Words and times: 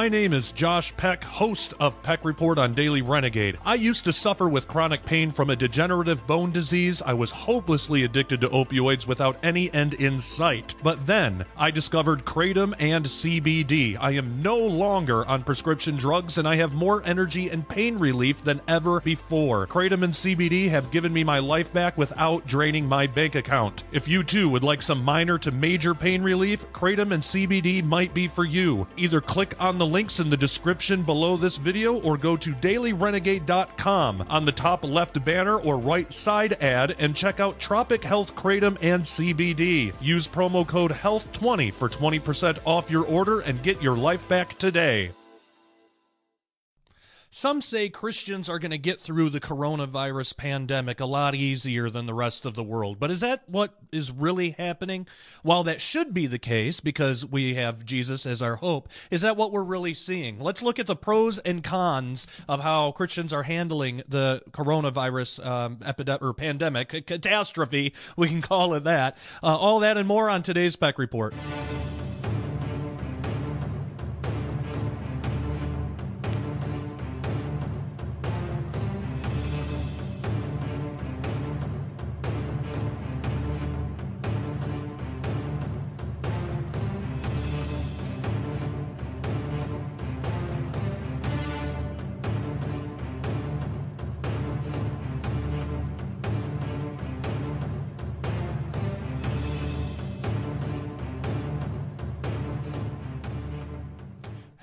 My 0.00 0.08
name 0.08 0.32
is 0.32 0.52
Josh 0.52 0.96
Peck, 0.96 1.22
host 1.22 1.74
of 1.78 2.02
Peck 2.02 2.24
Report 2.24 2.56
on 2.56 2.72
Daily 2.72 3.02
Renegade. 3.02 3.58
I 3.66 3.74
used 3.74 4.04
to 4.04 4.14
suffer 4.14 4.48
with 4.48 4.66
chronic 4.66 5.04
pain 5.04 5.30
from 5.30 5.50
a 5.50 5.56
degenerative 5.56 6.26
bone 6.26 6.52
disease. 6.52 7.02
I 7.02 7.12
was 7.12 7.30
hopelessly 7.30 8.04
addicted 8.04 8.40
to 8.40 8.48
opioids 8.48 9.06
without 9.06 9.36
any 9.42 9.70
end 9.74 9.92
in 9.92 10.18
sight. 10.18 10.74
But 10.82 11.06
then 11.06 11.44
I 11.54 11.70
discovered 11.70 12.24
Kratom 12.24 12.74
and 12.78 13.04
CBD. 13.04 13.98
I 14.00 14.12
am 14.12 14.40
no 14.40 14.56
longer 14.56 15.22
on 15.26 15.44
prescription 15.44 15.98
drugs 15.98 16.38
and 16.38 16.48
I 16.48 16.56
have 16.56 16.72
more 16.72 17.02
energy 17.04 17.50
and 17.50 17.68
pain 17.68 17.98
relief 17.98 18.42
than 18.42 18.62
ever 18.68 19.02
before. 19.02 19.66
Kratom 19.66 20.02
and 20.02 20.14
CBD 20.14 20.70
have 20.70 20.90
given 20.90 21.12
me 21.12 21.24
my 21.24 21.40
life 21.40 21.70
back 21.74 21.98
without 21.98 22.46
draining 22.46 22.86
my 22.86 23.06
bank 23.06 23.34
account. 23.34 23.84
If 23.92 24.08
you 24.08 24.24
too 24.24 24.48
would 24.48 24.64
like 24.64 24.80
some 24.80 25.04
minor 25.04 25.36
to 25.40 25.50
major 25.50 25.94
pain 25.94 26.22
relief, 26.22 26.64
Kratom 26.72 27.12
and 27.12 27.22
CBD 27.22 27.84
might 27.84 28.14
be 28.14 28.28
for 28.28 28.46
you. 28.46 28.86
Either 28.96 29.20
click 29.20 29.54
on 29.60 29.76
the 29.76 29.89
links 29.92 30.20
in 30.20 30.30
the 30.30 30.36
description 30.36 31.02
below 31.02 31.36
this 31.36 31.56
video 31.56 32.00
or 32.00 32.16
go 32.16 32.36
to 32.36 32.52
dailyrenegade.com 32.52 34.26
on 34.28 34.44
the 34.44 34.52
top 34.52 34.84
left 34.84 35.24
banner 35.24 35.58
or 35.58 35.78
right 35.78 36.12
side 36.12 36.54
ad 36.62 36.96
and 36.98 37.14
check 37.14 37.40
out 37.40 37.58
Tropic 37.58 38.02
Health 38.02 38.34
Kratom 38.34 38.76
and 38.80 39.02
CBD. 39.02 39.92
Use 40.00 40.26
promo 40.26 40.66
code 40.66 40.92
HEALTH20 40.92 41.72
for 41.72 41.88
20% 41.88 42.58
off 42.64 42.90
your 42.90 43.04
order 43.04 43.40
and 43.40 43.62
get 43.62 43.82
your 43.82 43.96
life 43.96 44.26
back 44.28 44.58
today. 44.58 45.12
Some 47.32 47.60
say 47.60 47.88
Christians 47.88 48.48
are 48.48 48.58
going 48.58 48.72
to 48.72 48.78
get 48.78 49.00
through 49.00 49.30
the 49.30 49.38
coronavirus 49.38 50.36
pandemic 50.36 50.98
a 50.98 51.06
lot 51.06 51.36
easier 51.36 51.88
than 51.88 52.06
the 52.06 52.14
rest 52.14 52.44
of 52.44 52.54
the 52.54 52.64
world. 52.64 52.98
But 52.98 53.12
is 53.12 53.20
that 53.20 53.48
what 53.48 53.74
is 53.92 54.10
really 54.10 54.50
happening? 54.50 55.06
While 55.44 55.62
that 55.64 55.80
should 55.80 56.12
be 56.12 56.26
the 56.26 56.40
case 56.40 56.80
because 56.80 57.24
we 57.24 57.54
have 57.54 57.84
Jesus 57.84 58.26
as 58.26 58.42
our 58.42 58.56
hope, 58.56 58.88
is 59.12 59.20
that 59.20 59.36
what 59.36 59.52
we're 59.52 59.62
really 59.62 59.94
seeing? 59.94 60.40
Let's 60.40 60.60
look 60.60 60.80
at 60.80 60.88
the 60.88 60.96
pros 60.96 61.38
and 61.38 61.62
cons 61.62 62.26
of 62.48 62.62
how 62.62 62.90
Christians 62.90 63.32
are 63.32 63.44
handling 63.44 64.02
the 64.08 64.42
coronavirus 64.50 65.46
um, 65.46 65.78
epidemic 65.84 66.22
or 66.22 66.34
pandemic, 66.34 67.06
catastrophe, 67.06 67.94
we 68.16 68.26
can 68.26 68.42
call 68.42 68.74
it 68.74 68.82
that. 68.82 69.16
Uh, 69.40 69.56
all 69.56 69.78
that 69.80 69.96
and 69.96 70.08
more 70.08 70.28
on 70.28 70.42
today's 70.42 70.74
Peck 70.74 70.98
Report. 70.98 71.32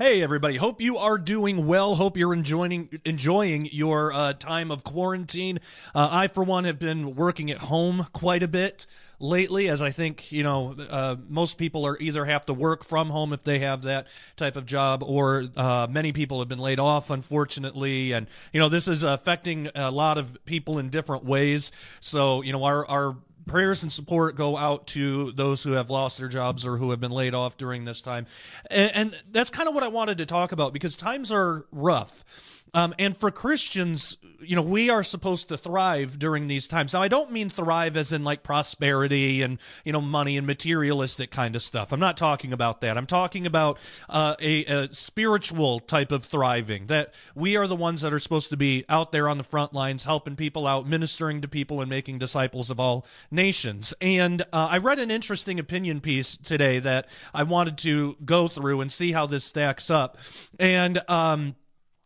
Hey 0.07 0.22
everybody, 0.22 0.56
hope 0.56 0.79
you 0.79 0.97
are 0.97 1.18
doing 1.18 1.68
well. 1.68 1.95
Hope 1.95 2.16
you're 2.16 2.34
enjoying 2.34 3.01
enjoying 3.03 3.66
your 3.73 4.13
uh, 4.13 4.31
time 4.31 4.72
of 4.72 4.85
quarantine. 4.85 5.59
Uh, 5.94 6.07
I, 6.09 6.28
for 6.29 6.45
one, 6.45 6.63
have 6.63 6.79
been 6.79 7.13
working 7.13 7.51
at 7.51 7.57
home 7.57 8.07
quite 8.13 8.41
a 8.41 8.47
bit 8.47 8.88
lately, 9.19 9.68
as 9.68 9.81
I 9.81 9.91
think 9.91 10.31
you 10.31 10.44
know 10.44 10.78
uh, 10.90 11.18
most 11.28 11.57
people 11.57 11.85
are 11.85 11.97
either 12.00 12.23
have 12.23 12.45
to 12.45 12.53
work 12.53 12.85
from 12.85 13.09
home 13.09 13.34
if 13.34 13.44
they 13.44 13.59
have 13.59 13.81
that 13.81 14.07
type 14.38 14.56
of 14.56 14.66
job, 14.66 15.03
or 15.03 15.44
uh, 15.57 15.88
many 15.90 16.13
people 16.13 16.39
have 16.39 16.47
been 16.47 16.57
laid 16.57 16.79
off, 16.79 17.09
unfortunately, 17.09 18.13
and 18.13 18.28
you 18.53 18.62
know 18.62 18.69
this 18.69 18.88
is 18.88 19.03
affecting 19.03 19.69
a 19.75 19.91
lot 19.91 20.18
of 20.18 20.38
people 20.45 20.79
in 20.79 20.88
different 20.88 21.25
ways. 21.25 21.69
So 22.00 22.44
you 22.44 22.53
know 22.53 22.63
our 22.63 22.85
our 22.85 23.18
prayers 23.47 23.84
and 23.84 23.91
support 23.91 24.35
go 24.35 24.58
out 24.58 24.88
to 24.88 25.31
those 25.31 25.63
who 25.63 25.72
have 25.74 25.90
lost 25.90 26.18
their 26.18 26.28
jobs 26.28 26.66
or 26.66 26.78
who 26.78 26.91
have 26.91 27.00
been 27.00 27.12
laid 27.12 27.34
off 27.34 27.58
during 27.58 27.85
this 27.85 28.02
time. 28.02 28.28
And, 28.69 28.91
and 28.94 29.18
that's 29.31 29.50
kind 29.50 29.68
of 29.68 29.75
what 29.75 29.84
I 29.84 29.88
wanted 29.88 30.18
to 30.19 30.25
talk 30.25 30.52
about 30.52 30.74
because 30.74 30.96
times 30.96 31.31
are 31.31 31.66
rough. 31.72 32.24
Um, 32.73 32.94
and 33.00 33.16
for 33.16 33.31
Christians, 33.31 34.17
you 34.39 34.55
know, 34.55 34.61
we 34.61 34.89
are 34.89 35.03
supposed 35.03 35.50
to 35.50 35.57
thrive 35.57 36.19
during 36.19 36.47
these 36.47 36.67
times. 36.67 36.94
Now, 36.94 37.01
I 37.01 37.07
don't 37.07 37.31
mean 37.31 37.50
thrive 37.50 37.97
as 37.97 38.11
in 38.11 38.23
like 38.23 38.44
prosperity 38.44 39.41
and, 39.41 39.57
you 39.83 39.94
know, 39.94 40.01
money 40.01 40.38
and 40.38 40.45
materialistic 40.45 41.31
kind 41.31 41.56
of 41.56 41.63
stuff. 41.63 41.91
I'm 41.91 42.00
not 42.00 42.17
talking 42.17 42.53
about 42.53 42.81
that. 42.81 42.97
I'm 42.97 43.07
talking 43.07 43.45
about 43.45 43.77
uh, 44.09 44.35
a, 44.39 44.66
a, 44.66 44.94
spiritual 44.94 45.79
type 45.79 46.11
of 46.11 46.25
thriving, 46.25 46.88
that 46.88 47.13
we 47.35 47.56
are 47.56 47.67
the 47.67 47.75
ones 47.75 48.01
that 48.01 48.13
are 48.13 48.19
supposed 48.19 48.50
to 48.50 48.57
be 48.57 48.85
out 48.89 49.11
there 49.11 49.27
on 49.27 49.38
the 49.38 49.44
front 49.44 49.73
lines, 49.73 50.03
helping 50.03 50.35
people 50.35 50.67
out, 50.67 50.88
ministering 50.88 51.41
to 51.41 51.47
people, 51.47 51.81
and 51.81 51.89
making 51.89 52.19
disciples 52.19 52.69
of 52.69 52.79
all 52.79 53.06
nations. 53.31 53.94
And 54.01 54.41
uh, 54.53 54.67
I 54.72 54.77
read 54.77 55.00
an 55.00 55.11
interesting 55.11 55.59
opinion 55.59 56.01
piece 56.01 56.38
today 56.38 56.79
that 56.79 57.07
I 57.33 57.44
wanted 57.44 57.77
to 57.79 58.17
go 58.23 58.47
through 58.47 58.81
and 58.81 58.91
see 58.91 59.11
how 59.11 59.25
this 59.25 59.44
stacks 59.44 59.89
up. 59.89 60.17
And, 60.59 61.01
um, 61.09 61.56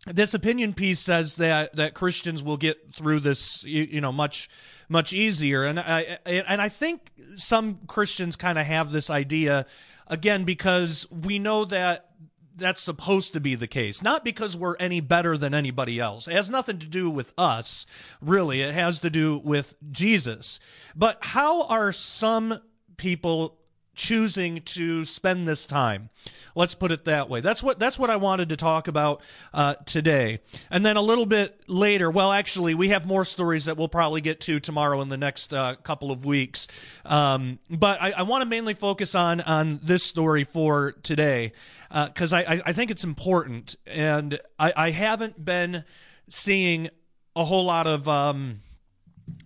this 0.07 0.33
opinion 0.33 0.73
piece 0.73 0.99
says 0.99 1.35
that 1.35 1.75
that 1.75 1.93
Christians 1.93 2.41
will 2.41 2.57
get 2.57 2.93
through 2.93 3.19
this 3.19 3.63
you, 3.63 3.83
you 3.83 4.01
know 4.01 4.11
much 4.11 4.49
much 4.89 5.13
easier. 5.13 5.63
And 5.63 5.79
I 5.79 6.19
and 6.25 6.61
I 6.61 6.69
think 6.69 7.11
some 7.37 7.79
Christians 7.87 8.35
kind 8.35 8.57
of 8.57 8.65
have 8.65 8.91
this 8.91 9.09
idea 9.09 9.65
again 10.07 10.43
because 10.43 11.07
we 11.11 11.39
know 11.39 11.65
that 11.65 12.07
that's 12.55 12.81
supposed 12.81 13.33
to 13.33 13.39
be 13.39 13.55
the 13.55 13.67
case 13.67 14.03
not 14.03 14.25
because 14.25 14.57
we're 14.57 14.75
any 14.77 14.99
better 14.99 15.37
than 15.37 15.53
anybody 15.53 15.99
else. 15.99 16.27
It 16.27 16.33
has 16.33 16.49
nothing 16.49 16.79
to 16.79 16.87
do 16.87 17.09
with 17.09 17.33
us 17.37 17.85
really. 18.21 18.61
It 18.61 18.73
has 18.73 18.99
to 18.99 19.09
do 19.09 19.39
with 19.43 19.75
Jesus. 19.91 20.59
But 20.95 21.19
how 21.21 21.63
are 21.67 21.93
some 21.93 22.59
people 22.97 23.60
choosing 24.01 24.59
to 24.63 25.05
spend 25.05 25.47
this 25.47 25.67
time. 25.67 26.09
Let's 26.55 26.73
put 26.73 26.91
it 26.91 27.05
that 27.05 27.29
way. 27.29 27.39
That's 27.39 27.61
what 27.61 27.77
that's 27.77 27.99
what 27.99 28.09
I 28.09 28.15
wanted 28.15 28.49
to 28.49 28.57
talk 28.57 28.87
about 28.87 29.21
uh, 29.53 29.75
today. 29.85 30.39
And 30.71 30.83
then 30.83 30.97
a 30.97 31.01
little 31.01 31.27
bit 31.27 31.61
later, 31.67 32.09
well, 32.09 32.31
actually, 32.31 32.73
we 32.73 32.89
have 32.89 33.05
more 33.05 33.25
stories 33.25 33.65
that 33.65 33.77
we'll 33.77 33.87
probably 33.87 34.21
get 34.21 34.41
to 34.41 34.59
tomorrow 34.59 35.01
in 35.01 35.09
the 35.09 35.17
next 35.17 35.53
uh, 35.53 35.75
couple 35.83 36.11
of 36.11 36.25
weeks. 36.25 36.67
Um, 37.05 37.59
but 37.69 38.01
I, 38.01 38.11
I 38.11 38.21
want 38.23 38.41
to 38.41 38.47
mainly 38.47 38.73
focus 38.73 39.13
on 39.13 39.39
on 39.41 39.79
this 39.83 40.03
story 40.03 40.45
for 40.45 40.93
today 41.03 41.53
because 41.89 42.33
uh, 42.33 42.37
I, 42.37 42.61
I 42.65 42.73
think 42.73 42.89
it's 42.89 43.03
important, 43.03 43.75
and 43.85 44.39
I, 44.57 44.73
I 44.75 44.89
haven't 44.89 45.45
been 45.45 45.83
seeing 46.27 46.89
a 47.35 47.45
whole 47.45 47.65
lot 47.65 47.85
of 47.85 48.09
um, 48.09 48.61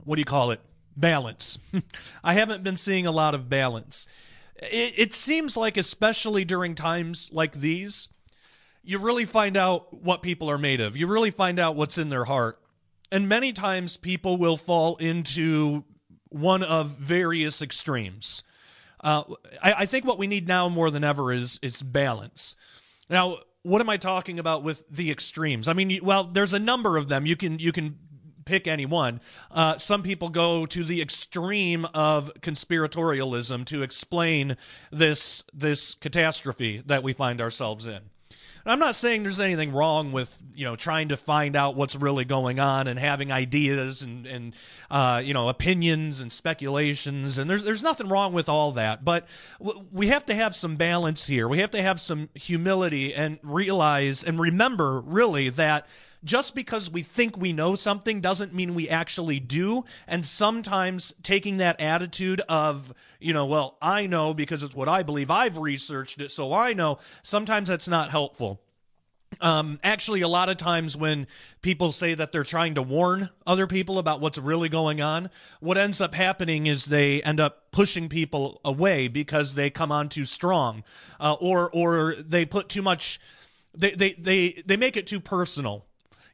what 0.06 0.16
do 0.16 0.22
you 0.22 0.26
call 0.26 0.52
it 0.52 0.62
balance. 0.96 1.60
I 2.24 2.34
haven't 2.34 2.64
been 2.64 2.78
seeing 2.78 3.06
a 3.06 3.12
lot 3.12 3.36
of 3.36 3.50
balance 3.50 4.08
it, 4.58 4.94
it 4.98 5.14
seems 5.14 5.58
like, 5.58 5.78
especially 5.78 6.46
during 6.46 6.76
times 6.76 7.30
like 7.34 7.60
these, 7.60 8.10
you 8.84 9.00
really 9.00 9.26
find 9.26 9.58
out 9.58 9.94
what 9.94 10.22
people 10.22 10.50
are 10.50 10.58
made 10.58 10.80
of. 10.82 10.96
You 10.96 11.08
really 11.08 11.32
find 11.32 11.60
out 11.60 11.76
what's 11.76 11.98
in 11.98 12.10
their 12.10 12.26
heart. 12.26 12.60
And 13.12 13.28
many 13.28 13.54
times 13.54 13.98
people 13.98 14.38
will 14.38 14.58
fall 14.58 14.96
into 14.98 15.84
one 16.30 16.64
of 16.64 16.92
various 16.92 17.62
extremes. 17.62 18.44
Uh, 19.04 19.24
I, 19.62 19.74
I, 19.74 19.86
think 19.86 20.06
what 20.06 20.18
we 20.18 20.28
need 20.28 20.48
now 20.48 20.68
more 20.68 20.90
than 20.90 21.04
ever 21.04 21.32
is 21.32 21.60
is 21.62 21.82
balance. 21.82 22.56
Now, 23.10 23.38
what 23.62 23.80
am 23.82 23.90
I 23.90 23.98
talking 23.98 24.40
about 24.40 24.64
with 24.64 24.84
the 24.90 25.12
extremes? 25.12 25.68
I 25.68 25.74
mean, 25.74 26.00
well, 26.02 26.24
there's 26.24 26.54
a 26.54 26.60
number 26.60 26.98
of 26.98 27.08
them. 27.08 27.26
You 27.26 27.36
can 27.36 27.60
you 27.60 27.72
can 27.72 28.00
pick 28.46 28.68
any 28.68 28.86
one. 28.86 29.20
Uh, 29.52 29.78
some 29.78 30.04
people 30.04 30.30
go 30.30 30.66
to 30.68 30.84
the 30.84 31.02
extreme 31.02 31.86
of 31.94 32.32
conspiratorialism 32.42 33.66
to 33.66 33.84
explain 33.84 34.56
this 34.92 35.44
this 35.54 35.96
catastrophe 35.96 36.82
that 36.86 37.04
we 37.04 37.14
find 37.14 37.42
ourselves 37.42 37.88
in. 37.88 38.02
I'm 38.68 38.80
not 38.80 38.96
saying 38.96 39.22
there's 39.22 39.40
anything 39.40 39.74
wrong 39.74 40.12
with 40.12 40.36
you 40.56 40.66
know 40.66 40.76
trying 40.76 41.10
to 41.10 41.18
find 41.18 41.56
out 41.56 41.76
what's 41.76 41.96
really 41.96 42.26
going 42.26 42.60
on 42.60 42.88
and 42.88 42.98
having 42.98 43.32
ideas 43.32 44.02
and 44.02 44.26
and 44.26 44.54
uh, 44.90 45.22
you 45.24 45.36
know 45.36 45.50
opinions 45.50 46.20
and 46.20 46.32
speculations 46.34 47.38
and 47.38 47.48
there's 47.48 47.64
there's 47.64 47.84
nothing 47.84 48.08
wrong 48.08 48.34
with 48.34 48.50
all 48.50 48.72
that. 48.74 49.06
But 49.06 49.28
w- 49.60 49.86
we 49.92 50.08
have 50.08 50.26
to 50.28 50.36
have 50.36 50.56
some 50.56 50.78
balance 50.78 51.28
here. 51.28 51.48
We 51.48 51.60
have 51.60 51.72
to 51.72 51.82
have 51.82 52.02
some 52.02 52.30
humility 52.34 53.14
and 53.14 53.38
realize 53.44 54.24
and 54.24 54.40
remember 54.40 55.00
really 55.00 55.50
that 55.50 55.86
just 56.24 56.56
because 56.56 56.90
we 56.90 57.04
think 57.04 57.38
we 57.38 57.54
know 57.54 57.76
something 57.76 58.22
doesn't 58.22 58.54
mean 58.54 58.76
we 58.76 58.90
actually 58.90 59.40
do. 59.40 59.86
And 60.08 60.26
sometimes 60.26 61.14
taking 61.24 61.58
that 61.58 61.80
attitude 61.80 62.42
of, 62.50 62.94
you 63.20 63.34
know, 63.34 63.46
well, 63.46 63.78
I 63.82 64.08
know 64.08 64.34
because 64.34 64.64
it's 64.64 64.76
what 64.76 64.90
I 64.90 65.04
believe, 65.04 65.30
I've 65.30 65.58
researched 65.58 66.22
it, 66.22 66.32
so 66.32 66.54
I 66.54 66.74
know, 66.74 67.00
sometimes 67.24 67.68
that's 67.70 67.88
not 67.88 68.12
helpful. 68.12 68.62
Um, 69.42 69.80
actually, 69.84 70.22
a 70.22 70.28
lot 70.28 70.50
of 70.50 70.58
times 70.58 70.96
when 70.96 71.28
people 71.62 71.92
say 71.92 72.14
that 72.14 72.32
they're 72.32 72.44
trying 72.44 72.76
to 72.76 72.82
warn 72.82 73.30
other 73.46 73.68
people 73.68 74.00
about 74.00 74.22
what's 74.22 74.38
really 74.38 74.70
going 74.70 75.02
on, 75.02 75.30
what 75.60 75.78
ends 75.78 76.00
up 76.00 76.16
happening 76.16 76.68
is 76.68 76.86
they 76.86 77.22
end 77.22 77.40
up 77.40 77.72
pushing 77.72 78.08
people 78.08 78.62
away 78.64 79.08
because 79.08 79.56
they 79.56 79.70
come 79.70 79.92
on 79.92 80.10
too 80.10 80.26
strong, 80.26 80.84
uh, 81.20 81.34
or 81.34 81.70
or 81.72 82.16
they 82.16 82.46
put 82.46 82.70
too 82.70 82.82
much. 82.82 83.20
They, 83.74 83.92
they 83.92 84.14
they 84.14 84.64
they 84.66 84.78
make 84.78 84.96
it 84.96 85.08
too 85.08 85.20
personal 85.20 85.86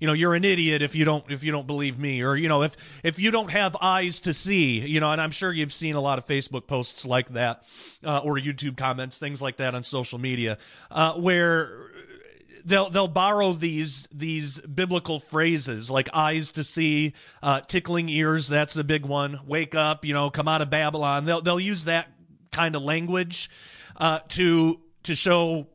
you 0.01 0.07
know 0.07 0.13
you're 0.13 0.33
an 0.33 0.43
idiot 0.43 0.81
if 0.81 0.95
you 0.95 1.05
don't 1.05 1.31
if 1.31 1.45
you 1.45 1.53
don't 1.53 1.67
believe 1.67 1.97
me 1.97 2.21
or 2.21 2.35
you 2.35 2.49
know 2.49 2.63
if 2.63 2.75
if 3.03 3.19
you 3.19 3.31
don't 3.31 3.51
have 3.51 3.77
eyes 3.79 4.19
to 4.19 4.33
see 4.33 4.79
you 4.79 4.99
know 4.99 5.11
and 5.11 5.21
i'm 5.21 5.31
sure 5.31 5.53
you've 5.53 5.71
seen 5.71 5.95
a 5.95 6.01
lot 6.01 6.17
of 6.17 6.27
facebook 6.27 6.67
posts 6.67 7.05
like 7.05 7.29
that 7.29 7.63
uh, 8.03 8.19
or 8.19 8.35
youtube 8.35 8.75
comments 8.75 9.17
things 9.17 9.41
like 9.41 9.57
that 9.57 9.75
on 9.75 9.83
social 9.83 10.19
media 10.19 10.57
uh, 10.89 11.13
where 11.13 11.91
they'll 12.65 12.89
they'll 12.89 13.07
borrow 13.07 13.53
these 13.53 14.07
these 14.11 14.59
biblical 14.61 15.19
phrases 15.19 15.89
like 15.89 16.09
eyes 16.13 16.51
to 16.51 16.63
see, 16.63 17.13
uh, 17.41 17.61
tickling 17.61 18.09
ears. 18.09 18.47
That's 18.47 18.75
a 18.77 18.83
big 18.83 19.05
one. 19.05 19.39
Wake 19.45 19.75
up, 19.75 20.05
you 20.05 20.13
know, 20.13 20.29
come 20.29 20.47
out 20.47 20.61
of 20.61 20.69
Babylon. 20.69 21.25
They'll 21.25 21.41
they'll 21.41 21.59
use 21.59 21.85
that 21.85 22.07
kind 22.51 22.75
of 22.75 22.83
language 22.83 23.49
uh, 23.97 24.19
to 24.29 24.79
to 25.03 25.15
show 25.15 25.67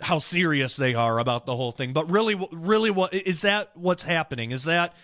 how 0.00 0.18
serious 0.18 0.76
they 0.76 0.94
are 0.94 1.18
about 1.18 1.46
the 1.46 1.56
whole 1.56 1.72
thing. 1.72 1.92
But 1.92 2.10
really, 2.10 2.34
really, 2.52 2.90
what 2.90 3.14
is 3.14 3.42
that? 3.42 3.70
What's 3.74 4.04
happening? 4.04 4.50
Is 4.50 4.64
that 4.64 4.94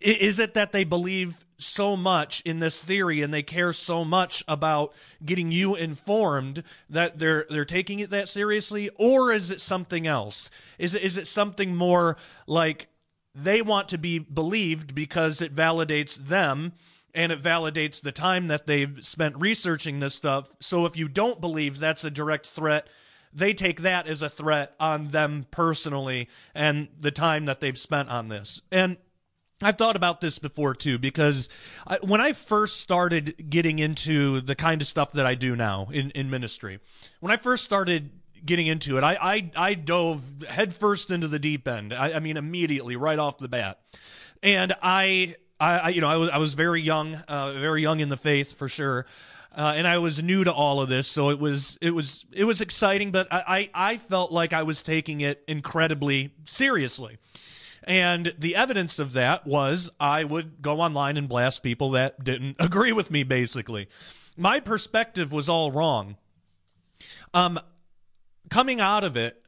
is 0.00 0.38
it 0.38 0.54
that 0.54 0.72
they 0.72 0.84
believe 0.84 1.44
so 1.56 1.96
much 1.96 2.42
in 2.44 2.58
this 2.58 2.80
theory 2.80 3.22
and 3.22 3.32
they 3.32 3.42
care 3.42 3.72
so 3.72 4.04
much 4.04 4.44
about 4.48 4.92
getting 5.24 5.52
you 5.52 5.74
informed 5.74 6.62
that 6.90 7.18
they're 7.18 7.46
they're 7.48 7.64
taking 7.64 8.00
it 8.00 8.10
that 8.10 8.28
seriously, 8.28 8.90
or 8.96 9.32
is 9.32 9.50
it 9.50 9.60
something 9.60 10.06
else? 10.06 10.50
Is 10.78 10.94
it 10.94 11.02
is 11.02 11.16
it 11.16 11.26
something 11.26 11.74
more 11.74 12.16
like 12.46 12.88
they 13.34 13.62
want 13.62 13.88
to 13.88 13.98
be 13.98 14.18
believed 14.18 14.94
because 14.94 15.40
it 15.40 15.54
validates 15.54 16.16
them? 16.16 16.72
and 17.16 17.30
it 17.30 17.40
validates 17.40 18.00
the 18.00 18.10
time 18.10 18.48
that 18.48 18.66
they've 18.66 19.04
spent 19.06 19.36
researching 19.36 20.00
this 20.00 20.16
stuff. 20.16 20.48
So 20.58 20.84
if 20.84 20.96
you 20.96 21.06
don't 21.06 21.40
believe 21.40 21.78
that's 21.78 22.02
a 22.02 22.10
direct 22.10 22.46
threat 22.46 22.88
they 23.34 23.52
take 23.52 23.82
that 23.82 24.06
as 24.06 24.22
a 24.22 24.28
threat 24.28 24.74
on 24.78 25.08
them 25.08 25.46
personally 25.50 26.28
and 26.54 26.88
the 26.98 27.10
time 27.10 27.46
that 27.46 27.60
they've 27.60 27.78
spent 27.78 28.08
on 28.08 28.28
this. 28.28 28.62
And 28.70 28.96
I've 29.60 29.78
thought 29.78 29.96
about 29.96 30.20
this 30.20 30.38
before 30.38 30.74
too, 30.74 30.98
because 30.98 31.48
I, 31.86 31.98
when 32.02 32.20
I 32.20 32.32
first 32.32 32.80
started 32.80 33.50
getting 33.50 33.78
into 33.78 34.40
the 34.40 34.54
kind 34.54 34.80
of 34.80 34.88
stuff 34.88 35.12
that 35.12 35.26
I 35.26 35.34
do 35.34 35.56
now 35.56 35.88
in, 35.92 36.10
in 36.10 36.30
ministry, 36.30 36.80
when 37.20 37.32
I 37.32 37.36
first 37.36 37.64
started 37.64 38.10
getting 38.44 38.66
into 38.66 38.98
it, 38.98 39.04
I, 39.04 39.16
I, 39.20 39.50
I 39.56 39.74
dove 39.74 40.44
headfirst 40.48 41.10
into 41.10 41.28
the 41.28 41.38
deep 41.38 41.66
end. 41.66 41.92
I, 41.92 42.14
I 42.14 42.18
mean, 42.20 42.36
immediately, 42.36 42.96
right 42.96 43.18
off 43.18 43.38
the 43.38 43.48
bat. 43.48 43.80
And 44.42 44.74
I, 44.82 45.36
I, 45.58 45.88
you 45.90 46.00
know, 46.00 46.08
I 46.08 46.16
was, 46.16 46.30
I 46.30 46.36
was 46.36 46.54
very 46.54 46.82
young, 46.82 47.14
uh, 47.14 47.54
very 47.54 47.80
young 47.80 48.00
in 48.00 48.10
the 48.10 48.16
faith 48.16 48.52
for 48.52 48.68
sure 48.68 49.06
uh, 49.56 49.74
and 49.76 49.86
I 49.86 49.98
was 49.98 50.22
new 50.22 50.44
to 50.44 50.52
all 50.52 50.80
of 50.80 50.88
this, 50.88 51.06
so 51.06 51.30
it 51.30 51.38
was 51.38 51.78
it 51.80 51.90
was 51.90 52.24
it 52.32 52.44
was 52.44 52.60
exciting, 52.60 53.12
but 53.12 53.28
I, 53.30 53.70
I, 53.74 53.92
I 53.92 53.96
felt 53.98 54.32
like 54.32 54.52
I 54.52 54.64
was 54.64 54.82
taking 54.82 55.20
it 55.20 55.42
incredibly 55.46 56.34
seriously. 56.44 57.18
And 57.86 58.34
the 58.38 58.56
evidence 58.56 58.98
of 58.98 59.12
that 59.12 59.46
was 59.46 59.90
I 60.00 60.24
would 60.24 60.62
go 60.62 60.80
online 60.80 61.16
and 61.16 61.28
blast 61.28 61.62
people 61.62 61.92
that 61.92 62.24
didn't 62.24 62.56
agree 62.60 62.92
with 62.92 63.10
me, 63.10 63.22
basically. 63.22 63.88
My 64.36 64.58
perspective 64.58 65.32
was 65.32 65.48
all 65.48 65.70
wrong. 65.70 66.16
Um, 67.32 67.60
coming 68.50 68.80
out 68.80 69.04
of 69.04 69.16
it, 69.16 69.43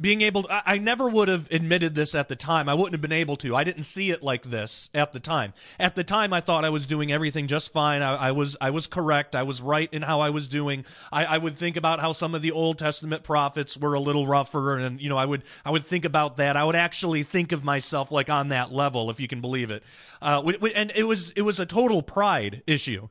being 0.00 0.20
able 0.20 0.44
to, 0.44 0.62
I, 0.68 0.78
never 0.78 1.08
would 1.08 1.28
have 1.28 1.50
admitted 1.50 1.94
this 1.94 2.14
at 2.14 2.28
the 2.28 2.36
time. 2.36 2.68
I 2.68 2.74
wouldn't 2.74 2.94
have 2.94 3.00
been 3.00 3.12
able 3.12 3.36
to. 3.38 3.56
I 3.56 3.64
didn't 3.64 3.82
see 3.82 4.10
it 4.10 4.22
like 4.22 4.44
this 4.44 4.90
at 4.94 5.12
the 5.12 5.20
time. 5.20 5.54
At 5.78 5.96
the 5.96 6.04
time, 6.04 6.32
I 6.32 6.40
thought 6.40 6.64
I 6.64 6.70
was 6.70 6.86
doing 6.86 7.12
everything 7.12 7.46
just 7.46 7.72
fine. 7.72 8.02
I, 8.02 8.14
I 8.14 8.32
was 8.32 8.56
I 8.60 8.70
was 8.70 8.86
correct. 8.86 9.34
I 9.34 9.42
was 9.42 9.60
right 9.60 9.92
in 9.92 10.02
how 10.02 10.20
I 10.20 10.30
was 10.30 10.48
doing. 10.48 10.84
I, 11.12 11.24
I 11.24 11.38
would 11.38 11.58
think 11.58 11.76
about 11.76 12.00
how 12.00 12.12
some 12.12 12.34
of 12.34 12.42
the 12.42 12.52
Old 12.52 12.78
Testament 12.78 13.24
prophets 13.24 13.76
were 13.76 13.94
a 13.94 14.00
little 14.00 14.26
rougher, 14.26 14.78
and 14.78 15.00
you 15.00 15.08
know, 15.08 15.16
I 15.16 15.24
would 15.24 15.42
I 15.64 15.70
would 15.70 15.86
think 15.86 16.04
about 16.04 16.36
that. 16.36 16.56
I 16.56 16.64
would 16.64 16.76
actually 16.76 17.22
think 17.24 17.52
of 17.52 17.64
myself 17.64 18.10
like 18.10 18.30
on 18.30 18.50
that 18.50 18.72
level, 18.72 19.10
if 19.10 19.20
you 19.20 19.28
can 19.28 19.40
believe 19.40 19.70
it. 19.70 19.82
Uh, 20.22 20.42
and 20.74 20.92
it 20.94 21.04
was 21.04 21.30
it 21.30 21.42
was 21.42 21.58
a 21.58 21.66
total 21.66 22.02
pride 22.02 22.62
issue. 22.66 23.08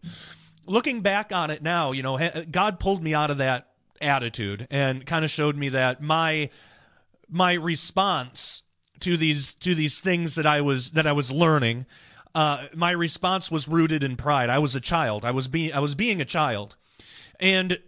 Looking 0.66 1.02
back 1.02 1.32
on 1.32 1.50
it 1.50 1.62
now, 1.62 1.92
you 1.92 2.04
know, 2.04 2.20
God 2.52 2.80
pulled 2.80 3.02
me 3.02 3.14
out 3.14 3.32
of 3.32 3.38
that 3.38 3.68
attitude 4.02 4.68
and 4.70 5.06
kind 5.06 5.24
of 5.24 5.32
showed 5.32 5.56
me 5.56 5.70
that 5.70 6.02
my 6.02 6.50
my 7.30 7.54
response 7.54 8.64
to 9.00 9.18
these 9.18 9.54
to 9.56 9.76
these 9.76 10.00
things 10.00 10.36
that 10.36 10.46
I 10.46 10.62
was 10.62 10.92
that 10.92 11.06
I 11.06 11.12
was 11.12 11.32
learning, 11.32 11.86
uh, 12.34 12.68
my 12.74 12.92
response 12.92 13.52
was 13.52 13.68
rooted 13.68 14.04
in 14.04 14.16
pride. 14.16 14.50
I 14.50 14.60
was 14.60 14.76
a 14.76 14.82
child. 14.82 15.26
I 15.26 15.32
was 15.32 15.48
being 15.48 15.74
I 15.74 15.80
was 15.80 15.96
being 15.96 16.22
a 16.22 16.26
child, 16.26 16.76
and 17.40 17.80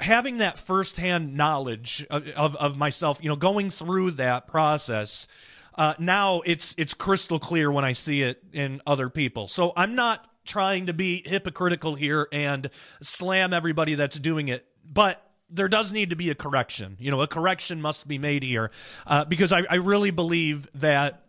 having 0.00 0.38
that 0.38 0.58
firsthand 0.58 1.36
knowledge 1.36 2.06
of, 2.10 2.26
of, 2.28 2.56
of 2.56 2.76
myself, 2.76 3.18
you 3.22 3.28
know, 3.28 3.36
going 3.36 3.70
through 3.70 4.12
that 4.12 4.46
process. 4.46 5.28
Uh, 5.76 5.94
now 5.98 6.40
it's 6.46 6.74
it's 6.78 6.94
crystal 6.94 7.38
clear 7.38 7.70
when 7.70 7.84
I 7.84 7.92
see 7.94 8.22
it 8.22 8.42
in 8.52 8.80
other 8.86 9.10
people. 9.10 9.48
So 9.48 9.72
I'm 9.76 9.94
not 9.94 10.28
trying 10.44 10.86
to 10.86 10.92
be 10.92 11.22
hypocritical 11.26 11.94
here 11.94 12.28
and 12.30 12.70
slam 13.02 13.52
everybody 13.52 13.94
that's 13.94 14.18
doing 14.18 14.48
it, 14.48 14.66
but 14.84 15.23
there 15.50 15.68
does 15.68 15.92
need 15.92 16.10
to 16.10 16.16
be 16.16 16.30
a 16.30 16.34
correction. 16.34 16.96
You 16.98 17.10
know, 17.10 17.20
a 17.20 17.26
correction 17.26 17.80
must 17.80 18.08
be 18.08 18.18
made 18.18 18.42
here 18.42 18.70
uh, 19.06 19.24
because 19.24 19.52
I, 19.52 19.62
I 19.68 19.76
really 19.76 20.10
believe 20.10 20.68
that 20.74 21.24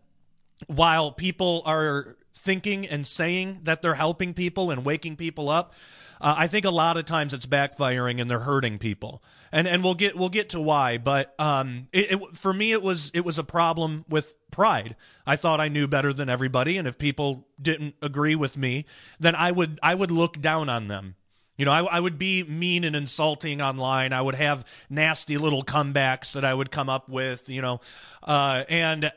while 0.67 1.11
people 1.11 1.61
are 1.65 2.17
thinking 2.33 2.87
and 2.87 3.07
saying 3.07 3.61
that 3.63 3.81
they're 3.81 3.95
helping 3.95 4.33
people 4.33 4.71
and 4.71 4.85
waking 4.85 5.17
people 5.17 5.49
up, 5.49 5.73
uh, 6.21 6.35
I 6.37 6.47
think 6.47 6.65
a 6.65 6.71
lot 6.71 6.97
of 6.97 7.05
times 7.05 7.33
it's 7.33 7.45
backfiring 7.45 8.21
and 8.21 8.29
they're 8.29 8.39
hurting 8.39 8.79
people. 8.79 9.21
And 9.51 9.67
and 9.67 9.83
we'll 9.83 9.95
get 9.95 10.17
we'll 10.17 10.29
get 10.29 10.49
to 10.49 10.61
why, 10.61 10.97
but 10.97 11.33
um, 11.39 11.87
it, 11.91 12.11
it, 12.11 12.37
for 12.37 12.53
me 12.53 12.71
it 12.71 12.81
was 12.81 13.11
it 13.13 13.23
was 13.25 13.37
a 13.37 13.43
problem 13.43 14.05
with 14.09 14.37
pride. 14.51 14.95
I 15.25 15.35
thought 15.35 15.61
I 15.61 15.69
knew 15.69 15.87
better 15.87 16.13
than 16.13 16.29
everybody, 16.29 16.77
and 16.77 16.87
if 16.87 16.97
people 16.97 17.47
didn't 17.61 17.95
agree 18.01 18.35
with 18.35 18.57
me, 18.57 18.85
then 19.19 19.35
I 19.35 19.51
would 19.51 19.79
I 19.83 19.95
would 19.95 20.11
look 20.11 20.41
down 20.41 20.67
on 20.67 20.87
them 20.87 21.15
you 21.57 21.65
know, 21.65 21.71
I, 21.71 21.83
I, 21.83 21.99
would 21.99 22.17
be 22.17 22.43
mean 22.43 22.83
and 22.83 22.95
insulting 22.95 23.61
online. 23.61 24.13
I 24.13 24.21
would 24.21 24.35
have 24.35 24.65
nasty 24.89 25.37
little 25.37 25.63
comebacks 25.63 26.33
that 26.33 26.43
I 26.43 26.53
would 26.53 26.69
come 26.71 26.89
up 26.89 27.07
with, 27.09 27.47
you 27.47 27.61
know, 27.61 27.81
uh, 28.23 28.65
and 28.67 29.11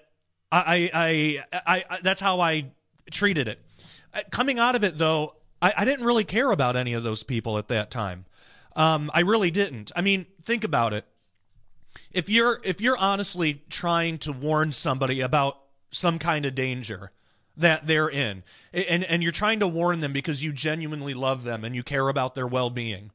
I, 0.51 0.91
I, 0.95 1.45
I, 1.53 1.85
I, 1.91 1.99
that's 2.03 2.21
how 2.21 2.41
I 2.41 2.71
treated 3.11 3.49
it. 3.49 3.61
Uh, 4.15 4.21
coming 4.31 4.59
out 4.59 4.75
of 4.75 4.85
it, 4.85 4.99
though, 4.99 5.35
I, 5.61 5.75
I 5.79 5.85
didn't 5.85 6.05
really 6.05 6.25
care 6.25 6.51
about 6.51 6.77
any 6.77 6.95
of 6.95 7.03
those 7.03 7.23
people 7.23 7.59
at 7.59 7.69
that 7.69 7.91
time. 7.91 8.25
Um, 8.77 9.11
I 9.13 9.21
really 9.21 9.51
didn't. 9.51 9.91
I 9.97 10.03
mean, 10.03 10.27
think 10.45 10.65
about 10.65 10.95
it. 10.95 11.05
If 12.13 12.29
you're 12.29 12.61
if 12.63 12.81
you're 12.81 12.97
honestly 12.97 13.63
trying 13.69 14.19
to 14.19 14.33
warn 14.33 14.73
somebody 14.73 15.21
about 15.21 15.59
some 15.91 16.19
kind 16.19 16.47
of 16.47 16.55
danger, 16.55 17.11
that 17.59 17.87
they're 17.87 18.09
in. 18.09 18.43
And 18.73 19.05
and 19.05 19.23
you're 19.23 19.33
trying 19.33 19.61
to 19.61 19.69
warn 19.69 20.01
them 20.01 20.13
because 20.13 20.43
you 20.43 20.53
genuinely 20.53 21.15
love 21.15 21.43
them 21.45 21.65
and 21.65 21.75
you 21.75 21.83
care 21.83 22.09
about 22.09 22.35
their 22.35 22.47
well-being. 22.47 23.11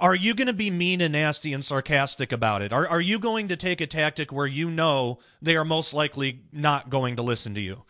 Are 0.00 0.14
you 0.14 0.34
going 0.34 0.46
to 0.46 0.54
be 0.54 0.70
mean 0.70 1.00
and 1.00 1.12
nasty 1.12 1.52
and 1.52 1.64
sarcastic 1.64 2.32
about 2.32 2.62
it? 2.62 2.72
Are 2.72 2.86
are 2.88 3.00
you 3.00 3.18
going 3.18 3.48
to 3.48 3.56
take 3.56 3.80
a 3.80 3.86
tactic 3.86 4.32
where 4.32 4.46
you 4.46 4.70
know 4.70 5.18
they 5.42 5.56
are 5.56 5.64
most 5.64 5.92
likely 5.92 6.42
not 6.52 6.90
going 6.90 7.16
to 7.16 7.22
listen 7.22 7.54
to 7.54 7.60
you? 7.60 7.82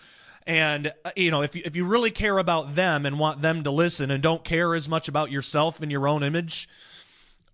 And 0.47 0.93
uh, 1.05 1.11
you 1.17 1.31
know 1.31 1.43
if 1.43 1.55
you, 1.55 1.63
if 1.65 1.77
you 1.77 1.85
really 1.85 2.11
care 2.11 2.39
about 2.39 2.75
them 2.75 3.07
and 3.07 3.19
want 3.19 3.43
them 3.43 3.65
to 3.65 3.71
listen 3.71 4.11
and 4.11 4.23
don't 4.23 4.45
care 4.45 4.75
as 4.75 4.89
much 4.89 5.09
about 5.09 5.31
yourself 5.31 5.81
and 5.81 5.91
your 5.91 6.09
own 6.09 6.23
image 6.23 6.69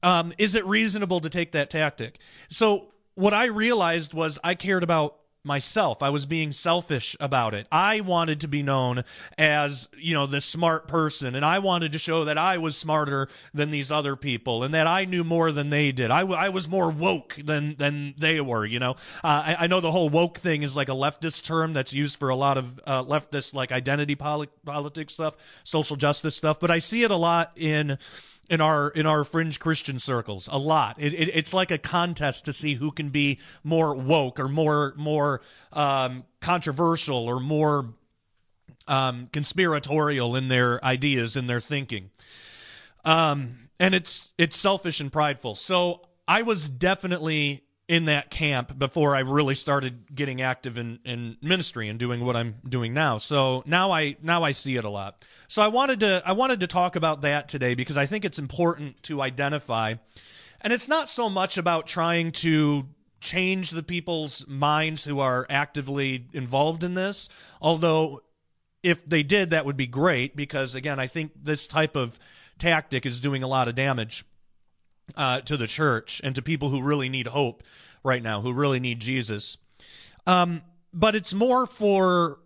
um, 0.02 0.32
is 0.38 0.54
it 0.54 0.64
reasonable 0.64 1.20
to 1.20 1.28
take 1.28 1.52
that 1.52 1.68
tactic? 1.68 2.18
So 2.48 2.90
what 3.14 3.34
i 3.34 3.44
realized 3.44 4.14
was 4.14 4.38
i 4.42 4.54
cared 4.54 4.82
about 4.82 5.16
myself. 5.42 6.02
I 6.02 6.10
was 6.10 6.26
being 6.26 6.52
selfish 6.52 7.16
about 7.18 7.54
it. 7.54 7.66
I 7.72 8.00
wanted 8.00 8.40
to 8.40 8.48
be 8.48 8.62
known 8.62 9.04
as, 9.38 9.88
you 9.96 10.14
know, 10.14 10.26
the 10.26 10.40
smart 10.40 10.86
person, 10.86 11.34
and 11.34 11.44
I 11.44 11.58
wanted 11.60 11.92
to 11.92 11.98
show 11.98 12.24
that 12.26 12.36
I 12.36 12.58
was 12.58 12.76
smarter 12.76 13.28
than 13.54 13.70
these 13.70 13.90
other 13.90 14.16
people 14.16 14.62
and 14.62 14.74
that 14.74 14.86
I 14.86 15.04
knew 15.04 15.24
more 15.24 15.50
than 15.52 15.70
they 15.70 15.92
did. 15.92 16.10
I, 16.10 16.20
w- 16.20 16.38
I 16.38 16.50
was 16.50 16.68
more 16.68 16.90
woke 16.90 17.36
than, 17.42 17.76
than 17.76 18.14
they 18.18 18.40
were, 18.40 18.66
you 18.66 18.78
know. 18.78 18.92
Uh, 19.24 19.42
I, 19.46 19.56
I, 19.60 19.66
know 19.66 19.80
the 19.80 19.92
whole 19.92 20.10
woke 20.10 20.38
thing 20.38 20.62
is 20.62 20.76
like 20.76 20.88
a 20.88 20.92
leftist 20.92 21.44
term 21.44 21.72
that's 21.72 21.92
used 21.92 22.16
for 22.18 22.28
a 22.28 22.36
lot 22.36 22.58
of 22.58 22.80
uh, 22.86 23.02
leftist, 23.04 23.54
like 23.54 23.72
identity 23.72 24.16
poli- 24.16 24.48
politics 24.64 25.14
stuff, 25.14 25.36
social 25.64 25.96
justice 25.96 26.36
stuff, 26.36 26.60
but 26.60 26.70
I 26.70 26.80
see 26.80 27.02
it 27.02 27.10
a 27.10 27.16
lot 27.16 27.52
in 27.56 27.98
in 28.50 28.60
our 28.60 28.88
in 28.88 29.06
our 29.06 29.22
fringe 29.24 29.60
Christian 29.60 29.98
circles 30.00 30.48
a 30.50 30.58
lot. 30.58 30.96
It, 30.98 31.14
it, 31.14 31.30
it's 31.32 31.54
like 31.54 31.70
a 31.70 31.78
contest 31.78 32.44
to 32.46 32.52
see 32.52 32.74
who 32.74 32.90
can 32.90 33.08
be 33.10 33.38
more 33.62 33.94
woke 33.94 34.40
or 34.40 34.48
more 34.48 34.92
more 34.96 35.40
um, 35.72 36.24
controversial 36.40 37.16
or 37.16 37.38
more 37.38 37.94
um, 38.88 39.28
conspiratorial 39.32 40.34
in 40.34 40.48
their 40.48 40.84
ideas 40.84 41.36
in 41.36 41.46
their 41.46 41.60
thinking. 41.60 42.10
Um, 43.04 43.70
and 43.78 43.94
it's 43.94 44.32
it's 44.36 44.56
selfish 44.56 45.00
and 45.00 45.12
prideful. 45.12 45.54
So 45.54 46.02
I 46.26 46.42
was 46.42 46.68
definitely 46.68 47.62
in 47.90 48.04
that 48.04 48.30
camp 48.30 48.78
before 48.78 49.16
I 49.16 49.18
really 49.18 49.56
started 49.56 50.14
getting 50.14 50.40
active 50.40 50.78
in, 50.78 51.00
in 51.04 51.36
ministry 51.42 51.88
and 51.88 51.98
doing 51.98 52.24
what 52.24 52.36
I'm 52.36 52.54
doing 52.66 52.94
now. 52.94 53.18
So 53.18 53.64
now 53.66 53.90
I 53.90 54.14
now 54.22 54.44
I 54.44 54.52
see 54.52 54.76
it 54.76 54.84
a 54.84 54.88
lot. 54.88 55.24
So 55.48 55.60
I 55.60 55.66
wanted 55.66 55.98
to 55.98 56.22
I 56.24 56.30
wanted 56.30 56.60
to 56.60 56.68
talk 56.68 56.94
about 56.94 57.22
that 57.22 57.48
today 57.48 57.74
because 57.74 57.96
I 57.96 58.06
think 58.06 58.24
it's 58.24 58.38
important 58.38 59.02
to 59.02 59.20
identify. 59.20 59.94
And 60.60 60.72
it's 60.72 60.86
not 60.86 61.10
so 61.10 61.28
much 61.28 61.58
about 61.58 61.88
trying 61.88 62.30
to 62.30 62.86
change 63.20 63.70
the 63.70 63.82
people's 63.82 64.46
minds 64.46 65.02
who 65.02 65.18
are 65.18 65.44
actively 65.50 66.28
involved 66.32 66.84
in 66.84 66.94
this, 66.94 67.28
although 67.60 68.22
if 68.84 69.04
they 69.04 69.24
did 69.24 69.50
that 69.50 69.66
would 69.66 69.76
be 69.76 69.88
great 69.88 70.36
because 70.36 70.76
again, 70.76 71.00
I 71.00 71.08
think 71.08 71.32
this 71.42 71.66
type 71.66 71.96
of 71.96 72.20
tactic 72.56 73.04
is 73.04 73.18
doing 73.18 73.42
a 73.42 73.48
lot 73.48 73.66
of 73.66 73.74
damage 73.74 74.24
uh, 75.16 75.40
to 75.42 75.56
the 75.56 75.66
church 75.66 76.20
and 76.24 76.34
to 76.34 76.42
people 76.42 76.68
who 76.70 76.82
really 76.82 77.08
need 77.08 77.28
hope 77.28 77.62
right 78.02 78.22
now, 78.22 78.40
who 78.40 78.52
really 78.52 78.80
need 78.80 79.00
Jesus. 79.00 79.56
Um, 80.26 80.62
but 80.92 81.14
it's 81.14 81.34
more 81.34 81.66
for 81.66 82.40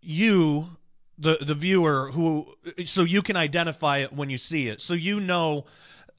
you, 0.00 0.76
the 1.18 1.38
the 1.40 1.54
viewer, 1.54 2.10
who 2.12 2.54
so 2.84 3.02
you 3.02 3.22
can 3.22 3.36
identify 3.36 3.98
it 3.98 4.12
when 4.12 4.30
you 4.30 4.38
see 4.38 4.68
it, 4.68 4.80
so 4.80 4.94
you 4.94 5.20
know. 5.20 5.64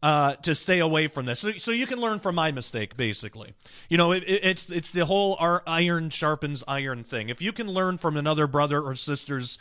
Uh, 0.04 0.36
to 0.36 0.54
stay 0.54 0.78
away 0.78 1.08
from 1.08 1.26
this, 1.26 1.40
so, 1.40 1.52
so 1.54 1.72
you 1.72 1.88
can 1.88 2.00
learn 2.00 2.20
from 2.20 2.36
my 2.36 2.52
mistake. 2.52 2.96
Basically, 2.96 3.56
you 3.90 3.98
know, 3.98 4.12
it, 4.12 4.24
it, 4.28 4.44
it's 4.44 4.70
it's 4.70 4.92
the 4.92 5.06
whole 5.06 5.36
iron 5.66 6.12
sharpens 6.12 6.64
iron 6.68 7.04
thing. 7.04 7.30
If 7.30 7.42
you 7.42 7.52
can 7.52 7.68
learn 7.68 7.98
from 7.98 8.16
another 8.16 8.46
brother 8.46 8.82
or 8.82 8.96
sister's 8.96 9.58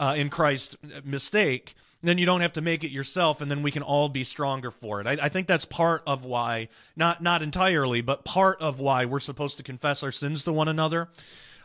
uh, 0.00 0.14
in 0.16 0.30
Christ 0.30 0.76
mistake, 1.04 1.76
then 2.08 2.18
you 2.18 2.26
don't 2.26 2.40
have 2.40 2.52
to 2.54 2.60
make 2.60 2.84
it 2.84 2.90
yourself, 2.90 3.40
and 3.40 3.50
then 3.50 3.62
we 3.62 3.70
can 3.70 3.82
all 3.82 4.08
be 4.08 4.24
stronger 4.24 4.70
for 4.70 5.00
it. 5.00 5.06
I, 5.06 5.12
I, 5.22 5.28
think 5.28 5.46
that's 5.46 5.64
part 5.64 6.02
of 6.06 6.24
why, 6.24 6.68
not 6.96 7.22
not 7.22 7.42
entirely, 7.42 8.00
but 8.00 8.24
part 8.24 8.60
of 8.60 8.80
why 8.80 9.04
we're 9.04 9.20
supposed 9.20 9.56
to 9.58 9.62
confess 9.62 10.02
our 10.02 10.12
sins 10.12 10.44
to 10.44 10.52
one 10.52 10.68
another. 10.68 11.08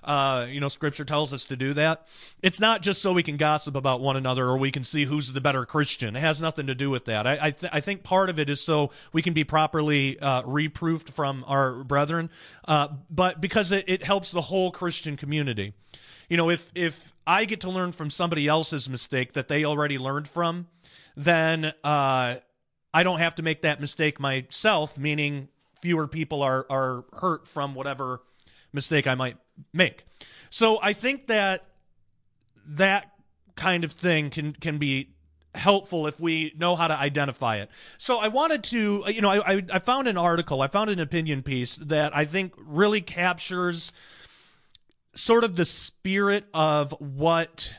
Uh, 0.04 0.48
you 0.50 0.60
know, 0.60 0.70
Scripture 0.70 1.04
tells 1.04 1.34
us 1.34 1.46
to 1.46 1.56
do 1.56 1.74
that. 1.74 2.08
It's 2.42 2.60
not 2.60 2.82
just 2.82 3.02
so 3.02 3.12
we 3.12 3.24
can 3.24 3.38
gossip 3.38 3.76
about 3.76 4.00
one 4.00 4.16
another 4.16 4.46
or 4.46 4.58
we 4.58 4.72
can 4.72 4.84
see 4.84 5.06
who's 5.06 5.34
the 5.34 5.42
better 5.42 5.66
Christian. 5.66 6.16
It 6.16 6.22
has 6.22 6.40
nothing 6.40 6.68
to 6.68 6.76
do 6.76 6.90
with 6.90 7.06
that. 7.06 7.28
I 7.28 7.38
I, 7.42 7.52
th- 7.52 7.72
I 7.74 7.82
think 7.82 8.04
part 8.04 8.30
of 8.30 8.40
it 8.40 8.50
is 8.50 8.62
so 8.62 8.92
we 9.12 9.22
can 9.22 9.34
be 9.34 9.44
properly 9.44 10.20
uh, 10.20 10.44
reproofed 10.46 11.10
from 11.10 11.44
our 11.48 11.84
brethren, 11.84 12.30
uh, 12.68 12.90
but 13.10 13.42
because 13.42 13.72
it, 13.72 13.86
it 13.88 14.04
helps 14.04 14.32
the 14.32 14.42
whole 14.42 14.72
Christian 14.72 15.18
community. 15.18 15.74
You 16.30 16.38
know, 16.38 16.50
if 16.50 16.72
if 16.76 17.14
I 17.30 17.46
get 17.46 17.62
to 17.62 17.70
learn 17.70 17.92
from 17.92 18.10
somebody 18.10 18.48
else's 18.48 18.90
mistake 18.90 19.34
that 19.34 19.48
they 19.48 19.64
already 19.64 20.00
learned 20.00 20.28
from, 20.28 20.66
then 21.16 21.66
uh, 21.84 22.38
I 22.92 23.04
don't 23.04 23.20
have 23.20 23.36
to 23.36 23.44
make 23.44 23.62
that 23.62 23.80
mistake 23.80 24.20
myself, 24.20 24.98
meaning 24.98 25.48
fewer 25.80 26.08
people 26.08 26.42
are, 26.42 26.66
are 26.72 27.06
hurt 27.14 27.48
from 27.48 27.76
whatever 27.76 28.24
mistake 28.74 29.06
I 29.06 29.14
might 29.14 29.38
make. 29.72 30.06
So 30.50 30.80
I 30.82 30.94
think 30.94 31.28
that 31.28 31.66
that 32.66 33.12
kind 33.56 33.84
of 33.84 33.92
thing 33.92 34.32
can 34.32 34.54
can 34.54 34.80
be 34.80 35.14
helpful 35.54 36.08
if 36.08 36.20
we 36.20 36.54
know 36.58 36.76
how 36.76 36.88
to 36.88 36.98
identify 36.98 37.58
it. 37.58 37.70
So 37.98 38.20
I 38.20 38.28
wanted 38.28 38.64
to, 38.66 39.04
you 39.08 39.22
know, 39.22 39.30
I, 39.30 39.54
I, 39.54 39.64
I 39.74 39.80
found 39.80 40.08
an 40.08 40.18
article, 40.18 40.62
I 40.62 40.68
found 40.68 40.90
an 40.90 41.00
opinion 41.00 41.44
piece 41.44 41.76
that 41.78 42.16
I 42.16 42.26
think 42.26 42.54
really 42.58 43.02
captures 43.02 43.92
sort 45.16 45.44
of 45.44 45.56
the 45.56 45.66
spirit 45.66 46.46
of 46.54 46.94
what 47.00 47.74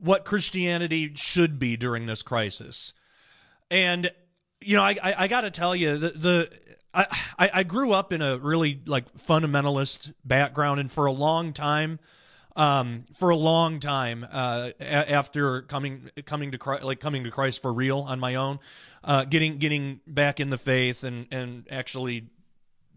what 0.00 0.24
Christianity 0.24 1.12
should 1.16 1.58
be 1.58 1.76
during 1.76 2.06
this 2.06 2.22
crisis. 2.22 2.94
And 3.70 4.10
you 4.60 4.76
know, 4.76 4.82
I 4.82 4.96
I, 5.02 5.14
I 5.24 5.28
got 5.28 5.42
to 5.42 5.50
tell 5.50 5.74
you 5.74 5.98
the 5.98 6.10
the 6.10 6.50
I 6.94 7.06
I 7.38 7.62
grew 7.62 7.92
up 7.92 8.12
in 8.12 8.22
a 8.22 8.38
really 8.38 8.80
like 8.86 9.12
fundamentalist 9.18 10.14
background, 10.24 10.80
and 10.80 10.90
for 10.90 11.06
a 11.06 11.12
long 11.12 11.52
time, 11.52 11.98
um, 12.56 13.04
for 13.16 13.30
a 13.30 13.36
long 13.36 13.78
time 13.80 14.26
uh, 14.30 14.70
a- 14.80 15.10
after 15.12 15.62
coming 15.62 16.10
coming 16.26 16.52
to 16.52 16.58
Christ, 16.58 16.84
like 16.84 17.00
coming 17.00 17.24
to 17.24 17.30
Christ 17.30 17.62
for 17.62 17.72
real 17.72 18.00
on 18.00 18.18
my 18.18 18.34
own, 18.34 18.58
uh, 19.04 19.24
getting 19.24 19.58
getting 19.58 20.00
back 20.06 20.40
in 20.40 20.50
the 20.50 20.58
faith 20.58 21.04
and 21.04 21.26
and 21.30 21.66
actually 21.70 22.28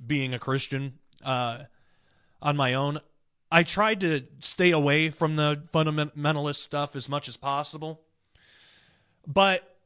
being 0.05 0.33
a 0.33 0.39
Christian. 0.39 0.93
Uh, 1.23 1.63
on 2.41 2.57
my 2.57 2.73
own. 2.73 2.99
I 3.51 3.63
tried 3.63 3.99
to 4.01 4.23
stay 4.39 4.71
away 4.71 5.09
from 5.09 5.35
the 5.35 5.61
fundamentalist 5.73 6.55
stuff 6.55 6.95
as 6.95 7.09
much 7.09 7.27
as 7.27 7.37
possible. 7.37 8.01
But 9.27 9.77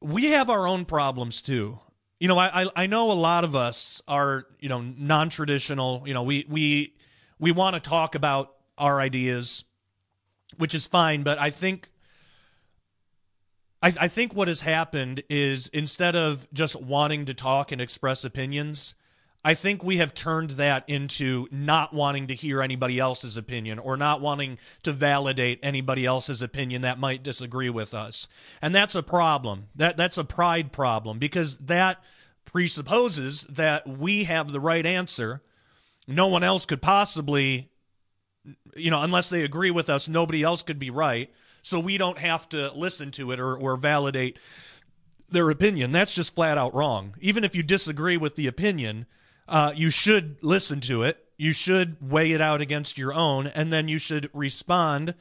we 0.00 0.26
have 0.26 0.48
our 0.50 0.66
own 0.66 0.86
problems 0.86 1.42
too. 1.42 1.78
You 2.18 2.28
know, 2.28 2.38
I, 2.38 2.66
I 2.76 2.86
know 2.86 3.12
a 3.12 3.14
lot 3.14 3.44
of 3.44 3.56
us 3.56 4.02
are, 4.08 4.46
you 4.58 4.68
know, 4.68 4.80
non 4.80 5.30
traditional. 5.30 6.02
You 6.06 6.14
know, 6.14 6.22
we 6.22 6.44
we 6.48 6.94
we 7.38 7.52
want 7.52 7.74
to 7.74 7.80
talk 7.80 8.14
about 8.14 8.54
our 8.76 9.00
ideas, 9.00 9.64
which 10.56 10.74
is 10.74 10.86
fine, 10.86 11.22
but 11.22 11.38
I 11.38 11.50
think 11.50 11.90
I, 13.82 13.94
I 14.00 14.08
think 14.08 14.34
what 14.34 14.48
has 14.48 14.60
happened 14.60 15.22
is 15.30 15.68
instead 15.68 16.14
of 16.14 16.46
just 16.52 16.76
wanting 16.76 17.26
to 17.26 17.34
talk 17.34 17.72
and 17.72 17.80
express 17.80 18.24
opinions, 18.24 18.94
I 19.42 19.54
think 19.54 19.82
we 19.82 19.96
have 19.96 20.12
turned 20.12 20.50
that 20.52 20.84
into 20.86 21.48
not 21.50 21.94
wanting 21.94 22.26
to 22.26 22.34
hear 22.34 22.60
anybody 22.60 22.98
else's 22.98 23.36
opinion 23.36 23.78
or 23.78 23.96
not 23.96 24.20
wanting 24.20 24.58
to 24.82 24.92
validate 24.92 25.60
anybody 25.62 26.04
else's 26.04 26.42
opinion 26.42 26.82
that 26.82 26.98
might 26.98 27.22
disagree 27.22 27.70
with 27.70 27.94
us. 27.94 28.28
And 28.60 28.74
that's 28.74 28.94
a 28.94 29.02
problem. 29.02 29.68
That 29.74 29.96
that's 29.96 30.18
a 30.18 30.24
pride 30.24 30.72
problem 30.72 31.18
because 31.18 31.56
that 31.58 32.02
presupposes 32.44 33.44
that 33.44 33.86
we 33.86 34.24
have 34.24 34.52
the 34.52 34.60
right 34.60 34.84
answer. 34.84 35.42
No 36.06 36.26
one 36.26 36.44
else 36.44 36.66
could 36.66 36.82
possibly 36.82 37.70
you 38.76 38.90
know, 38.90 39.02
unless 39.02 39.30
they 39.30 39.44
agree 39.44 39.70
with 39.70 39.90
us, 39.90 40.08
nobody 40.08 40.42
else 40.42 40.62
could 40.62 40.78
be 40.78 40.90
right. 40.90 41.30
So 41.62 41.78
we 41.78 41.98
don't 41.98 42.18
have 42.18 42.48
to 42.50 42.72
listen 42.72 43.10
to 43.12 43.32
it 43.32 43.40
or, 43.40 43.56
or 43.56 43.76
validate 43.76 44.38
their 45.28 45.50
opinion. 45.50 45.92
That's 45.92 46.14
just 46.14 46.34
flat 46.34 46.58
out 46.58 46.74
wrong. 46.74 47.14
Even 47.20 47.44
if 47.44 47.54
you 47.54 47.62
disagree 47.62 48.16
with 48.16 48.36
the 48.36 48.46
opinion, 48.46 49.06
uh, 49.50 49.72
you 49.74 49.90
should 49.90 50.36
listen 50.42 50.80
to 50.82 51.02
it. 51.02 51.22
You 51.36 51.52
should 51.52 51.96
weigh 52.00 52.32
it 52.32 52.40
out 52.40 52.60
against 52.60 52.96
your 52.96 53.12
own, 53.12 53.48
and 53.48 53.72
then 53.72 53.88
you 53.88 53.98
should 53.98 54.30
respond 54.32 55.14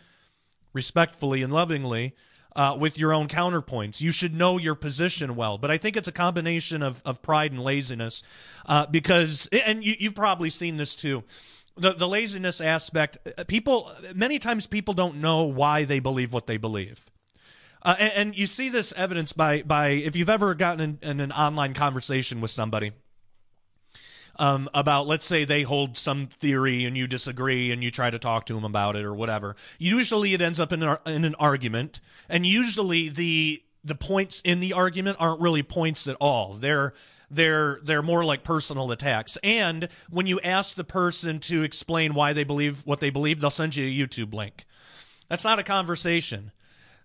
respectfully 0.72 1.42
and 1.42 1.52
lovingly 1.52 2.16
uh, 2.56 2.76
with 2.80 2.98
your 2.98 3.12
own 3.12 3.28
counterpoints. 3.28 4.02
You 4.02 4.12
should 4.12 4.36
know 4.36 4.58
your 4.58 4.76
position 4.76 5.36
well. 5.36 5.58
But 5.58 5.72
I 5.72 5.78
think 5.78 5.98
it's 5.98 6.08
a 6.08 6.12
combination 6.12 6.84
of, 6.84 7.02
of 7.06 7.22
pride 7.24 7.52
and 7.52 7.62
laziness 7.62 8.22
uh, 8.68 8.86
because, 8.86 9.48
and 9.52 9.84
you, 9.84 9.96
you've 10.00 10.16
probably 10.16 10.52
seen 10.52 10.78
this 10.78 10.96
too. 10.96 11.24
The, 11.76 11.94
the 11.94 12.08
laziness 12.08 12.62
aspect, 12.62 13.18
uh, 13.38 13.46
people, 13.46 13.92
many 14.14 14.38
times 14.38 14.68
people 14.68 14.94
don't 14.94 15.22
know 15.22 15.44
why 15.44 15.86
they 15.86 16.00
believe 16.00 16.34
what 16.34 16.46
they 16.46 16.58
believe. 16.58 17.10
Uh, 17.82 17.96
and, 17.98 18.14
and, 18.14 18.38
you 18.38 18.46
see 18.46 18.68
this 18.68 18.92
evidence 18.98 19.32
by, 19.32 19.62
by 19.62 19.90
if 19.90 20.18
you've 20.18 20.30
ever 20.30 20.54
gotten 20.54 21.00
in, 21.02 21.10
in 21.10 21.20
an 21.22 21.32
online 21.32 21.74
conversation 21.74 22.42
with 22.42 22.52
somebody 22.52 22.92
um, 24.40 24.70
about 24.74 25.06
let's 25.06 25.26
say 25.26 25.46
they 25.46 25.64
hold 25.64 25.98
some 25.98 26.28
theory 26.40 26.86
and 26.86 26.98
you 26.98 27.06
disagree 27.06 27.72
and 27.72 27.84
you 27.84 27.92
try 27.92 28.10
to 28.10 28.18
talk 28.18 28.46
to 28.48 28.54
them 28.54 28.64
about 28.64 28.96
it 28.96 29.04
or 29.04 29.14
whatever. 29.14 29.56
Usually 29.78 30.34
it 30.34 30.42
ends 30.42 30.60
up 30.60 30.72
in 30.72 30.82
an, 30.82 30.98
in 31.06 31.26
an 31.26 31.36
argument, 31.36 32.00
and 32.28 32.46
usually 32.46 33.10
the 33.10 33.62
the 33.84 33.96
points 33.96 34.42
in 34.44 34.60
the 34.60 34.74
argument 34.74 35.18
aren't 35.20 35.42
really 35.42 35.64
points 35.64 36.08
at 36.08 36.16
all. 36.20 36.54
They're 36.54 36.94
they're 37.30 37.80
they're 37.84 38.02
more 38.02 38.24
like 38.26 38.44
personal 38.44 38.92
attacks. 38.92 39.38
And 39.44 39.90
when 40.10 40.26
you 40.26 40.40
ask 40.40 40.76
the 40.76 40.84
person 40.84 41.40
to 41.42 41.64
explain 41.64 42.14
why 42.14 42.34
they 42.34 42.44
believe 42.44 42.86
what 42.86 43.02
they 43.02 43.10
believe, 43.10 43.42
they'll 43.42 43.50
send 43.50 43.76
you 43.76 43.86
a 43.86 44.08
YouTube 44.08 44.34
link. 44.34 44.66
That's 45.28 45.44
not 45.44 45.60
a 45.60 45.64
conversation. 45.64 46.52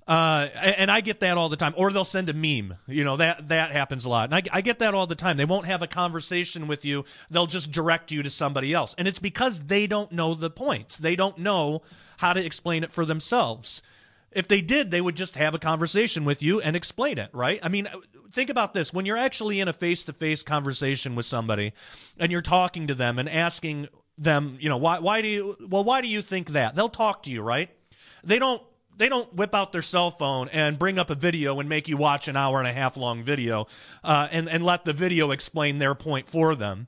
Uh, 0.07 0.49
and 0.55 0.91
I 0.91 1.01
get 1.01 1.21
that 1.21 1.39
all 1.39 1.49
the 1.49 1.57
time. 1.57 1.73
Or 1.77 1.91
they'll 1.91 2.05
send 2.05 2.29
a 2.29 2.35
meme. 2.35 2.77
You 2.87 3.05
know, 3.05 3.17
that, 3.17 3.49
that 3.49 3.71
happens 3.71 4.05
a 4.05 4.11
lot. 4.11 4.31
And 4.31 4.35
I, 4.35 4.59
I 4.59 4.61
get 4.61 4.81
that 4.81 4.95
all 4.95 5.07
the 5.07 5.15
time. 5.15 5.37
They 5.37 5.45
won't 5.47 5.67
have 5.67 5.83
a 5.83 5.87
conversation 5.87 6.67
with 6.67 6.85
you. 6.85 7.05
They'll 7.31 7.47
just 7.47 7.73
direct 7.73 8.13
you 8.13 8.23
to 8.23 8.31
somebody 8.31 8.75
else. 8.75 8.95
And 8.99 9.09
it's 9.09 9.19
because 9.19 9.61
they 9.61 9.87
don't 9.87 10.13
know 10.13 10.35
the 10.35 10.51
points. 10.51 10.99
They 10.99 11.17
don't 11.17 11.39
know 11.39 11.83
how 12.19 12.35
to 12.35 12.45
explain 12.45 12.85
it 12.85 12.93
for 12.93 13.07
themselves. 13.07 13.83
If 14.31 14.49
they 14.49 14.61
did, 14.61 14.91
they 14.91 15.01
would 15.01 15.17
just 15.17 15.37
have 15.37 15.55
a 15.55 15.59
conversation 15.59 16.25
with 16.25 16.43
you 16.43 16.61
and 16.61 16.77
explain 16.77 17.19
it, 17.19 17.31
right? 17.33 17.61
I 17.63 17.69
mean, 17.69 17.89
think 18.33 18.51
about 18.51 18.75
this. 18.75 18.93
When 18.93 19.07
you're 19.07 19.17
actually 19.17 19.61
in 19.61 19.69
a 19.69 19.73
face 19.73 20.05
to 20.05 20.13
face 20.13 20.43
conversation 20.43 21.15
with 21.15 21.25
somebody 21.25 21.73
and 22.19 22.31
you're 22.33 22.43
talking 22.43 22.89
to 22.89 22.95
them 22.95 23.19
and 23.19 23.29
asking 23.29 23.89
them, 24.19 24.57
you 24.61 24.69
know, 24.69 24.77
why, 24.77 24.99
why 24.99 25.23
do 25.23 25.29
you, 25.29 25.57
well, 25.67 25.85
why 25.85 26.01
do 26.01 26.09
you 26.09 26.21
think 26.21 26.51
that? 26.51 26.75
They'll 26.75 26.89
talk 26.89 27.23
to 27.23 27.31
you, 27.31 27.43
right? 27.43 27.71
They 28.25 28.39
don't 28.39 28.63
they 28.97 29.09
don't 29.09 29.33
whip 29.35 29.55
out 29.55 29.73
their 29.73 29.83
cell 29.83 30.11
phone 30.11 30.49
and 30.49 30.79
bring 30.79 30.99
up 30.99 31.11
a 31.11 31.15
video 31.15 31.61
and 31.61 31.69
make 31.69 31.89
you 31.89 31.97
watch 31.97 32.29
an 32.29 32.37
hour 32.37 32.59
and 32.59 32.69
a 32.69 32.73
half 32.73 32.97
long 32.97 33.23
video 33.23 33.67
uh, 34.03 34.29
and 34.31 34.49
and 34.49 34.65
let 34.65 34.85
the 34.85 34.93
video 34.93 35.31
explain 35.31 35.79
their 35.79 35.95
point 35.95 36.29
for 36.29 36.55
them. 36.55 36.87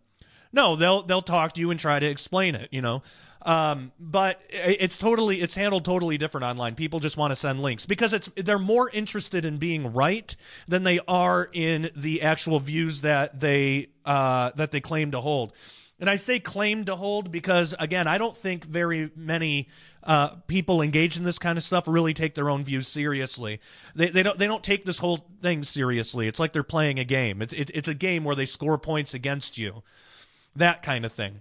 No, 0.53 0.77
they'll 0.77 1.03
they'll 1.03 1.23
talk 1.23 1.55
to 1.55 1.61
you 1.61 1.71
and 1.71 1.79
try 1.79 1.99
to 1.99 2.07
explain 2.07 2.55
it. 2.55 2.69
You 2.73 2.83
know. 2.83 3.03
Um, 3.43 3.93
but 4.01 4.41
it's 4.51 4.99
totally 4.99 5.41
it's 5.41 5.55
handled 5.55 5.85
totally 5.85 6.19
different 6.19 6.45
online. 6.45 6.75
People 6.75 6.99
just 6.99 7.17
want 7.17 7.31
to 7.31 7.37
send 7.37 7.63
links 7.63 7.87
because 7.87 8.13
it's 8.13 8.29
they're 8.37 8.59
more 8.59 8.91
interested 8.91 9.45
in 9.45 9.59
being 9.59 9.93
right 9.93 10.35
than 10.67 10.83
they 10.83 10.99
are 11.07 11.49
in 11.53 11.91
the 11.95 12.23
actual 12.23 12.59
views 12.59 13.03
that 13.03 13.39
they 13.39 13.91
uh, 14.05 14.51
that 14.57 14.73
they 14.73 14.81
claim 14.81 15.13
to 15.13 15.21
hold. 15.21 15.53
And 15.99 16.11
I 16.11 16.17
say 16.17 16.39
claim 16.39 16.85
to 16.85 16.97
hold 16.97 17.33
because, 17.33 17.75
again, 17.79 18.07
I 18.07 18.19
don't 18.19 18.37
think 18.37 18.65
very 18.65 19.11
many 19.17 19.69
uh, 20.03 20.29
people 20.47 20.83
engaged 20.83 21.17
in 21.17 21.25
this 21.25 21.39
kind 21.39 21.57
of 21.57 21.65
stuff 21.65 21.89
really 21.89 22.13
take 22.13 22.35
their 22.35 22.51
own 22.51 22.65
views 22.65 22.87
seriously. 22.87 23.61
They, 23.95 24.11
they 24.11 24.23
don't 24.23 24.39
they 24.39 24.47
don't 24.47 24.63
take 24.63 24.85
this 24.85 24.99
whole 24.99 25.27
thing 25.41 25.65
seriously. 25.65 26.29
It's 26.29 26.39
like 26.39 26.53
they're 26.53 26.63
playing 26.63 26.99
a 26.99 27.05
game. 27.05 27.41
It's 27.41 27.55
it, 27.55 27.71
it's 27.73 27.89
a 27.89 27.95
game 27.95 28.25
where 28.25 28.37
they 28.37 28.47
score 28.47 28.77
points 28.77 29.15
against 29.15 29.57
you, 29.57 29.83
that 30.55 30.83
kind 30.83 31.07
of 31.07 31.13
thing. 31.13 31.41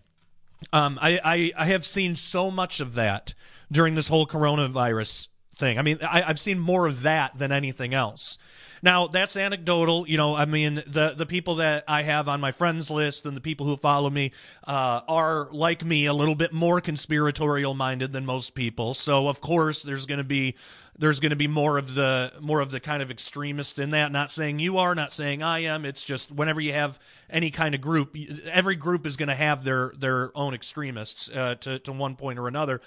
Um, 0.72 0.98
I, 1.02 1.20
I 1.24 1.52
I 1.58 1.66
have 1.66 1.86
seen 1.86 2.16
so 2.16 2.50
much 2.50 2.80
of 2.80 2.96
that 2.96 3.34
during 3.72 3.96
this 3.96 4.08
whole 4.08 4.26
coronavirus 4.26 5.28
thing. 5.58 5.80
I 5.80 5.82
mean, 5.82 6.00
I, 6.02 6.24
I've 6.24 6.40
seen 6.40 6.60
more 6.60 6.88
of 6.88 7.04
that 7.04 7.38
than 7.38 7.52
anything 7.52 7.94
else. 7.94 8.38
Now 8.82 9.08
that's 9.08 9.36
anecdotal. 9.36 10.08
You 10.08 10.18
know, 10.18 10.36
I 10.36 10.46
mean, 10.46 10.84
the 10.86 11.16
the 11.18 11.26
people 11.26 11.56
that 11.56 11.84
I 11.88 12.04
have 12.04 12.28
on 12.28 12.40
my 12.40 12.52
friends 12.52 12.92
list 12.92 13.26
and 13.26 13.36
the 13.36 13.42
people 13.42 13.66
who 13.66 13.78
follow 13.78 14.10
me 14.10 14.32
uh, 14.66 15.02
are 15.08 15.48
like 15.52 15.84
me, 15.84 16.06
a 16.06 16.14
little 16.14 16.36
bit 16.36 16.54
more 16.54 16.82
conspiratorial 16.82 17.74
minded 17.74 18.12
than 18.14 18.26
most 18.26 18.54
people. 18.54 18.94
So 18.94 19.28
of 19.28 19.42
course, 19.42 19.82
there's 19.82 20.06
going 20.06 20.20
to 20.20 20.24
be 20.24 20.56
there's 20.98 21.20
going 21.20 21.32
to 21.32 21.36
be 21.36 21.48
more 21.48 21.78
of 21.78 21.94
the 21.94 22.32
more 22.40 22.62
of 22.62 22.72
the 22.72 22.80
kind 22.80 23.02
of 23.02 23.12
extremist 23.12 23.80
in 23.80 23.90
that. 23.90 24.12
Not 24.12 24.32
saying 24.32 24.60
you 24.60 24.78
are, 24.78 24.96
not 24.96 25.14
saying 25.14 25.44
I 25.44 25.64
am. 25.64 25.86
It's 25.86 26.04
just 26.04 26.32
whenever 26.32 26.62
you 26.62 26.74
have 26.74 27.00
any 27.30 27.52
kind 27.52 27.76
of 27.76 27.82
group, 27.82 28.16
every 28.52 28.76
group 28.76 29.06
is 29.06 29.18
going 29.18 29.30
to 29.30 29.36
have 29.36 29.64
their 29.64 29.94
their 29.98 30.32
own 30.36 30.54
extremists 30.54 31.30
uh, 31.30 31.56
to 31.62 31.80
to 31.80 31.92
one 31.92 32.16
point 32.16 32.40
or 32.40 32.48
another. 32.48 32.82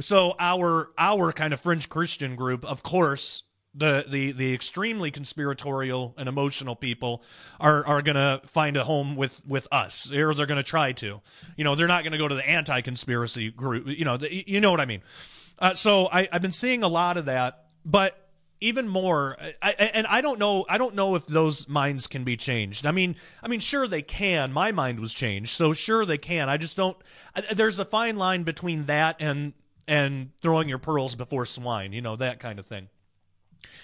So 0.00 0.34
our 0.38 0.90
our 0.96 1.32
kind 1.32 1.52
of 1.52 1.60
fringe 1.60 1.88
Christian 1.88 2.34
group, 2.36 2.64
of 2.64 2.82
course, 2.82 3.44
the 3.74 4.04
the 4.08 4.32
the 4.32 4.52
extremely 4.54 5.10
conspiratorial 5.10 6.14
and 6.18 6.28
emotional 6.28 6.74
people 6.74 7.22
are 7.60 7.86
are 7.86 8.02
going 8.02 8.16
to 8.16 8.40
find 8.46 8.76
a 8.76 8.84
home 8.84 9.16
with 9.16 9.40
with 9.46 9.68
us 9.70 10.10
or 10.10 10.34
they're 10.34 10.46
going 10.46 10.56
to 10.56 10.62
try 10.62 10.92
to 10.92 11.20
you 11.56 11.64
know 11.64 11.76
they're 11.76 11.86
not 11.86 12.02
going 12.02 12.12
to 12.12 12.18
go 12.18 12.26
to 12.26 12.34
the 12.34 12.48
anti-conspiracy 12.48 13.50
group 13.52 13.86
you 13.86 14.04
know 14.04 14.16
the, 14.16 14.50
you 14.50 14.60
know 14.60 14.72
what 14.72 14.80
i 14.80 14.86
mean 14.86 15.02
uh, 15.60 15.74
so 15.74 16.06
I, 16.06 16.28
i've 16.32 16.42
been 16.42 16.52
seeing 16.52 16.82
a 16.82 16.88
lot 16.88 17.16
of 17.16 17.26
that 17.26 17.66
but 17.84 18.16
even 18.60 18.88
more 18.88 19.36
I, 19.62 19.72
and 19.72 20.06
i 20.06 20.20
don't 20.20 20.38
know 20.38 20.66
i 20.68 20.78
don't 20.78 20.94
know 20.94 21.14
if 21.14 21.26
those 21.26 21.68
minds 21.68 22.06
can 22.06 22.24
be 22.24 22.36
changed. 22.36 22.84
I 22.86 22.90
mean 22.90 23.16
i 23.42 23.48
mean 23.48 23.60
sure 23.60 23.88
they 23.88 24.02
can. 24.02 24.52
My 24.52 24.72
mind 24.72 25.00
was 25.00 25.14
changed 25.14 25.56
so 25.56 25.72
sure 25.72 26.04
they 26.04 26.18
can. 26.18 26.48
I 26.48 26.56
just 26.56 26.76
don't 26.76 26.96
there's 27.54 27.78
a 27.78 27.84
fine 27.84 28.16
line 28.16 28.42
between 28.42 28.86
that 28.86 29.16
and 29.20 29.54
and 29.88 30.30
throwing 30.40 30.68
your 30.68 30.78
pearls 30.78 31.14
before 31.14 31.46
swine 31.46 31.92
you 31.92 32.02
know 32.02 32.16
that 32.16 32.38
kind 32.38 32.58
of 32.58 32.66
thing 32.66 32.88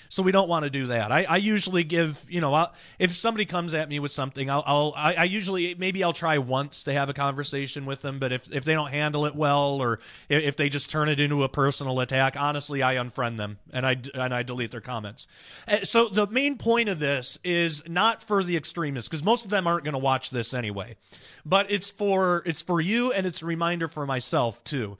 so 0.08 0.22
we 0.22 0.32
don't 0.32 0.48
want 0.48 0.64
to 0.64 0.70
do 0.70 0.86
that. 0.88 1.12
I, 1.12 1.24
I 1.24 1.36
usually 1.36 1.84
give, 1.84 2.24
you 2.28 2.40
know, 2.40 2.54
I'll, 2.54 2.72
if 2.98 3.16
somebody 3.16 3.44
comes 3.44 3.74
at 3.74 3.88
me 3.88 3.98
with 3.98 4.12
something, 4.12 4.48
I'll, 4.50 4.62
I'll 4.66 4.94
I, 4.96 5.14
I, 5.14 5.24
usually 5.24 5.74
maybe 5.74 6.02
I'll 6.02 6.12
try 6.12 6.38
once 6.38 6.84
to 6.84 6.92
have 6.92 7.08
a 7.08 7.14
conversation 7.14 7.86
with 7.86 8.02
them. 8.02 8.18
But 8.18 8.32
if 8.32 8.52
if 8.52 8.64
they 8.64 8.74
don't 8.74 8.90
handle 8.90 9.26
it 9.26 9.34
well, 9.34 9.82
or 9.82 10.00
if, 10.28 10.42
if 10.42 10.56
they 10.56 10.68
just 10.68 10.90
turn 10.90 11.08
it 11.08 11.20
into 11.20 11.44
a 11.44 11.48
personal 11.48 12.00
attack, 12.00 12.36
honestly, 12.36 12.82
I 12.82 12.96
unfriend 12.96 13.36
them 13.36 13.58
and 13.72 13.86
I 13.86 13.96
and 14.14 14.34
I 14.34 14.42
delete 14.42 14.70
their 14.70 14.80
comments. 14.80 15.26
Uh, 15.66 15.84
so 15.84 16.08
the 16.08 16.26
main 16.26 16.58
point 16.58 16.88
of 16.88 16.98
this 16.98 17.38
is 17.44 17.82
not 17.88 18.22
for 18.22 18.44
the 18.44 18.56
extremists 18.56 19.08
because 19.08 19.24
most 19.24 19.44
of 19.44 19.50
them 19.50 19.66
aren't 19.66 19.84
going 19.84 19.92
to 19.92 19.98
watch 19.98 20.30
this 20.30 20.54
anyway, 20.54 20.96
but 21.44 21.70
it's 21.70 21.90
for 21.90 22.42
it's 22.46 22.62
for 22.62 22.80
you 22.80 23.12
and 23.12 23.26
it's 23.26 23.42
a 23.42 23.46
reminder 23.46 23.88
for 23.88 24.06
myself 24.06 24.62
too 24.64 24.98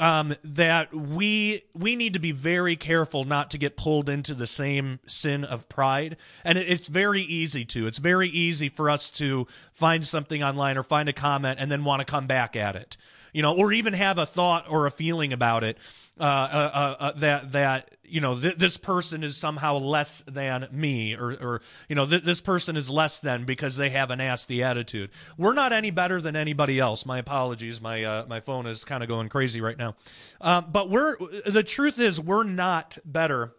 um, 0.00 0.34
that 0.42 0.94
we 0.94 1.62
we 1.74 1.94
need 1.94 2.14
to 2.14 2.18
be 2.18 2.32
very 2.32 2.74
careful 2.74 3.24
not 3.24 3.50
to 3.50 3.58
get 3.58 3.76
pulled 3.76 4.08
into 4.08 4.34
the 4.34 4.46
same 4.46 4.98
sin 5.06 5.44
of 5.44 5.68
pride, 5.68 6.16
and 6.42 6.56
it, 6.56 6.68
it's 6.68 6.88
very 6.88 7.20
easy 7.20 7.66
to. 7.66 7.86
It's 7.86 7.98
very 7.98 8.28
easy 8.28 8.70
for 8.70 8.88
us 8.88 9.10
to 9.10 9.46
find 9.74 10.06
something 10.06 10.42
online 10.42 10.78
or 10.78 10.82
find 10.82 11.08
a 11.10 11.12
comment 11.12 11.60
and 11.60 11.70
then 11.70 11.84
want 11.84 12.00
to 12.00 12.06
come 12.06 12.26
back 12.26 12.56
at 12.56 12.76
it, 12.76 12.96
you 13.32 13.42
know, 13.42 13.56
or 13.56 13.72
even 13.72 13.92
have 13.92 14.18
a 14.18 14.26
thought 14.26 14.66
or 14.68 14.86
a 14.86 14.90
feeling 14.90 15.32
about 15.32 15.64
it 15.64 15.78
uh, 16.18 16.22
uh, 16.22 16.26
uh, 16.74 17.02
uh 17.02 17.12
that 17.12 17.52
that 17.52 17.90
you 18.04 18.20
know 18.20 18.38
th- 18.38 18.56
this 18.56 18.76
person 18.76 19.24
is 19.24 19.36
somehow 19.36 19.78
less 19.78 20.22
than 20.26 20.68
me 20.70 21.14
or 21.14 21.32
or 21.32 21.62
you 21.88 21.94
know 21.94 22.04
th- 22.04 22.24
this 22.24 22.40
person 22.40 22.76
is 22.76 22.90
less 22.90 23.20
than 23.20 23.44
because 23.44 23.76
they 23.76 23.90
have 23.90 24.10
a 24.10 24.16
nasty 24.16 24.62
attitude. 24.62 25.10
We're 25.38 25.54
not 25.54 25.72
any 25.72 25.90
better 25.90 26.20
than 26.20 26.36
anybody 26.36 26.78
else. 26.78 27.06
My 27.06 27.18
apologies. 27.18 27.80
My 27.80 28.04
uh, 28.04 28.26
my 28.28 28.40
phone 28.40 28.66
is 28.66 28.84
kind 28.84 29.02
of 29.02 29.08
going 29.08 29.28
crazy 29.28 29.60
right 29.60 29.78
now. 29.78 29.94
Um, 30.40 30.66
but 30.70 30.90
we're 30.90 31.16
the 31.46 31.62
truth 31.62 31.98
is 31.98 32.20
we're 32.20 32.44
not 32.44 32.98
better 33.04 33.54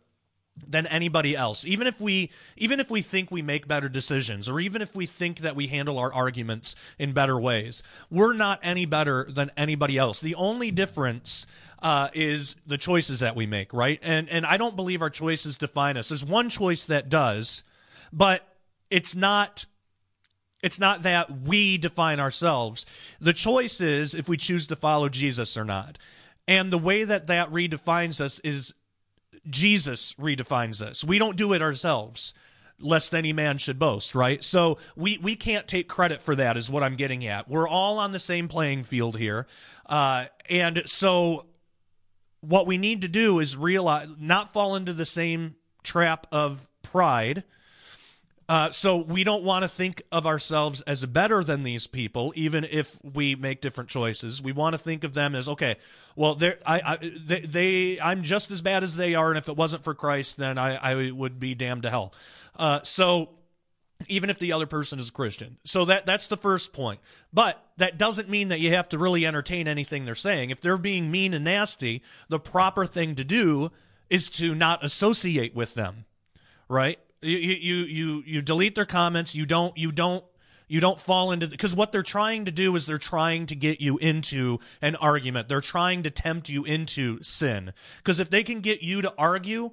than 0.68 0.86
anybody 0.88 1.36
else 1.36 1.66
even 1.66 1.88
if 1.88 2.00
we 2.00 2.30
even 2.58 2.80
if 2.80 2.90
we 2.90 3.02
think 3.02 3.32
we 3.32 3.42
make 3.42 3.68
better 3.68 3.90
decisions 3.90 4.48
or 4.48 4.60
even 4.60 4.82
if 4.82 4.96
we 4.96 5.06
think 5.06 5.40
that 5.40 5.56
we 5.56 5.68
handle 5.68 5.98
our 5.98 6.14
arguments 6.14 6.76
in 6.98 7.14
better 7.14 7.40
ways 7.40 7.84
we're 8.10 8.34
not 8.34 8.60
any 8.64 8.86
better 8.86 9.26
than 9.30 9.52
anybody 9.58 9.98
else 9.98 10.20
the 10.20 10.36
only 10.36 10.72
difference 10.72 11.46
uh, 11.82 12.10
is 12.14 12.56
the 12.68 12.78
choices 12.78 13.22
that 13.22 13.36
we 13.36 13.48
make, 13.48 13.74
right? 13.74 14.00
And 14.04 14.30
and 14.30 14.46
I 14.46 14.58
don't 14.58 14.76
believe 14.76 15.02
our 15.02 15.10
choices 15.10 15.58
define 15.58 15.98
us. 15.98 16.10
There's 16.10 16.24
one 16.24 16.50
choice 16.50 16.86
that 16.86 17.10
does, 17.10 17.64
but 18.14 18.48
it's 18.90 19.16
not 19.16 19.66
it's 20.62 20.80
not 20.80 21.02
that 21.04 21.42
we 21.42 21.78
define 21.78 22.20
ourselves. 22.20 22.86
The 23.20 23.34
choice 23.34 23.82
is 23.82 24.14
if 24.14 24.30
we 24.30 24.38
choose 24.38 24.68
to 24.68 24.76
follow 24.76 25.10
Jesus 25.10 25.58
or 25.58 25.66
not. 25.66 25.98
And 26.48 26.72
the 26.72 26.78
way 26.78 27.04
that 27.04 27.28
that 27.28 27.52
redefines 27.52 28.22
us 28.22 28.40
is 28.40 28.74
Jesus 29.50 30.14
redefines 30.16 30.82
us. 30.82 31.04
We 31.04 31.18
don't 31.18 31.36
do 31.36 31.54
it 31.54 31.62
ourselves 31.62 32.34
lest 32.80 33.14
any 33.14 33.34
man 33.34 33.58
should 33.58 33.80
boast, 33.80 34.16
right? 34.16 34.44
So 34.44 34.78
we 34.96 35.18
we 35.20 35.36
can't 35.36 35.68
take 35.68 35.88
credit 35.88 36.22
for 36.22 36.36
that 36.36 36.58
is 36.58 36.70
what 36.70 36.84
I'm 36.84 36.96
getting 36.96 37.26
at. 37.26 37.50
We're 37.50 37.68
all 37.68 38.00
on 38.00 38.12
the 38.12 38.20
same 38.20 38.48
playing 38.48 38.84
field 38.84 39.18
here. 39.18 39.48
Uh, 39.86 40.26
and 40.50 40.84
so 40.86 41.46
what 42.42 42.66
we 42.66 42.78
need 42.78 43.02
to 43.04 43.08
do 43.08 43.40
is 43.40 43.56
realize 43.56 44.08
not 44.20 44.52
fall 44.52 44.76
into 44.76 44.94
the 44.94 45.06
same 45.06 45.56
trap 45.84 46.28
of 46.32 46.68
pride. 46.82 47.44
Uh, 48.52 48.70
so 48.70 48.98
we 48.98 49.24
don't 49.24 49.46
want 49.46 49.64
to 49.64 49.70
think 49.70 50.02
of 50.12 50.28
ourselves 50.28 50.82
as 50.82 51.06
better 51.06 51.42
than 51.42 51.64
these 51.64 51.88
people, 51.88 52.34
even 52.36 52.68
if 52.70 53.00
we 53.02 53.34
make 53.34 53.62
different 53.62 53.90
choices. 53.90 54.42
We 54.42 54.52
want 54.52 54.74
to 54.74 54.78
think 54.78 55.06
of 55.06 55.14
them 55.14 55.36
as 55.36 55.48
okay. 55.48 55.78
Well, 56.18 56.38
I, 56.66 56.82
I 56.86 56.98
they, 57.26 57.40
they, 57.40 58.02
I'm 58.02 58.24
just 58.24 58.52
as 58.52 58.62
bad 58.62 58.84
as 58.84 58.98
they 58.98 59.16
are, 59.16 59.30
and 59.30 59.38
if 59.38 59.48
it 59.48 59.56
wasn't 59.56 59.86
for 59.86 59.96
Christ, 59.96 60.36
then 60.36 60.58
I, 60.58 60.76
I 60.76 61.12
would 61.12 61.40
be 61.40 61.56
damned 61.56 61.84
to 61.84 61.90
hell. 61.90 62.14
Uh, 62.60 62.82
so 62.84 63.30
even 64.10 64.30
if 64.30 64.38
the 64.38 64.52
other 64.52 64.66
person 64.66 65.00
is 65.00 65.08
a 65.08 65.14
Christian. 65.14 65.56
So 65.64 65.86
that 65.86 66.06
that's 66.06 66.28
the 66.28 66.36
first 66.36 66.74
point. 66.74 67.00
But 67.32 67.64
that 67.78 67.98
doesn't 67.98 68.28
mean 68.28 68.50
that 68.50 68.60
you 68.60 68.72
have 68.74 68.90
to 68.90 68.98
really 68.98 69.26
entertain 69.26 69.70
anything 69.70 70.04
they're 70.04 70.14
saying. 70.14 70.50
If 70.50 70.60
they're 70.60 70.76
being 70.76 71.10
mean 71.10 71.34
and 71.34 71.46
nasty, 71.46 72.04
the 72.28 72.38
proper 72.38 72.86
thing 72.86 73.16
to 73.16 73.24
do 73.24 73.72
is 74.10 74.30
to 74.32 74.54
not 74.54 74.84
associate 74.84 75.56
with 75.56 75.74
them. 75.74 76.04
Right? 76.68 77.00
You 77.22 77.38
you 77.38 77.76
you 77.84 78.24
you 78.26 78.42
delete 78.42 78.76
their 78.76 78.86
comments, 78.86 79.36
you 79.36 79.46
don't 79.46 79.78
you 79.78 79.92
don't 79.92 80.24
you 80.68 80.80
don't 80.80 81.00
fall 81.00 81.32
into 81.32 81.48
because 81.48 81.76
what 81.76 81.92
they're 81.92 82.02
trying 82.02 82.46
to 82.46 82.52
do 82.52 82.76
is 82.76 82.86
they're 82.86 82.98
trying 82.98 83.46
to 83.48 83.56
get 83.56 83.82
you 83.82 83.98
into 83.98 84.60
an 84.82 84.96
argument. 84.96 85.48
They're 85.48 85.62
trying 85.62 86.04
to 86.04 86.10
tempt 86.10 86.50
you 86.50 86.64
into 86.64 87.22
sin. 87.22 87.74
Because 87.98 88.20
if 88.20 88.30
they 88.30 88.44
can 88.44 88.62
get 88.62 88.82
you 88.82 89.02
to 89.02 89.14
argue, 89.18 89.72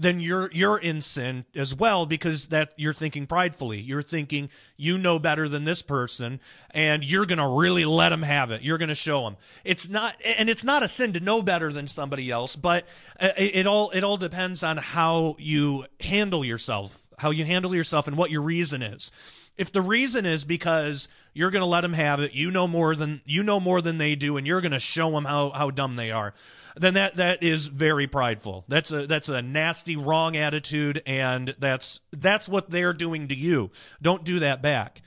then 0.00 0.20
you're 0.20 0.50
you're 0.52 0.78
in 0.78 1.02
sin 1.02 1.44
as 1.54 1.74
well 1.74 2.06
because 2.06 2.46
that 2.46 2.72
you're 2.76 2.94
thinking 2.94 3.26
pridefully. 3.26 3.78
You're 3.78 4.02
thinking 4.02 4.48
you 4.76 4.98
know 4.98 5.18
better 5.18 5.48
than 5.48 5.64
this 5.64 5.82
person 5.82 6.40
and 6.70 7.04
you're 7.04 7.26
going 7.26 7.38
to 7.38 7.46
really 7.46 7.84
let 7.84 8.08
them 8.08 8.22
have 8.22 8.50
it. 8.50 8.62
You're 8.62 8.78
going 8.78 8.88
to 8.88 8.94
show 8.94 9.24
them. 9.24 9.36
It's 9.64 9.88
not 9.88 10.16
and 10.24 10.48
it's 10.48 10.64
not 10.64 10.82
a 10.82 10.88
sin 10.88 11.12
to 11.12 11.20
know 11.20 11.42
better 11.42 11.72
than 11.72 11.88
somebody 11.88 12.30
else, 12.30 12.56
but 12.56 12.86
it, 13.20 13.56
it 13.56 13.66
all 13.66 13.90
it 13.90 14.02
all 14.02 14.16
depends 14.16 14.62
on 14.62 14.78
how 14.78 15.36
you 15.38 15.84
handle 16.00 16.44
yourself, 16.44 17.04
how 17.18 17.30
you 17.30 17.44
handle 17.44 17.74
yourself 17.74 18.08
and 18.08 18.16
what 18.16 18.30
your 18.30 18.42
reason 18.42 18.82
is. 18.82 19.10
If 19.56 19.72
the 19.72 19.82
reason 19.82 20.24
is 20.24 20.44
because 20.44 21.08
you're 21.34 21.50
going 21.50 21.60
to 21.60 21.66
let 21.66 21.82
them 21.82 21.92
have 21.92 22.20
it, 22.20 22.32
you 22.32 22.50
know 22.50 22.66
more 22.66 22.96
than 22.96 23.20
you 23.24 23.42
know 23.42 23.60
more 23.60 23.82
than 23.82 23.98
they 23.98 24.14
do 24.14 24.36
and 24.36 24.46
you're 24.46 24.60
going 24.60 24.72
to 24.72 24.78
show 24.78 25.10
them 25.10 25.24
how 25.24 25.50
how 25.50 25.70
dumb 25.70 25.96
they 25.96 26.10
are 26.10 26.34
then 26.76 26.94
that 26.94 27.16
that 27.16 27.42
is 27.42 27.66
very 27.66 28.06
prideful. 28.06 28.64
That's 28.68 28.90
a 28.92 29.06
that's 29.06 29.28
a 29.28 29.42
nasty 29.42 29.96
wrong 29.96 30.36
attitude, 30.36 31.02
and 31.06 31.54
that's 31.58 32.00
that's 32.12 32.48
what 32.48 32.70
they're 32.70 32.92
doing 32.92 33.28
to 33.28 33.34
you. 33.34 33.70
Don't 34.00 34.24
do 34.24 34.38
that 34.40 34.62
back. 34.62 35.02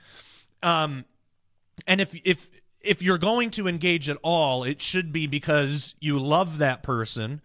Um, 0.62 1.04
and 1.86 2.00
if 2.00 2.18
if 2.24 2.50
if 2.80 3.02
you're 3.02 3.18
going 3.18 3.50
to 3.52 3.66
engage 3.66 4.08
at 4.08 4.18
all, 4.22 4.64
it 4.64 4.82
should 4.82 5.12
be 5.12 5.26
because 5.26 5.94
you 6.00 6.18
love 6.18 6.58
that 6.58 6.82
person 6.82 7.40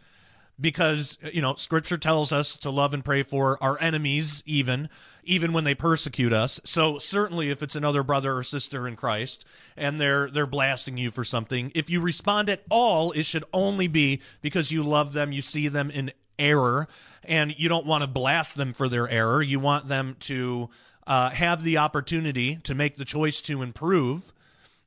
because 0.60 1.18
you 1.32 1.42
know 1.42 1.56
scripture 1.56 1.98
tells 1.98 2.32
us 2.32 2.58
to 2.58 2.70
love 2.70 2.94
and 2.94 3.06
pray 3.06 3.24
for 3.24 3.58
our 3.64 3.80
enemies 3.80 4.44
even 4.46 4.90
even 5.30 5.54
when 5.54 5.64
they 5.64 5.76
persecute 5.76 6.34
us. 6.34 6.60
So 6.64 6.98
certainly 6.98 7.50
if 7.50 7.64
it's 7.64 7.76
another 7.76 8.04
brother 8.04 8.36
or 8.36 8.44
sister 8.44 8.88
in 8.88 8.96
christ 8.96 9.46
and 9.78 10.00
they're 10.00 10.30
they're 10.30 10.46
blasting 10.46 10.98
you 10.98 11.12
for 11.12 11.24
something 11.24 11.72
if 11.76 11.90
you 11.90 12.02
respond 12.02 12.50
at 12.50 12.64
all 12.70 13.12
it 13.12 13.24
should 13.24 13.44
only 13.54 13.88
be 13.88 14.22
because 14.42 14.72
you 14.72 14.84
love 14.84 15.14
them 15.14 15.32
you 15.32 15.42
see 15.42 15.68
them 15.68 15.92
in 15.92 16.12
error 16.40 16.88
and 17.24 17.54
you 17.60 17.70
don't 17.70 17.86
want 17.86 18.02
to 18.02 18.08
blast 18.08 18.56
them 18.56 18.74
for 18.74 18.90
their 18.90 19.08
error. 19.08 19.42
You 19.42 19.60
want 19.60 19.88
them 19.88 20.16
to 20.22 20.70
uh, 21.06 21.30
have 21.30 21.64
the 21.64 21.78
opportunity 21.78 22.56
to 22.64 22.74
make 22.74 22.98
the 22.98 23.06
choice 23.06 23.42
to 23.44 23.62
improve 23.62 24.34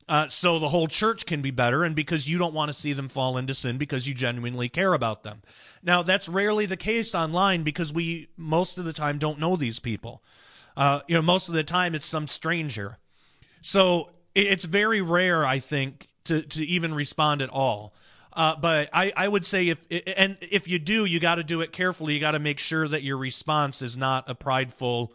uh, 0.07 0.27
so 0.27 0.59
the 0.59 0.69
whole 0.69 0.87
church 0.87 1.25
can 1.25 1.41
be 1.41 1.51
better, 1.51 1.83
and 1.83 1.95
because 1.95 2.29
you 2.29 2.37
don't 2.37 2.53
want 2.53 2.69
to 2.69 2.73
see 2.73 2.93
them 2.93 3.09
fall 3.09 3.37
into 3.37 3.53
sin 3.53 3.77
because 3.77 4.07
you 4.07 4.13
genuinely 4.13 4.69
care 4.69 4.93
about 4.93 5.23
them. 5.23 5.41
Now, 5.81 6.03
that's 6.03 6.27
rarely 6.27 6.65
the 6.65 6.77
case 6.77 7.15
online 7.15 7.63
because 7.63 7.93
we, 7.93 8.29
most 8.35 8.77
of 8.77 8.85
the 8.85 8.93
time, 8.93 9.17
don't 9.17 9.39
know 9.39 9.55
these 9.55 9.79
people. 9.79 10.23
Uh, 10.75 11.01
you 11.07 11.15
know, 11.15 11.21
most 11.21 11.47
of 11.47 11.53
the 11.53 11.63
time 11.63 11.95
it's 11.95 12.07
some 12.07 12.27
stranger. 12.27 12.97
So 13.61 14.09
it's 14.35 14.65
very 14.65 15.01
rare, 15.01 15.45
I 15.45 15.59
think, 15.59 16.07
to, 16.25 16.41
to 16.41 16.65
even 16.65 16.93
respond 16.93 17.41
at 17.41 17.49
all. 17.49 17.93
Uh, 18.33 18.55
but 18.55 18.89
I, 18.91 19.13
I 19.15 19.27
would 19.27 19.45
say 19.45 19.69
if 19.69 19.85
and 20.17 20.37
if 20.41 20.67
you 20.67 20.79
do, 20.79 21.05
you 21.05 21.19
got 21.19 21.35
to 21.35 21.43
do 21.43 21.61
it 21.61 21.71
carefully. 21.71 22.15
You 22.15 22.19
got 22.19 22.31
to 22.31 22.39
make 22.39 22.57
sure 22.57 22.87
that 22.87 23.03
your 23.03 23.17
response 23.17 23.83
is 23.83 23.95
not 23.95 24.27
a 24.27 24.33
prideful, 24.33 25.13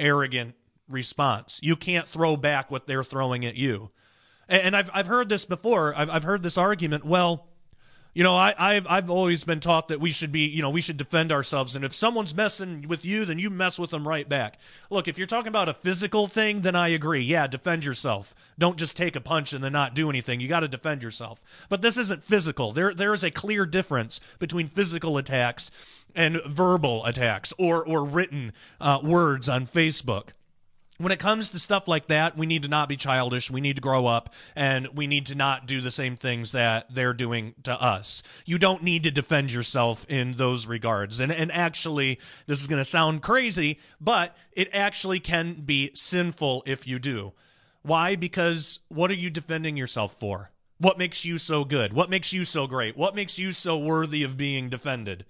arrogant 0.00 0.56
response. 0.88 1.60
You 1.62 1.76
can't 1.76 2.08
throw 2.08 2.36
back 2.36 2.70
what 2.70 2.88
they're 2.88 3.04
throwing 3.04 3.46
at 3.46 3.54
you. 3.54 3.90
And 4.48 4.76
I've 4.76 4.90
I've 4.92 5.06
heard 5.06 5.28
this 5.28 5.44
before. 5.44 5.94
I've 5.96 6.08
I've 6.08 6.22
heard 6.22 6.42
this 6.42 6.56
argument. 6.56 7.04
Well, 7.04 7.46
you 8.16 8.22
know, 8.22 8.34
I, 8.34 8.54
I've 8.56 8.86
I've 8.86 9.10
always 9.10 9.44
been 9.44 9.60
taught 9.60 9.88
that 9.88 10.00
we 10.00 10.10
should 10.10 10.32
be, 10.32 10.46
you 10.46 10.62
know, 10.62 10.70
we 10.70 10.80
should 10.80 10.96
defend 10.96 11.30
ourselves, 11.32 11.76
and 11.76 11.84
if 11.84 11.94
someone's 11.94 12.34
messing 12.34 12.88
with 12.88 13.04
you, 13.04 13.26
then 13.26 13.38
you 13.38 13.50
mess 13.50 13.78
with 13.78 13.90
them 13.90 14.08
right 14.08 14.26
back. 14.26 14.58
Look, 14.88 15.06
if 15.06 15.18
you're 15.18 15.26
talking 15.26 15.48
about 15.48 15.68
a 15.68 15.74
physical 15.74 16.26
thing, 16.26 16.62
then 16.62 16.74
I 16.74 16.88
agree. 16.88 17.20
Yeah, 17.20 17.46
defend 17.46 17.84
yourself. 17.84 18.34
Don't 18.58 18.78
just 18.78 18.96
take 18.96 19.16
a 19.16 19.20
punch 19.20 19.52
and 19.52 19.62
then 19.62 19.72
not 19.72 19.94
do 19.94 20.08
anything. 20.08 20.40
You 20.40 20.48
got 20.48 20.60
to 20.60 20.68
defend 20.68 21.02
yourself. 21.02 21.42
But 21.68 21.82
this 21.82 21.98
isn't 21.98 22.24
physical. 22.24 22.72
There 22.72 22.94
there 22.94 23.12
is 23.12 23.22
a 23.22 23.30
clear 23.30 23.66
difference 23.66 24.20
between 24.38 24.66
physical 24.68 25.18
attacks 25.18 25.70
and 26.14 26.40
verbal 26.46 27.04
attacks 27.04 27.52
or 27.58 27.84
or 27.84 28.02
written 28.02 28.54
uh, 28.80 29.00
words 29.02 29.46
on 29.46 29.66
Facebook 29.66 30.28
when 30.98 31.12
it 31.12 31.18
comes 31.18 31.50
to 31.50 31.58
stuff 31.58 31.88
like 31.88 32.06
that, 32.08 32.36
we 32.36 32.46
need 32.46 32.62
to 32.62 32.68
not 32.68 32.88
be 32.88 32.96
childish. 32.96 33.50
We 33.50 33.60
need 33.60 33.76
to 33.76 33.82
grow 33.82 34.06
up 34.06 34.34
and 34.54 34.88
we 34.94 35.06
need 35.06 35.26
to 35.26 35.34
not 35.34 35.66
do 35.66 35.80
the 35.80 35.90
same 35.90 36.16
things 36.16 36.52
that 36.52 36.86
they're 36.94 37.12
doing 37.12 37.54
to 37.64 37.72
us. 37.72 38.22
You 38.44 38.58
don't 38.58 38.82
need 38.82 39.02
to 39.04 39.10
defend 39.10 39.52
yourself 39.52 40.06
in 40.08 40.32
those 40.32 40.66
regards. 40.66 41.20
And, 41.20 41.32
and 41.32 41.52
actually, 41.52 42.18
this 42.46 42.60
is 42.60 42.66
going 42.66 42.80
to 42.80 42.84
sound 42.84 43.22
crazy, 43.22 43.78
but 44.00 44.36
it 44.52 44.68
actually 44.72 45.20
can 45.20 45.62
be 45.64 45.90
sinful 45.94 46.62
if 46.66 46.86
you 46.86 46.98
do. 46.98 47.32
Why? 47.82 48.16
Because 48.16 48.80
what 48.88 49.10
are 49.10 49.14
you 49.14 49.30
defending 49.30 49.76
yourself 49.76 50.16
for? 50.18 50.50
What 50.78 50.98
makes 50.98 51.24
you 51.24 51.38
so 51.38 51.64
good? 51.64 51.92
What 51.92 52.10
makes 52.10 52.32
you 52.32 52.44
so 52.44 52.66
great? 52.66 52.96
What 52.96 53.14
makes 53.14 53.38
you 53.38 53.52
so 53.52 53.78
worthy 53.78 54.22
of 54.22 54.36
being 54.36 54.68
defended? 54.68 55.24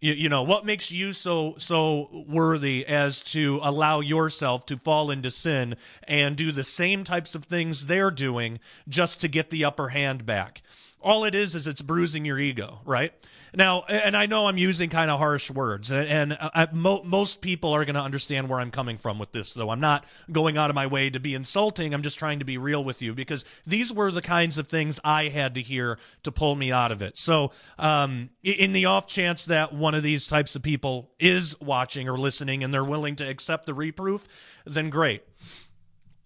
You, 0.00 0.12
you, 0.12 0.28
know 0.28 0.42
what 0.42 0.66
makes 0.66 0.90
you 0.90 1.12
so 1.12 1.54
so 1.58 2.24
worthy 2.28 2.86
as 2.86 3.22
to 3.22 3.60
allow 3.62 4.00
yourself 4.00 4.66
to 4.66 4.76
fall 4.76 5.10
into 5.10 5.30
sin 5.30 5.76
and 6.04 6.36
do 6.36 6.52
the 6.52 6.64
same 6.64 7.04
types 7.04 7.34
of 7.34 7.44
things 7.44 7.86
they're 7.86 8.10
doing 8.10 8.60
just 8.88 9.20
to 9.20 9.28
get 9.28 9.50
the 9.50 9.64
upper 9.64 9.88
hand 9.88 10.26
back 10.26 10.62
all 11.06 11.22
it 11.24 11.36
is 11.36 11.54
is 11.54 11.68
it's 11.68 11.82
bruising 11.82 12.24
your 12.24 12.36
ego, 12.36 12.80
right? 12.84 13.12
Now, 13.54 13.84
and 13.84 14.16
I 14.16 14.26
know 14.26 14.48
I'm 14.48 14.58
using 14.58 14.90
kind 14.90 15.08
of 15.08 15.20
harsh 15.20 15.52
words, 15.52 15.92
and, 15.92 16.36
I, 16.38 16.66
mo- 16.72 17.04
most 17.04 17.40
people 17.40 17.72
are 17.72 17.84
going 17.84 17.94
to 17.94 18.00
understand 18.00 18.48
where 18.48 18.58
I'm 18.58 18.72
coming 18.72 18.98
from 18.98 19.20
with 19.20 19.30
this, 19.30 19.54
though. 19.54 19.70
I'm 19.70 19.78
not 19.78 20.04
going 20.32 20.58
out 20.58 20.68
of 20.68 20.74
my 20.74 20.88
way 20.88 21.08
to 21.08 21.20
be 21.20 21.34
insulting. 21.34 21.94
I'm 21.94 22.02
just 22.02 22.18
trying 22.18 22.40
to 22.40 22.44
be 22.44 22.58
real 22.58 22.82
with 22.82 23.02
you 23.02 23.14
because 23.14 23.44
these 23.64 23.92
were 23.92 24.10
the 24.10 24.20
kinds 24.20 24.58
of 24.58 24.66
things 24.66 24.98
I 25.04 25.28
had 25.28 25.54
to 25.54 25.62
hear 25.62 25.98
to 26.24 26.32
pull 26.32 26.56
me 26.56 26.72
out 26.72 26.90
of 26.90 27.02
it. 27.02 27.18
So, 27.18 27.52
um, 27.78 28.30
in 28.42 28.72
the 28.72 28.86
off 28.86 29.06
chance 29.06 29.44
that 29.44 29.72
one 29.72 29.94
of 29.94 30.02
these 30.02 30.26
types 30.26 30.56
of 30.56 30.62
people 30.62 31.12
is 31.20 31.58
watching 31.60 32.08
or 32.08 32.18
listening 32.18 32.64
and 32.64 32.74
they're 32.74 32.84
willing 32.84 33.14
to 33.16 33.28
accept 33.28 33.66
the 33.66 33.74
reproof, 33.74 34.26
then 34.66 34.90
great. 34.90 35.22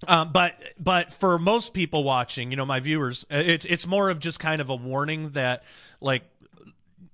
Um, 0.09 0.33
but 0.33 0.55
but 0.79 1.13
for 1.13 1.39
most 1.39 1.75
people 1.75 2.05
watching, 2.05 2.51
you 2.51 2.57
know, 2.57 2.65
my 2.65 2.81
viewers, 2.81 3.27
uh, 3.31 3.37
it, 3.37 3.67
it's 3.67 3.87
more 3.87 4.09
of 4.09 4.19
just 4.19 4.41
kind 4.41 4.61
of 4.61 4.71
a 4.71 4.75
warning 4.75 5.31
that, 5.33 5.63
like, 6.01 6.23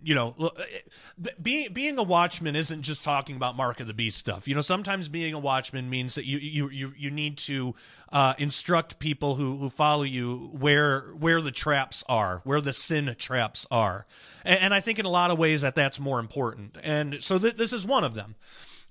you 0.02 0.14
know, 0.14 0.36
uh, 0.38 1.30
being 1.42 1.72
being 1.72 1.98
a 1.98 2.02
watchman 2.04 2.54
isn't 2.54 2.82
just 2.82 3.02
talking 3.02 3.34
about 3.34 3.56
Mark 3.56 3.80
of 3.80 3.88
the 3.88 3.94
Beast 3.94 4.18
stuff. 4.18 4.46
You 4.46 4.54
know, 4.54 4.60
sometimes 4.60 5.08
being 5.08 5.34
a 5.34 5.38
watchman 5.38 5.90
means 5.90 6.14
that 6.14 6.26
you 6.26 6.38
you 6.38 6.70
you, 6.70 6.92
you 6.96 7.10
need 7.10 7.38
to 7.38 7.74
uh, 8.12 8.34
instruct 8.38 9.00
people 9.00 9.34
who, 9.34 9.56
who 9.56 9.68
follow 9.68 10.04
you 10.04 10.50
where 10.52 11.08
where 11.18 11.40
the 11.40 11.50
traps 11.50 12.04
are, 12.08 12.40
where 12.44 12.60
the 12.60 12.72
sin 12.72 13.16
traps 13.18 13.66
are, 13.68 14.06
and, 14.44 14.60
and 14.60 14.74
I 14.74 14.80
think 14.80 15.00
in 15.00 15.06
a 15.06 15.10
lot 15.10 15.32
of 15.32 15.38
ways 15.38 15.62
that 15.62 15.74
that's 15.74 15.98
more 15.98 16.20
important. 16.20 16.76
And 16.84 17.16
so 17.20 17.36
th- 17.36 17.56
this 17.56 17.72
is 17.72 17.84
one 17.84 18.04
of 18.04 18.14
them. 18.14 18.36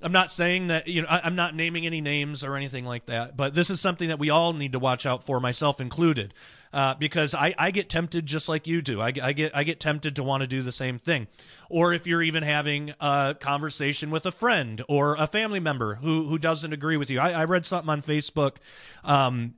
I'm 0.06 0.12
not 0.12 0.32
saying 0.32 0.68
that 0.68 0.88
you 0.88 1.02
know 1.02 1.08
I, 1.10 1.26
am 1.26 1.36
not 1.36 1.56
naming 1.56 1.88
any 1.88 2.00
names 2.00 2.44
or 2.44 2.56
anything 2.56 2.86
like 2.86 3.08
that, 3.08 3.36
but 3.36 3.56
this 3.56 3.72
is 3.72 3.82
something 3.82 4.10
that 4.10 4.20
we 4.20 4.30
all 4.30 4.54
need 4.54 4.74
to 4.74 4.80
watch 4.80 5.08
out 5.08 5.26
for, 5.26 5.40
myself 5.40 5.82
included, 5.82 6.32
uh, 6.72 6.94
because 6.94 7.34
I, 7.34 7.56
I 7.58 7.72
get 7.72 7.90
tempted 7.90 8.28
just 8.28 8.48
like 8.48 8.68
you 8.68 8.84
do. 8.84 9.02
I, 9.02 9.12
I 9.22 9.34
get 9.34 9.56
I 9.56 9.64
get 9.64 9.80
tempted 9.80 10.18
to 10.18 10.24
want 10.24 10.42
to 10.42 10.48
do 10.48 10.62
the 10.62 10.72
same 10.72 11.00
thing, 11.00 11.26
or 11.70 11.92
if 11.92 12.06
you're 12.06 12.22
even 12.22 12.44
having 12.44 12.94
a 13.00 13.36
conversation 13.40 14.12
with 14.12 14.28
a 14.28 14.32
friend 14.32 14.84
or 14.88 15.16
a 15.16 15.26
family 15.26 15.60
member 15.60 15.96
who 15.96 16.28
who 16.28 16.38
doesn't 16.38 16.72
agree 16.72 16.98
with 16.98 17.10
you. 17.10 17.20
I, 17.20 17.32
I 17.32 17.46
read 17.46 17.66
something 17.66 17.90
on 17.90 18.04
Facebook, 18.04 18.58
um, 19.04 19.56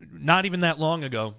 not 0.00 0.46
even 0.46 0.60
that 0.60 0.80
long 0.80 1.04
ago 1.04 1.34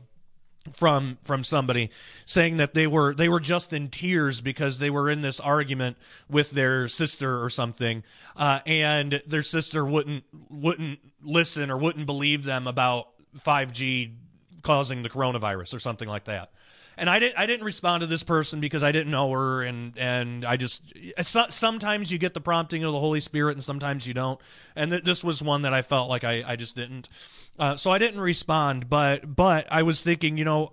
from 0.72 1.18
from 1.22 1.44
somebody 1.44 1.90
saying 2.26 2.58
that 2.58 2.74
they 2.74 2.86
were 2.86 3.16
they 3.16 3.28
were 3.28 3.40
just 3.40 3.74
in 3.74 3.90
tears 3.90 4.42
because 4.42 4.78
they 4.78 4.90
were 4.90 5.10
in 5.10 5.22
this 5.22 5.40
argument 5.40 5.98
with 6.30 6.52
their 6.52 6.88
sister 6.88 7.44
or 7.44 7.50
something 7.50 8.04
uh, 8.36 8.60
and 8.66 9.24
their 9.26 9.42
sister 9.42 9.84
wouldn't 9.84 10.24
wouldn't 10.50 11.00
listen 11.24 11.72
or 11.72 11.78
wouldn't 11.78 12.06
believe 12.06 12.44
them 12.44 12.68
about 12.68 13.08
5G 13.40 14.14
causing 14.62 15.04
the 15.04 15.10
coronavirus 15.10 15.74
or 15.74 15.80
something 15.80 16.08
like 16.08 16.26
that. 16.26 16.52
And 16.98 17.10
I 17.10 17.20
didn't 17.20 17.40
I 17.40 17.46
didn't 17.46 17.66
respond 17.66 18.02
to 18.02 18.08
this 18.08 18.22
person 18.22 18.60
because 18.60 18.84
I 18.84 18.92
didn't 18.92 19.12
know 19.12 19.32
her 19.32 19.64
and 19.64 19.98
and 19.98 20.46
I 20.46 20.58
just 20.58 20.84
sometimes 21.24 22.12
you 22.12 22.18
get 22.18 22.34
the 22.34 22.42
prompting 22.42 22.84
of 22.84 22.92
the 22.92 23.00
Holy 23.00 23.22
Spirit 23.22 23.54
and 23.54 23.64
sometimes 23.64 24.06
you 24.06 24.14
don't. 24.14 24.40
And 24.76 24.92
this 24.92 25.24
was 25.24 25.42
one 25.42 25.64
that 25.64 25.74
I 25.74 25.82
felt 25.82 26.10
like 26.10 26.24
I 26.24 26.44
I 26.46 26.56
just 26.58 26.76
didn't 26.76 27.10
uh, 27.60 27.76
so 27.76 27.92
I 27.92 27.98
didn't 27.98 28.20
respond 28.20 28.90
but 28.90 29.36
but 29.36 29.68
I 29.72 29.84
was 29.84 30.04
thinking 30.04 30.38
you 30.38 30.46
know 30.46 30.70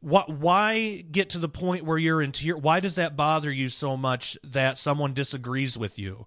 what 0.00 0.30
why 0.30 1.04
get 1.10 1.30
to 1.30 1.38
the 1.38 1.48
point 1.48 1.84
where 1.84 1.98
you're 1.98 2.22
in 2.22 2.32
tears 2.32 2.60
why 2.60 2.80
does 2.80 2.94
that 2.96 3.16
bother 3.16 3.52
you 3.52 3.68
so 3.68 3.96
much 3.96 4.38
that 4.44 4.78
someone 4.78 5.14
disagrees 5.14 5.76
with 5.76 5.98
you 5.98 6.26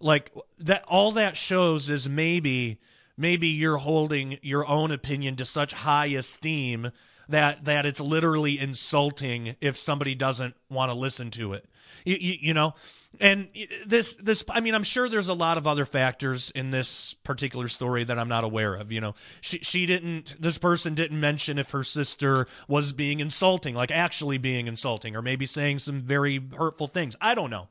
like 0.00 0.32
that 0.58 0.84
all 0.88 1.12
that 1.12 1.36
shows 1.36 1.90
is 1.90 2.08
maybe 2.08 2.80
maybe 3.16 3.48
you're 3.48 3.76
holding 3.76 4.38
your 4.42 4.66
own 4.66 4.90
opinion 4.90 5.36
to 5.36 5.44
such 5.44 5.72
high 5.74 6.06
esteem 6.06 6.90
that 7.28 7.64
that 7.64 7.86
it's 7.86 8.00
literally 8.00 8.58
insulting 8.58 9.56
if 9.60 9.78
somebody 9.78 10.14
doesn't 10.14 10.54
want 10.68 10.90
to 10.90 10.94
listen 10.94 11.30
to 11.30 11.52
it. 11.52 11.66
You, 12.04 12.16
you, 12.20 12.36
you 12.40 12.54
know, 12.54 12.74
and 13.18 13.48
this 13.86 14.14
this 14.14 14.44
I 14.48 14.60
mean 14.60 14.74
I'm 14.74 14.84
sure 14.84 15.08
there's 15.08 15.28
a 15.28 15.34
lot 15.34 15.58
of 15.58 15.66
other 15.66 15.84
factors 15.84 16.52
in 16.54 16.70
this 16.70 17.14
particular 17.24 17.66
story 17.66 18.04
that 18.04 18.18
I'm 18.18 18.28
not 18.28 18.44
aware 18.44 18.74
of. 18.74 18.92
You 18.92 19.00
know, 19.00 19.14
she 19.40 19.58
she 19.58 19.86
didn't 19.86 20.40
this 20.40 20.58
person 20.58 20.94
didn't 20.94 21.18
mention 21.18 21.58
if 21.58 21.70
her 21.70 21.82
sister 21.82 22.46
was 22.68 22.92
being 22.92 23.20
insulting, 23.20 23.74
like 23.74 23.90
actually 23.90 24.38
being 24.38 24.68
insulting, 24.68 25.16
or 25.16 25.22
maybe 25.22 25.46
saying 25.46 25.80
some 25.80 26.00
very 26.00 26.40
hurtful 26.56 26.86
things. 26.86 27.16
I 27.20 27.34
don't 27.34 27.50
know. 27.50 27.68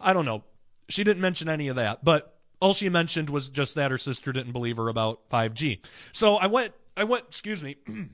I 0.00 0.12
don't 0.12 0.24
know. 0.24 0.44
She 0.88 1.04
didn't 1.04 1.20
mention 1.20 1.48
any 1.48 1.68
of 1.68 1.76
that, 1.76 2.02
but 2.02 2.38
all 2.60 2.74
she 2.74 2.88
mentioned 2.88 3.30
was 3.30 3.48
just 3.48 3.74
that 3.74 3.90
her 3.90 3.98
sister 3.98 4.32
didn't 4.32 4.52
believe 4.52 4.76
her 4.78 4.88
about 4.88 5.28
5G. 5.30 5.80
So 6.12 6.36
I 6.36 6.46
went, 6.46 6.72
I 6.96 7.04
went, 7.04 7.24
excuse 7.28 7.62
me, 7.62 7.76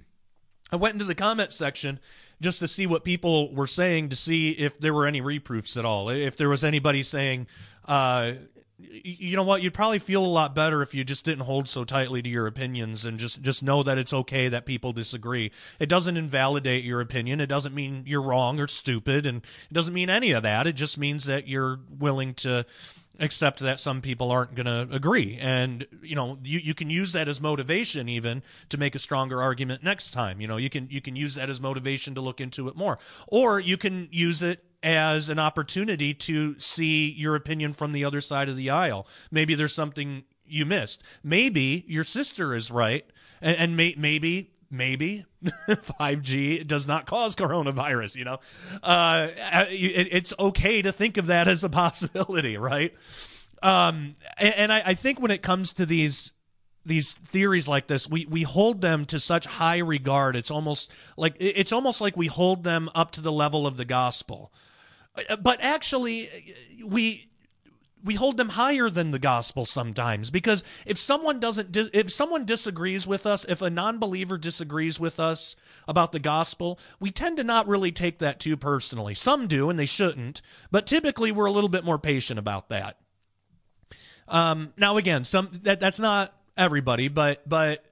I 0.72 0.76
went 0.76 0.94
into 0.94 1.04
the 1.04 1.14
comment 1.14 1.52
section 1.52 2.00
just 2.40 2.58
to 2.60 2.68
see 2.68 2.86
what 2.86 3.04
people 3.04 3.52
were 3.54 3.66
saying 3.66 4.10
to 4.10 4.16
see 4.16 4.50
if 4.50 4.78
there 4.78 4.94
were 4.94 5.06
any 5.06 5.20
reproofs 5.20 5.76
at 5.76 5.84
all. 5.84 6.08
If 6.10 6.36
there 6.36 6.48
was 6.48 6.64
anybody 6.64 7.02
saying, 7.02 7.46
uh, 7.86 8.32
you 8.78 9.36
know 9.36 9.44
what, 9.44 9.62
you'd 9.62 9.74
probably 9.74 9.98
feel 9.98 10.24
a 10.24 10.26
lot 10.26 10.54
better 10.54 10.82
if 10.82 10.94
you 10.94 11.04
just 11.04 11.24
didn't 11.24 11.44
hold 11.44 11.68
so 11.68 11.84
tightly 11.84 12.22
to 12.22 12.28
your 12.28 12.46
opinions 12.46 13.04
and 13.04 13.18
just 13.18 13.40
just 13.40 13.62
know 13.62 13.82
that 13.82 13.98
it's 13.98 14.12
okay 14.12 14.48
that 14.48 14.66
people 14.66 14.92
disagree. 14.92 15.52
It 15.78 15.88
doesn't 15.88 16.16
invalidate 16.16 16.84
your 16.84 17.00
opinion. 17.00 17.40
It 17.40 17.46
doesn't 17.46 17.74
mean 17.74 18.02
you're 18.06 18.22
wrong 18.22 18.58
or 18.60 18.66
stupid 18.66 19.26
and 19.26 19.38
it 19.70 19.74
doesn't 19.74 19.94
mean 19.94 20.10
any 20.10 20.32
of 20.32 20.42
that. 20.42 20.66
It 20.66 20.74
just 20.74 20.98
means 20.98 21.24
that 21.26 21.46
you're 21.46 21.78
willing 21.98 22.34
to 22.34 22.66
accept 23.18 23.60
that 23.60 23.78
some 23.78 24.00
people 24.00 24.30
aren't 24.30 24.54
going 24.54 24.66
to 24.66 24.94
agree. 24.94 25.38
And 25.40 25.86
you 26.02 26.14
know 26.14 26.38
you, 26.42 26.58
you 26.58 26.74
can 26.74 26.90
use 26.90 27.12
that 27.12 27.28
as 27.28 27.40
motivation 27.40 28.08
even 28.08 28.42
to 28.70 28.78
make 28.78 28.94
a 28.94 28.98
stronger 28.98 29.40
argument 29.42 29.82
next 29.82 30.10
time. 30.10 30.40
You 30.40 30.48
know 30.48 30.56
you 30.56 30.70
can 30.70 30.88
you 30.90 31.00
can 31.00 31.16
use 31.16 31.34
that 31.36 31.50
as 31.50 31.60
motivation 31.60 32.14
to 32.14 32.20
look 32.20 32.40
into 32.40 32.68
it 32.68 32.76
more. 32.76 32.98
Or 33.28 33.60
you 33.60 33.76
can 33.76 34.08
use 34.10 34.42
it 34.42 34.64
as 34.82 35.30
an 35.30 35.38
opportunity 35.38 36.12
to 36.12 36.58
see 36.60 37.10
your 37.10 37.34
opinion 37.34 37.72
from 37.72 37.92
the 37.92 38.04
other 38.04 38.20
side 38.20 38.48
of 38.48 38.56
the 38.56 38.70
aisle. 38.70 39.06
Maybe 39.30 39.54
there's 39.54 39.74
something 39.74 40.24
you 40.46 40.66
missed. 40.66 41.02
Maybe 41.22 41.84
your 41.88 42.04
sister 42.04 42.54
is 42.54 42.70
right 42.70 43.06
and, 43.40 43.56
and 43.56 43.76
may, 43.76 43.94
maybe 43.96 44.53
maybe 44.76 45.24
5G 45.68 46.66
does 46.66 46.86
not 46.86 47.06
cause 47.06 47.36
coronavirus. 47.36 48.16
You 48.16 48.24
know, 48.24 48.38
uh, 48.82 49.28
it, 49.70 50.08
it's 50.10 50.32
okay 50.38 50.82
to 50.82 50.92
think 50.92 51.16
of 51.16 51.26
that 51.26 51.48
as 51.54 51.64
a 51.64 51.68
possibility, 51.68 52.56
right? 52.56 52.94
Um, 53.62 54.12
and, 54.36 54.54
and 54.54 54.72
I, 54.72 54.82
I 54.86 54.94
think 54.94 55.20
when 55.20 55.30
it 55.30 55.42
comes 55.42 55.74
to 55.74 55.86
these 55.86 56.32
these 56.86 57.12
theories 57.12 57.66
like 57.66 57.86
this, 57.86 58.08
we 58.08 58.26
we 58.26 58.42
hold 58.42 58.80
them 58.80 59.06
to 59.06 59.18
such 59.18 59.46
high 59.46 59.78
regard. 59.78 60.36
It's 60.36 60.50
almost 60.50 60.90
like 61.16 61.34
it's 61.38 61.72
almost 61.72 62.00
like 62.00 62.16
we 62.16 62.26
hold 62.26 62.64
them 62.64 62.90
up 62.94 63.12
to 63.12 63.20
the 63.20 63.32
level 63.32 63.66
of 63.66 63.76
the 63.76 63.84
gospel. 63.84 64.52
Uh, 65.28 65.36
but 65.36 65.60
actually, 65.62 66.28
we 66.84 67.30
we 68.04 68.14
hold 68.14 68.36
them 68.36 68.50
higher 68.50 68.90
than 68.90 69.10
the 69.10 69.18
gospel 69.18 69.64
sometimes 69.64 70.30
because 70.30 70.62
if 70.84 71.00
someone 71.00 71.40
doesn't 71.40 71.76
if 71.92 72.12
someone 72.12 72.44
disagrees 72.44 73.06
with 73.06 73.26
us 73.26 73.44
if 73.46 73.62
a 73.62 73.70
non-believer 73.70 74.36
disagrees 74.36 75.00
with 75.00 75.18
us 75.18 75.56
about 75.88 76.12
the 76.12 76.20
gospel 76.20 76.78
we 77.00 77.10
tend 77.10 77.38
to 77.38 77.44
not 77.44 77.66
really 77.66 77.90
take 77.90 78.18
that 78.18 78.38
too 78.38 78.56
personally. 78.56 79.14
Some 79.14 79.48
do 79.48 79.70
and 79.70 79.78
they 79.78 79.86
shouldn't 79.86 80.42
but 80.70 80.86
typically 80.86 81.32
we're 81.32 81.46
a 81.46 81.52
little 81.52 81.70
bit 81.70 81.84
more 81.84 81.98
patient 81.98 82.38
about 82.38 82.68
that. 82.68 82.98
Um, 84.28 84.72
now 84.76 84.96
again 84.98 85.24
some 85.24 85.48
that 85.62 85.80
that's 85.80 85.98
not 85.98 86.34
everybody 86.56 87.08
but 87.08 87.48
but 87.48 87.84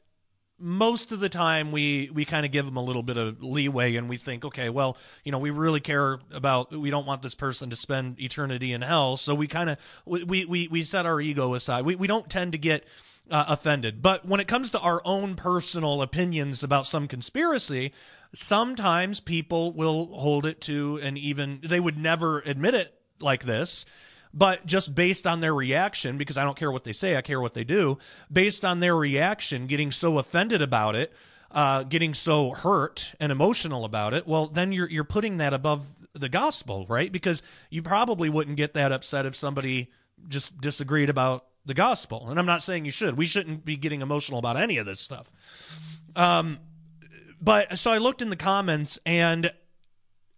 most 0.62 1.12
of 1.12 1.20
the 1.20 1.28
time 1.28 1.72
we 1.72 2.08
we 2.14 2.24
kind 2.24 2.46
of 2.46 2.52
give 2.52 2.64
them 2.64 2.76
a 2.76 2.82
little 2.82 3.02
bit 3.02 3.16
of 3.16 3.42
leeway 3.42 3.96
and 3.96 4.08
we 4.08 4.16
think 4.16 4.44
okay 4.44 4.68
well 4.70 4.96
you 5.24 5.32
know 5.32 5.38
we 5.38 5.50
really 5.50 5.80
care 5.80 6.20
about 6.30 6.70
we 6.70 6.90
don't 6.90 7.06
want 7.06 7.20
this 7.20 7.34
person 7.34 7.70
to 7.70 7.76
spend 7.76 8.20
eternity 8.20 8.72
in 8.72 8.82
hell. 8.82 9.16
So 9.16 9.34
we 9.34 9.48
kind 9.48 9.70
of 9.70 9.78
we, 10.06 10.44
we 10.44 10.68
we 10.68 10.84
set 10.84 11.04
our 11.04 11.20
ego 11.20 11.54
aside. 11.54 11.84
We, 11.84 11.96
we 11.96 12.06
don't 12.06 12.30
tend 12.30 12.52
to 12.52 12.58
get 12.58 12.84
uh, 13.30 13.44
offended. 13.48 14.02
But 14.02 14.26
when 14.26 14.40
it 14.40 14.48
comes 14.48 14.70
to 14.70 14.80
our 14.80 15.00
own 15.04 15.36
personal 15.36 16.02
opinions 16.02 16.62
about 16.62 16.86
some 16.86 17.08
conspiracy 17.08 17.92
sometimes 18.34 19.20
people 19.20 19.72
will 19.72 20.06
hold 20.06 20.46
it 20.46 20.60
to 20.62 20.98
an 21.02 21.16
even 21.16 21.60
they 21.62 21.80
would 21.80 21.98
never 21.98 22.40
admit 22.40 22.74
it 22.74 22.94
like 23.20 23.44
this 23.44 23.84
but 24.34 24.64
just 24.66 24.94
based 24.94 25.26
on 25.26 25.40
their 25.40 25.54
reaction, 25.54 26.18
because 26.18 26.38
I 26.38 26.44
don't 26.44 26.56
care 26.56 26.70
what 26.70 26.84
they 26.84 26.92
say, 26.92 27.16
I 27.16 27.22
care 27.22 27.40
what 27.40 27.54
they 27.54 27.64
do, 27.64 27.98
based 28.32 28.64
on 28.64 28.80
their 28.80 28.96
reaction, 28.96 29.66
getting 29.66 29.92
so 29.92 30.18
offended 30.18 30.62
about 30.62 30.96
it, 30.96 31.12
uh, 31.50 31.82
getting 31.82 32.14
so 32.14 32.50
hurt 32.50 33.14
and 33.20 33.30
emotional 33.30 33.84
about 33.84 34.14
it, 34.14 34.26
well, 34.26 34.46
then 34.46 34.72
you're 34.72 34.88
you're 34.88 35.04
putting 35.04 35.38
that 35.38 35.52
above 35.52 35.86
the 36.14 36.28
gospel, 36.28 36.86
right? 36.88 37.10
Because 37.12 37.42
you 37.70 37.82
probably 37.82 38.28
wouldn't 38.28 38.56
get 38.56 38.74
that 38.74 38.92
upset 38.92 39.26
if 39.26 39.34
somebody 39.34 39.90
just 40.28 40.58
disagreed 40.60 41.10
about 41.10 41.46
the 41.64 41.74
gospel. 41.74 42.28
And 42.28 42.38
I'm 42.38 42.46
not 42.46 42.62
saying 42.62 42.84
you 42.84 42.90
should. 42.90 43.16
We 43.16 43.26
shouldn't 43.26 43.64
be 43.64 43.76
getting 43.76 44.02
emotional 44.02 44.38
about 44.38 44.56
any 44.56 44.78
of 44.78 44.86
this 44.86 45.00
stuff. 45.00 45.30
Um, 46.16 46.58
but 47.40 47.78
so 47.78 47.90
I 47.92 47.98
looked 47.98 48.22
in 48.22 48.30
the 48.30 48.36
comments 48.36 48.98
and 49.06 49.52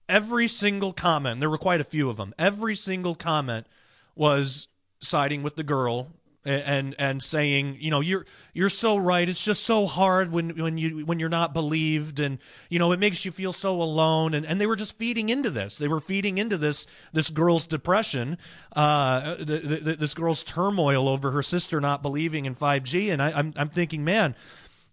every 0.08 0.48
single 0.48 0.92
comment, 0.92 1.40
there 1.40 1.50
were 1.50 1.58
quite 1.58 1.80
a 1.80 1.84
few 1.84 2.08
of 2.10 2.16
them, 2.16 2.34
every 2.38 2.74
single 2.74 3.14
comment 3.14 3.66
was 4.14 4.68
siding 5.00 5.42
with 5.42 5.56
the 5.56 5.62
girl 5.62 6.08
and 6.44 6.94
and 6.98 7.22
saying, 7.22 7.78
you 7.80 7.90
know, 7.90 8.00
you're 8.00 8.26
you're 8.52 8.68
so 8.68 8.96
right. 8.96 9.26
It's 9.28 9.42
just 9.42 9.62
so 9.62 9.86
hard 9.86 10.30
when 10.30 10.50
when 10.60 10.76
you 10.76 11.06
when 11.06 11.18
you're 11.18 11.30
not 11.30 11.54
believed, 11.54 12.20
and 12.20 12.38
you 12.68 12.78
know, 12.78 12.92
it 12.92 13.00
makes 13.00 13.24
you 13.24 13.32
feel 13.32 13.52
so 13.52 13.80
alone. 13.80 14.34
And 14.34 14.44
and 14.44 14.60
they 14.60 14.66
were 14.66 14.76
just 14.76 14.98
feeding 14.98 15.30
into 15.30 15.50
this. 15.50 15.76
They 15.76 15.88
were 15.88 16.00
feeding 16.00 16.36
into 16.36 16.58
this 16.58 16.86
this 17.12 17.30
girl's 17.30 17.66
depression, 17.66 18.36
uh, 18.76 19.36
the, 19.36 19.80
the, 19.82 19.96
this 19.96 20.12
girl's 20.12 20.42
turmoil 20.42 21.08
over 21.08 21.30
her 21.30 21.42
sister 21.42 21.80
not 21.80 22.02
believing 22.02 22.44
in 22.44 22.54
5G. 22.54 23.10
And 23.10 23.22
I, 23.22 23.32
I'm 23.32 23.54
I'm 23.56 23.70
thinking, 23.70 24.04
man, 24.04 24.34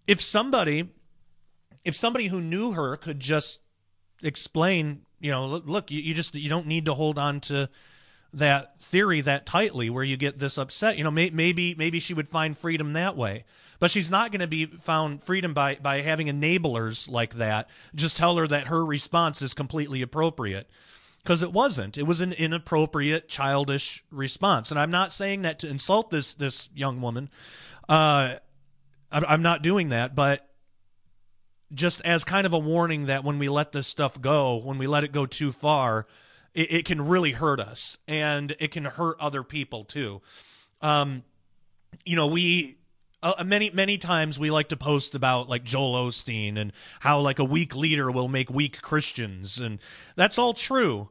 if 0.06 0.22
somebody 0.22 0.88
if 1.84 1.94
somebody 1.94 2.28
who 2.28 2.40
knew 2.40 2.72
her 2.72 2.96
could 2.96 3.20
just 3.20 3.60
explain, 4.22 5.02
you 5.20 5.30
know, 5.30 5.46
look, 5.46 5.90
you, 5.90 6.00
you 6.00 6.14
just 6.14 6.34
you 6.34 6.48
don't 6.48 6.66
need 6.66 6.86
to 6.86 6.94
hold 6.94 7.18
on 7.18 7.40
to 7.40 7.68
that 8.34 8.80
theory 8.82 9.20
that 9.22 9.46
tightly 9.46 9.90
where 9.90 10.04
you 10.04 10.16
get 10.16 10.38
this 10.38 10.58
upset 10.58 10.98
you 10.98 11.04
know 11.04 11.10
may, 11.10 11.30
maybe 11.30 11.74
maybe 11.74 11.98
she 12.00 12.14
would 12.14 12.28
find 12.28 12.56
freedom 12.56 12.92
that 12.92 13.16
way. 13.16 13.44
But 13.78 13.90
she's 13.90 14.10
not 14.10 14.30
going 14.30 14.42
to 14.42 14.46
be 14.46 14.66
found 14.66 15.24
freedom 15.24 15.54
by 15.54 15.76
by 15.76 16.02
having 16.02 16.28
enablers 16.28 17.10
like 17.10 17.34
that 17.34 17.68
just 17.94 18.16
tell 18.16 18.36
her 18.36 18.46
that 18.46 18.68
her 18.68 18.84
response 18.84 19.42
is 19.42 19.54
completely 19.54 20.02
appropriate. 20.02 20.68
Because 21.22 21.42
it 21.42 21.52
wasn't. 21.52 21.98
It 21.98 22.02
was 22.02 22.20
an 22.20 22.32
inappropriate 22.32 23.28
childish 23.28 24.04
response. 24.10 24.70
And 24.70 24.78
i'm 24.78 24.90
not 24.90 25.12
saying 25.12 25.42
that 25.42 25.58
to 25.60 25.68
insult 25.68 26.10
this 26.10 26.34
this 26.34 26.68
young 26.74 27.00
woman. 27.00 27.28
Uh 27.88 28.36
i'm 29.10 29.42
not 29.42 29.62
doing 29.62 29.88
that. 29.88 30.14
But 30.14 30.48
just 31.74 32.00
as 32.02 32.24
kind 32.24 32.46
of 32.46 32.52
a 32.52 32.58
warning 32.58 33.06
that 33.06 33.24
when 33.24 33.38
we 33.38 33.48
let 33.48 33.72
this 33.72 33.86
stuff 33.86 34.20
go 34.20 34.56
when 34.56 34.78
we 34.78 34.86
let 34.86 35.04
it 35.04 35.12
go 35.12 35.26
too 35.26 35.52
far 35.52 36.06
it, 36.54 36.72
it 36.72 36.84
can 36.84 37.06
really 37.06 37.32
hurt 37.32 37.60
us 37.60 37.98
and 38.06 38.54
it 38.58 38.70
can 38.70 38.84
hurt 38.84 39.16
other 39.20 39.42
people 39.42 39.84
too. 39.84 40.20
Um, 40.80 41.22
you 42.04 42.16
know, 42.16 42.26
we 42.26 42.78
uh, 43.22 43.44
many 43.44 43.70
many 43.70 43.98
times 43.98 44.38
we 44.38 44.50
like 44.50 44.68
to 44.70 44.76
post 44.76 45.14
about 45.14 45.48
like 45.48 45.64
Joel 45.64 46.08
Osteen 46.08 46.58
and 46.58 46.72
how 47.00 47.20
like 47.20 47.38
a 47.38 47.44
weak 47.44 47.76
leader 47.76 48.10
will 48.10 48.28
make 48.28 48.50
weak 48.50 48.82
Christians 48.82 49.58
and 49.58 49.78
that's 50.16 50.38
all 50.38 50.54
true. 50.54 51.08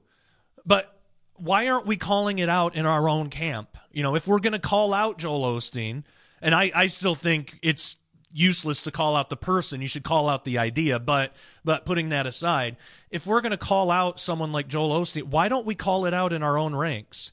But 0.66 0.98
why 1.36 1.68
aren't 1.68 1.88
we 1.88 1.98
calling 1.98 2.40
it 2.40 2.50
out 2.50 2.76
in 2.76 2.86
our 2.86 3.10
own 3.10 3.30
camp? 3.30 3.78
You 3.92 4.04
know, 4.04 4.16
if 4.16 4.28
we're 4.28 4.40
going 4.40 4.54
to 4.54 4.60
call 4.60 4.94
out 4.94 5.18
Joel 5.18 5.58
Osteen, 5.58 6.04
and 6.42 6.54
I, 6.54 6.72
I 6.74 6.88
still 6.88 7.16
think 7.16 7.58
it's 7.64 7.96
useless 8.34 8.82
to 8.84 8.92
call 8.92 9.16
out 9.16 9.30
the 9.30 9.38
person. 9.38 9.82
You 9.82 9.88
should 9.88 10.04
call 10.04 10.30
out 10.30 10.46
the 10.46 10.58
idea. 10.58 11.00
But 11.00 11.34
but 11.64 11.86
putting 11.86 12.10
that 12.10 12.26
aside, 12.26 12.78
if 13.10 13.26
we're 13.26 13.42
going 13.42 13.52
to 13.52 13.58
call 13.58 13.92
out 13.92 14.20
someone 14.20 14.52
like 14.52 14.68
Joel 14.68 15.02
Osteen, 15.02 15.26
why 15.26 15.50
don't 15.50 15.66
we 15.66 15.76
call 15.76 16.06
it 16.06 16.14
out 16.14 16.34
in 16.34 16.44
our 16.44 16.58
own 16.58 16.76
ranks? 16.76 17.32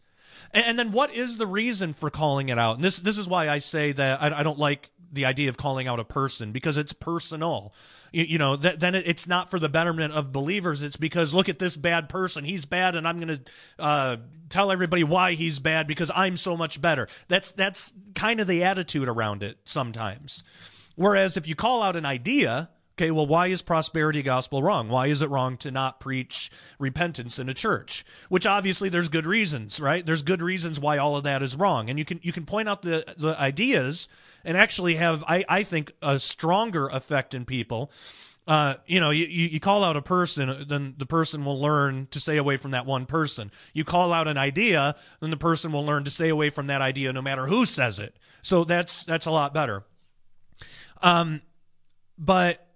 And, 0.52 0.64
and 0.66 0.78
then 0.78 0.92
what 0.92 1.14
is 1.14 1.38
the 1.38 1.46
reason 1.46 1.92
for 1.92 2.10
calling 2.10 2.48
it 2.48 2.58
out? 2.58 2.76
And 2.76 2.84
this 2.84 2.98
this 2.98 3.18
is 3.18 3.28
why 3.28 3.48
I 3.48 3.58
say 3.58 3.92
that 3.92 4.22
I, 4.22 4.40
I 4.40 4.42
don't 4.42 4.58
like 4.58 4.90
the 5.12 5.24
idea 5.24 5.48
of 5.48 5.56
calling 5.56 5.86
out 5.88 6.00
a 6.00 6.04
person 6.04 6.52
because 6.52 6.76
it's 6.76 6.92
personal. 6.92 7.72
You, 8.12 8.24
you 8.24 8.38
know, 8.38 8.56
th- 8.56 8.78
then 8.78 8.94
it's 8.94 9.26
not 9.26 9.50
for 9.50 9.58
the 9.58 9.68
betterment 9.68 10.12
of 10.12 10.32
believers. 10.32 10.82
It's 10.82 10.96
because 10.96 11.34
look 11.34 11.48
at 11.48 11.58
this 11.58 11.76
bad 11.76 12.08
person. 12.08 12.44
He's 12.44 12.64
bad, 12.64 12.94
and 12.94 13.06
I'm 13.06 13.20
going 13.20 13.38
to 13.38 13.40
uh, 13.82 14.16
tell 14.48 14.70
everybody 14.70 15.04
why 15.04 15.34
he's 15.34 15.58
bad 15.58 15.86
because 15.86 16.10
I'm 16.14 16.36
so 16.36 16.56
much 16.56 16.80
better. 16.80 17.08
That's 17.28 17.52
that's 17.52 17.92
kind 18.14 18.40
of 18.40 18.46
the 18.46 18.64
attitude 18.64 19.08
around 19.08 19.42
it 19.42 19.58
sometimes. 19.64 20.44
Whereas 20.98 21.36
if 21.36 21.46
you 21.46 21.54
call 21.54 21.80
out 21.80 21.94
an 21.94 22.04
idea, 22.04 22.70
okay, 22.96 23.12
well, 23.12 23.24
why 23.24 23.46
is 23.46 23.62
prosperity 23.62 24.20
gospel 24.20 24.64
wrong? 24.64 24.88
Why 24.88 25.06
is 25.06 25.22
it 25.22 25.30
wrong 25.30 25.56
to 25.58 25.70
not 25.70 26.00
preach 26.00 26.50
repentance 26.80 27.38
in 27.38 27.48
a 27.48 27.54
church? 27.54 28.04
Which 28.28 28.46
obviously 28.46 28.88
there's 28.88 29.08
good 29.08 29.24
reasons, 29.24 29.78
right? 29.78 30.04
There's 30.04 30.22
good 30.22 30.42
reasons 30.42 30.80
why 30.80 30.98
all 30.98 31.14
of 31.14 31.22
that 31.22 31.40
is 31.40 31.54
wrong. 31.54 31.88
And 31.88 32.00
you 32.00 32.04
can 32.04 32.18
you 32.24 32.32
can 32.32 32.46
point 32.46 32.68
out 32.68 32.82
the 32.82 33.14
the 33.16 33.38
ideas 33.38 34.08
and 34.44 34.56
actually 34.56 34.96
have 34.96 35.22
I, 35.28 35.44
I 35.48 35.62
think 35.62 35.92
a 36.02 36.18
stronger 36.18 36.88
effect 36.88 37.32
in 37.32 37.44
people 37.44 37.92
uh, 38.48 38.76
you 38.86 38.98
know, 38.98 39.10
you, 39.10 39.26
you 39.26 39.60
call 39.60 39.84
out 39.84 39.98
a 39.98 40.02
person, 40.02 40.64
then 40.66 40.94
the 40.96 41.04
person 41.04 41.44
will 41.44 41.60
learn 41.60 42.08
to 42.10 42.18
stay 42.18 42.38
away 42.38 42.56
from 42.56 42.70
that 42.70 42.86
one 42.86 43.04
person. 43.04 43.52
You 43.74 43.84
call 43.84 44.10
out 44.10 44.26
an 44.26 44.38
idea, 44.38 44.96
then 45.20 45.28
the 45.28 45.36
person 45.36 45.70
will 45.70 45.84
learn 45.84 46.04
to 46.04 46.10
stay 46.10 46.30
away 46.30 46.48
from 46.48 46.66
that 46.68 46.80
idea 46.80 47.12
no 47.12 47.20
matter 47.20 47.46
who 47.46 47.66
says 47.66 48.00
it. 48.00 48.16
So 48.40 48.64
that's 48.64 49.04
that's 49.04 49.26
a 49.26 49.30
lot 49.30 49.52
better. 49.52 49.84
Um, 51.02 51.42
but 52.16 52.66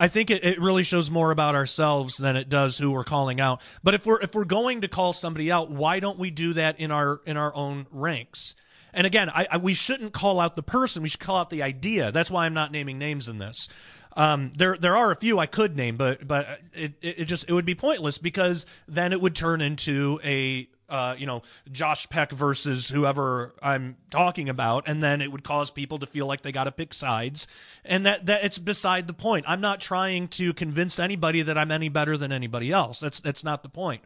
I 0.00 0.08
think 0.08 0.30
it, 0.30 0.44
it 0.44 0.60
really 0.60 0.82
shows 0.82 1.10
more 1.10 1.30
about 1.30 1.54
ourselves 1.54 2.16
than 2.16 2.36
it 2.36 2.48
does 2.48 2.76
who 2.76 2.90
we're 2.90 3.04
calling 3.04 3.40
out. 3.40 3.60
But 3.82 3.94
if 3.94 4.04
we're 4.04 4.20
if 4.20 4.34
we're 4.34 4.44
going 4.44 4.80
to 4.80 4.88
call 4.88 5.12
somebody 5.12 5.50
out, 5.52 5.70
why 5.70 6.00
don't 6.00 6.18
we 6.18 6.30
do 6.30 6.54
that 6.54 6.80
in 6.80 6.90
our 6.90 7.20
in 7.26 7.36
our 7.36 7.54
own 7.54 7.86
ranks? 7.90 8.56
And 8.92 9.06
again, 9.06 9.28
I, 9.28 9.46
I, 9.50 9.56
we 9.56 9.74
shouldn't 9.74 10.12
call 10.12 10.40
out 10.40 10.56
the 10.56 10.62
person; 10.62 11.02
we 11.02 11.08
should 11.08 11.20
call 11.20 11.36
out 11.36 11.50
the 11.50 11.62
idea. 11.62 12.12
That's 12.12 12.30
why 12.30 12.46
I'm 12.46 12.54
not 12.54 12.72
naming 12.72 12.98
names 12.98 13.28
in 13.28 13.38
this. 13.38 13.68
Um, 14.16 14.52
there 14.56 14.76
there 14.76 14.96
are 14.96 15.10
a 15.10 15.16
few 15.16 15.38
I 15.38 15.46
could 15.46 15.76
name, 15.76 15.96
but 15.96 16.26
but 16.26 16.60
it, 16.72 16.94
it 17.00 17.24
just 17.24 17.48
it 17.48 17.52
would 17.52 17.64
be 17.64 17.74
pointless 17.74 18.18
because 18.18 18.66
then 18.86 19.12
it 19.12 19.20
would 19.20 19.34
turn 19.34 19.60
into 19.60 20.20
a 20.22 20.68
uh, 20.94 21.16
you 21.18 21.26
know, 21.26 21.42
Josh 21.72 22.08
Peck 22.08 22.30
versus 22.30 22.88
whoever 22.88 23.52
I'm 23.60 23.96
talking 24.12 24.48
about, 24.48 24.84
and 24.86 25.02
then 25.02 25.20
it 25.20 25.32
would 25.32 25.42
cause 25.42 25.72
people 25.72 25.98
to 25.98 26.06
feel 26.06 26.26
like 26.26 26.42
they 26.42 26.52
got 26.52 26.64
to 26.64 26.72
pick 26.72 26.94
sides, 26.94 27.48
and 27.84 28.06
that 28.06 28.26
that 28.26 28.44
it's 28.44 28.58
beside 28.58 29.08
the 29.08 29.12
point. 29.12 29.44
I'm 29.48 29.60
not 29.60 29.80
trying 29.80 30.28
to 30.28 30.52
convince 30.52 31.00
anybody 31.00 31.42
that 31.42 31.58
I'm 31.58 31.72
any 31.72 31.88
better 31.88 32.16
than 32.16 32.30
anybody 32.30 32.70
else. 32.70 33.00
That's 33.00 33.18
that's 33.18 33.42
not 33.42 33.64
the 33.64 33.68
point. 33.68 34.02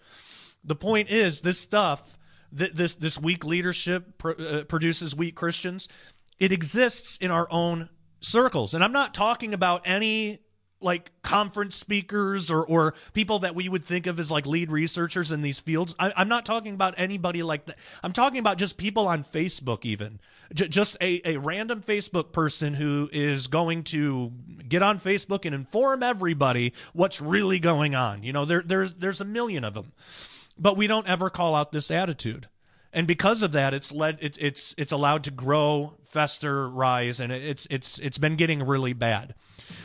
The 0.64 0.74
point 0.74 1.10
is 1.10 1.42
this 1.42 1.60
stuff, 1.60 2.16
th- 2.56 2.72
this 2.72 2.94
this 2.94 3.18
weak 3.20 3.44
leadership 3.44 4.16
pr- 4.16 4.30
uh, 4.30 4.64
produces 4.64 5.14
weak 5.14 5.34
Christians. 5.34 5.90
It 6.38 6.52
exists 6.52 7.18
in 7.18 7.30
our 7.30 7.48
own 7.50 7.90
circles, 8.22 8.72
and 8.72 8.82
I'm 8.82 8.92
not 8.92 9.12
talking 9.12 9.52
about 9.52 9.82
any 9.84 10.38
like 10.80 11.10
conference 11.22 11.76
speakers 11.76 12.50
or, 12.50 12.64
or 12.64 12.94
people 13.12 13.40
that 13.40 13.54
we 13.54 13.68
would 13.68 13.84
think 13.84 14.06
of 14.06 14.20
as 14.20 14.30
like 14.30 14.46
lead 14.46 14.70
researchers 14.70 15.32
in 15.32 15.42
these 15.42 15.60
fields. 15.60 15.94
I, 15.98 16.12
am 16.16 16.28
not 16.28 16.46
talking 16.46 16.74
about 16.74 16.94
anybody 16.96 17.42
like 17.42 17.66
that. 17.66 17.78
I'm 18.02 18.12
talking 18.12 18.38
about 18.38 18.58
just 18.58 18.76
people 18.76 19.08
on 19.08 19.24
Facebook, 19.24 19.84
even 19.84 20.20
J- 20.54 20.68
just 20.68 20.96
a, 21.00 21.20
a 21.28 21.36
random 21.38 21.82
Facebook 21.82 22.32
person 22.32 22.74
who 22.74 23.08
is 23.12 23.48
going 23.48 23.84
to 23.84 24.32
get 24.68 24.82
on 24.82 25.00
Facebook 25.00 25.44
and 25.44 25.54
inform 25.54 26.02
everybody 26.02 26.72
what's 26.92 27.20
really 27.20 27.58
going 27.58 27.94
on. 27.94 28.22
You 28.22 28.32
know, 28.32 28.44
there, 28.44 28.62
there's, 28.64 28.94
there's 28.94 29.20
a 29.20 29.26
million 29.26 29.64
of 29.64 29.74
them, 29.74 29.92
but 30.58 30.76
we 30.76 30.86
don't 30.86 31.06
ever 31.08 31.30
call 31.30 31.54
out 31.54 31.72
this 31.72 31.90
attitude. 31.90 32.48
And 32.92 33.06
because 33.06 33.42
of 33.42 33.52
that, 33.52 33.74
it's 33.74 33.92
led, 33.92 34.18
it, 34.20 34.38
it's, 34.40 34.74
it's 34.78 34.92
allowed 34.92 35.24
to 35.24 35.30
grow, 35.30 35.97
fester, 36.08 36.68
rise, 36.68 37.20
and 37.20 37.30
it's, 37.30 37.66
it's, 37.70 37.98
it's 37.98 38.18
been 38.18 38.36
getting 38.36 38.62
really 38.62 38.92
bad. 38.92 39.34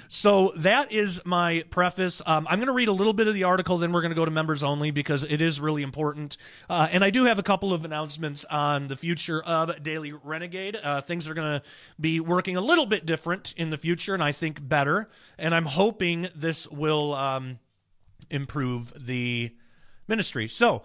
So 0.08 0.54
that 0.58 0.92
is 0.92 1.22
my 1.26 1.64
preface. 1.70 2.22
Um, 2.26 2.48
I'm 2.50 2.60
going 2.60 2.68
to 2.68 2.74
read 2.74 2.88
a 2.88 2.94
little 2.94 3.14
bit 3.14 3.28
of 3.28 3.34
the 3.34 3.44
article, 3.44 3.78
then 3.78 3.92
we're 3.92 4.02
going 4.02 4.12
to 4.12 4.16
go 4.16 4.26
to 4.26 4.32
members 4.32 4.64
only 4.64 4.92
because 4.92 5.24
it 5.24 5.42
is 5.42 5.60
really 5.60 5.84
important. 5.84 6.38
Uh, 6.70 6.88
and 6.92 7.04
I 7.04 7.10
do 7.10 7.26
have 7.26 7.40
a 7.40 7.44
couple 7.44 7.74
of 7.74 7.84
announcements 7.84 8.46
on 8.46 8.88
the 8.88 8.96
future 8.96 9.42
of 9.42 9.84
Daily 9.84 10.14
Renegade. 10.14 10.78
Uh, 10.82 11.02
things 11.02 11.28
are 11.28 11.34
going 11.34 11.60
to 11.60 11.66
be 12.00 12.20
working 12.20 12.56
a 12.56 12.62
little 12.62 12.86
bit 12.86 13.06
different 13.06 13.54
in 13.58 13.70
the 13.70 13.78
future, 13.78 14.14
and 14.14 14.24
I 14.24 14.32
think 14.32 14.66
better. 14.66 15.10
And 15.38 15.54
I'm 15.54 15.66
hoping 15.66 16.30
this 16.36 16.70
will 16.70 17.14
um, 17.14 17.60
improve 18.30 18.94
the 18.96 19.56
ministry. 20.08 20.48
So, 20.48 20.84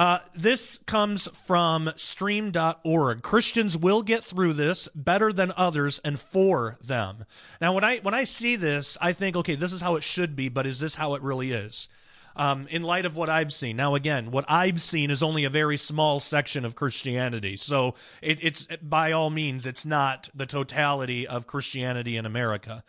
uh, 0.00 0.18
this 0.34 0.78
comes 0.86 1.28
from 1.44 1.92
stream.org. 1.94 3.20
Christians 3.20 3.76
will 3.76 4.00
get 4.00 4.24
through 4.24 4.54
this 4.54 4.88
better 4.94 5.30
than 5.30 5.52
others 5.58 6.00
and 6.02 6.18
for 6.18 6.78
them. 6.82 7.26
Now, 7.60 7.74
when 7.74 7.84
I, 7.84 7.98
when 7.98 8.14
I 8.14 8.24
see 8.24 8.56
this, 8.56 8.96
I 9.02 9.12
think, 9.12 9.36
okay, 9.36 9.56
this 9.56 9.74
is 9.74 9.82
how 9.82 9.96
it 9.96 10.02
should 10.02 10.34
be, 10.34 10.48
but 10.48 10.66
is 10.66 10.80
this 10.80 10.94
how 10.94 11.16
it 11.16 11.22
really 11.22 11.52
is? 11.52 11.90
Um, 12.34 12.66
in 12.68 12.82
light 12.82 13.04
of 13.04 13.14
what 13.14 13.28
I've 13.28 13.52
seen. 13.52 13.76
Now, 13.76 13.94
again, 13.94 14.30
what 14.30 14.46
I've 14.48 14.80
seen 14.80 15.10
is 15.10 15.22
only 15.22 15.44
a 15.44 15.50
very 15.50 15.76
small 15.76 16.18
section 16.18 16.64
of 16.64 16.74
Christianity. 16.74 17.58
So 17.58 17.94
it, 18.22 18.38
it's 18.40 18.66
by 18.80 19.12
all 19.12 19.28
means, 19.28 19.66
it's 19.66 19.84
not 19.84 20.30
the 20.34 20.46
totality 20.46 21.26
of 21.26 21.46
Christianity 21.46 22.16
in 22.16 22.24
America. 22.24 22.84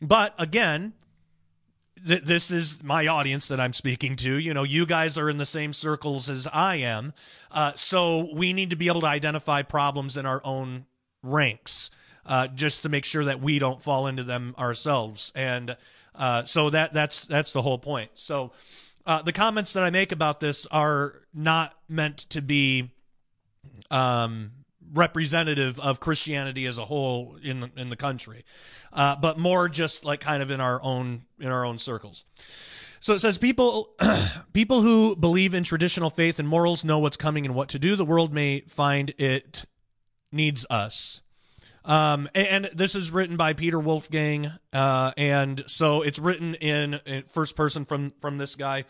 But 0.00 0.34
again, 0.38 0.94
th- 2.06 2.22
this 2.22 2.50
is 2.50 2.82
my 2.82 3.06
audience 3.06 3.48
that 3.48 3.60
I'm 3.60 3.72
speaking 3.72 4.16
to. 4.16 4.38
You 4.38 4.54
know, 4.54 4.62
you 4.62 4.86
guys 4.86 5.18
are 5.18 5.30
in 5.30 5.38
the 5.38 5.46
same 5.46 5.72
circles 5.72 6.28
as 6.28 6.46
I 6.52 6.76
am. 6.76 7.12
Uh, 7.50 7.72
so 7.74 8.28
we 8.34 8.52
need 8.52 8.70
to 8.70 8.76
be 8.76 8.88
able 8.88 9.02
to 9.02 9.06
identify 9.06 9.62
problems 9.62 10.16
in 10.16 10.26
our 10.26 10.40
own 10.44 10.86
ranks 11.22 11.90
uh, 12.26 12.48
just 12.48 12.82
to 12.82 12.88
make 12.88 13.04
sure 13.04 13.24
that 13.24 13.40
we 13.40 13.58
don't 13.58 13.82
fall 13.82 14.06
into 14.06 14.24
them 14.24 14.54
ourselves. 14.58 15.32
And 15.34 15.76
uh, 16.14 16.44
so 16.44 16.70
that 16.70 16.92
that's 16.92 17.26
that's 17.26 17.52
the 17.52 17.62
whole 17.62 17.78
point. 17.78 18.10
So 18.14 18.52
uh, 19.06 19.22
the 19.22 19.32
comments 19.32 19.72
that 19.74 19.82
I 19.82 19.90
make 19.90 20.12
about 20.12 20.40
this 20.40 20.66
are 20.66 21.22
not 21.34 21.74
meant 21.88 22.18
to 22.30 22.40
be 22.40 22.90
um, 23.90 24.52
representative 24.92 25.80
of 25.80 26.00
Christianity 26.00 26.66
as 26.66 26.78
a 26.78 26.84
whole 26.84 27.36
in 27.42 27.70
in 27.76 27.90
the 27.90 27.96
country, 27.96 28.44
uh, 28.92 29.16
but 29.16 29.38
more 29.38 29.68
just 29.68 30.04
like 30.04 30.20
kind 30.20 30.42
of 30.42 30.50
in 30.50 30.60
our 30.60 30.82
own 30.82 31.22
in 31.38 31.48
our 31.48 31.64
own 31.64 31.78
circles. 31.78 32.24
So 33.00 33.12
it 33.12 33.18
says 33.18 33.38
people 33.38 33.90
people 34.52 34.82
who 34.82 35.16
believe 35.16 35.54
in 35.54 35.64
traditional 35.64 36.10
faith 36.10 36.38
and 36.38 36.48
morals 36.48 36.84
know 36.84 36.98
what's 36.98 37.16
coming 37.16 37.44
and 37.44 37.54
what 37.54 37.68
to 37.70 37.78
do. 37.78 37.96
The 37.96 38.04
world 38.04 38.32
may 38.32 38.60
find 38.60 39.12
it 39.18 39.64
needs 40.32 40.66
us. 40.70 41.20
Um, 41.84 42.30
and, 42.34 42.64
and, 42.64 42.70
this 42.74 42.94
is 42.94 43.10
written 43.10 43.36
by 43.36 43.52
Peter 43.52 43.78
Wolfgang, 43.78 44.50
uh, 44.72 45.12
and 45.18 45.64
so 45.66 46.00
it's 46.00 46.18
written 46.18 46.54
in, 46.54 46.94
in 47.04 47.24
first 47.28 47.56
person 47.56 47.84
from 47.84 48.14
from 48.22 48.38
this 48.38 48.54
guy. 48.54 48.84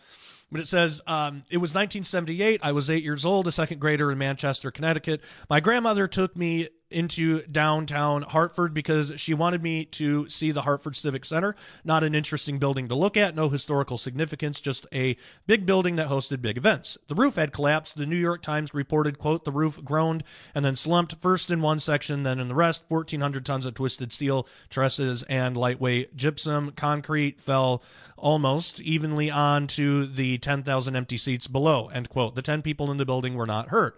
But 0.55 0.61
it 0.61 0.67
says, 0.67 1.01
um, 1.05 1.43
it 1.49 1.57
was 1.57 1.71
1978. 1.71 2.61
I 2.63 2.71
was 2.71 2.89
eight 2.89 3.03
years 3.03 3.25
old, 3.25 3.45
a 3.45 3.51
second 3.51 3.79
grader 3.79 4.09
in 4.09 4.17
Manchester, 4.17 4.71
Connecticut. 4.71 5.19
My 5.49 5.59
grandmother 5.59 6.07
took 6.07 6.33
me 6.37 6.69
into 6.95 7.41
downtown 7.43 8.21
Hartford 8.21 8.73
because 8.73 9.13
she 9.17 9.33
wanted 9.33 9.61
me 9.61 9.85
to 9.85 10.27
see 10.29 10.51
the 10.51 10.61
Hartford 10.61 10.95
Civic 10.95 11.25
Center. 11.25 11.55
Not 11.83 12.03
an 12.03 12.15
interesting 12.15 12.57
building 12.57 12.87
to 12.87 12.95
look 12.95 13.17
at, 13.17 13.35
no 13.35 13.49
historical 13.49 13.97
significance, 13.97 14.61
just 14.61 14.87
a 14.93 15.17
big 15.45 15.65
building 15.65 15.97
that 15.97 16.07
hosted 16.07 16.41
big 16.41 16.57
events. 16.57 16.97
The 17.07 17.15
roof 17.15 17.35
had 17.35 17.51
collapsed. 17.51 17.97
The 17.97 18.05
New 18.05 18.15
York 18.15 18.41
Times 18.41 18.73
reported, 18.73 19.19
quote, 19.19 19.43
the 19.43 19.51
roof 19.51 19.83
groaned 19.83 20.23
and 20.55 20.63
then 20.63 20.75
slumped 20.75 21.15
first 21.19 21.51
in 21.51 21.61
one 21.61 21.79
section, 21.79 22.23
then 22.23 22.39
in 22.39 22.47
the 22.47 22.55
rest. 22.55 22.85
1,400 22.87 23.45
tons 23.45 23.65
of 23.65 23.73
twisted 23.73 24.13
steel 24.13 24.47
trusses 24.69 25.23
and 25.23 25.57
lightweight 25.57 26.15
gypsum 26.15 26.71
concrete 26.71 27.41
fell 27.41 27.83
almost 28.17 28.79
evenly 28.79 29.29
onto 29.29 30.05
the 30.05 30.37
10,000 30.37 30.95
empty 30.95 31.17
seats 31.17 31.47
below, 31.47 31.87
end 31.89 32.09
quote. 32.09 32.35
The 32.35 32.41
10 32.41 32.61
people 32.61 32.89
in 32.89 32.97
the 32.97 33.05
building 33.05 33.35
were 33.35 33.45
not 33.45 33.69
hurt. 33.69 33.97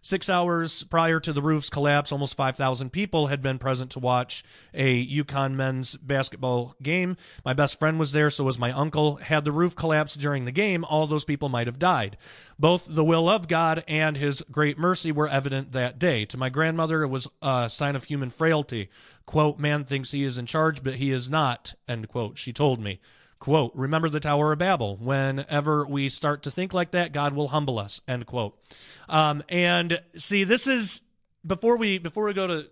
Six 0.00 0.30
hours 0.30 0.84
prior 0.84 1.18
to 1.18 1.32
the 1.32 1.42
roof's 1.42 1.70
collapse, 1.70 2.12
almost 2.12 2.36
5,000 2.36 2.90
people 2.90 3.26
had 3.26 3.42
been 3.42 3.58
present 3.58 3.90
to 3.92 3.98
watch 3.98 4.44
a 4.72 5.04
UConn 5.04 5.54
men's 5.54 5.96
basketball 5.96 6.76
game. 6.80 7.16
My 7.44 7.52
best 7.52 7.80
friend 7.80 7.98
was 7.98 8.12
there, 8.12 8.30
so 8.30 8.44
was 8.44 8.60
my 8.60 8.70
uncle. 8.70 9.16
Had 9.16 9.44
the 9.44 9.50
roof 9.52 9.74
collapsed 9.74 10.20
during 10.20 10.44
the 10.44 10.52
game, 10.52 10.84
all 10.84 11.08
those 11.08 11.24
people 11.24 11.48
might 11.48 11.66
have 11.66 11.80
died. 11.80 12.16
Both 12.60 12.86
the 12.88 13.04
will 13.04 13.28
of 13.28 13.48
God 13.48 13.82
and 13.88 14.16
his 14.16 14.42
great 14.52 14.78
mercy 14.78 15.10
were 15.10 15.28
evident 15.28 15.72
that 15.72 15.98
day. 15.98 16.24
To 16.26 16.36
my 16.36 16.48
grandmother, 16.48 17.02
it 17.02 17.08
was 17.08 17.28
a 17.42 17.68
sign 17.68 17.96
of 17.96 18.04
human 18.04 18.30
frailty. 18.30 18.90
Quote, 19.26 19.58
man 19.58 19.84
thinks 19.84 20.12
he 20.12 20.22
is 20.22 20.38
in 20.38 20.46
charge, 20.46 20.84
but 20.84 20.94
he 20.94 21.10
is 21.10 21.28
not, 21.28 21.74
end 21.88 22.08
quote, 22.08 22.38
she 22.38 22.52
told 22.52 22.80
me. 22.80 23.00
Quote, 23.38 23.72
remember 23.74 24.08
the 24.08 24.20
Tower 24.20 24.52
of 24.52 24.58
Babel. 24.58 24.96
Whenever 24.96 25.86
we 25.86 26.08
start 26.08 26.42
to 26.42 26.50
think 26.50 26.74
like 26.74 26.90
that, 26.90 27.12
God 27.12 27.34
will 27.34 27.48
humble 27.48 27.78
us, 27.78 28.00
end 28.08 28.26
quote. 28.26 28.58
Um, 29.08 29.44
and 29.48 30.00
see, 30.16 30.42
this 30.42 30.66
is 30.66 31.02
before 31.46 31.76
we 31.76 31.98
before 31.98 32.24
we 32.24 32.34
go 32.34 32.46
to 32.48 32.66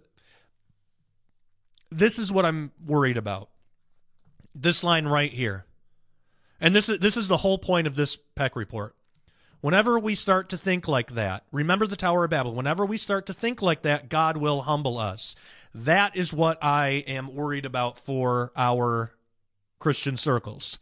this 1.90 2.18
is 2.18 2.32
what 2.32 2.44
I'm 2.44 2.72
worried 2.84 3.16
about. 3.16 3.48
This 4.54 4.82
line 4.82 5.06
right 5.06 5.32
here. 5.32 5.66
And 6.60 6.74
this 6.74 6.88
is 6.88 6.98
this 6.98 7.16
is 7.16 7.28
the 7.28 7.36
whole 7.38 7.58
point 7.58 7.86
of 7.86 7.94
this 7.94 8.16
Peck 8.34 8.56
report. 8.56 8.96
Whenever 9.60 9.98
we 9.98 10.14
start 10.14 10.48
to 10.50 10.58
think 10.58 10.86
like 10.88 11.12
that, 11.12 11.44
remember 11.52 11.86
the 11.86 11.96
Tower 11.96 12.24
of 12.24 12.30
Babel. 12.30 12.54
Whenever 12.54 12.84
we 12.84 12.98
start 12.98 13.26
to 13.26 13.34
think 13.34 13.62
like 13.62 13.82
that, 13.82 14.08
God 14.08 14.36
will 14.36 14.62
humble 14.62 14.98
us. 14.98 15.36
That 15.74 16.16
is 16.16 16.32
what 16.32 16.62
I 16.62 17.04
am 17.06 17.34
worried 17.34 17.66
about 17.66 17.98
for 17.98 18.52
our 18.56 19.15
Christian 19.78 20.16
circles. 20.16 20.78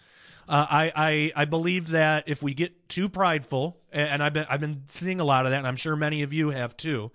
Uh, 0.48 0.66
I, 0.68 0.92
I 0.94 1.32
I 1.42 1.44
believe 1.46 1.88
that 1.88 2.24
if 2.26 2.42
we 2.42 2.52
get 2.52 2.88
too 2.88 3.08
prideful, 3.08 3.78
and 3.90 4.22
I've 4.22 4.34
been 4.34 4.46
I've 4.48 4.60
been 4.60 4.84
seeing 4.88 5.20
a 5.20 5.24
lot 5.24 5.46
of 5.46 5.52
that, 5.52 5.58
and 5.58 5.66
I'm 5.66 5.76
sure 5.76 5.96
many 5.96 6.22
of 6.22 6.32
you 6.32 6.50
have 6.50 6.76
too. 6.76 7.10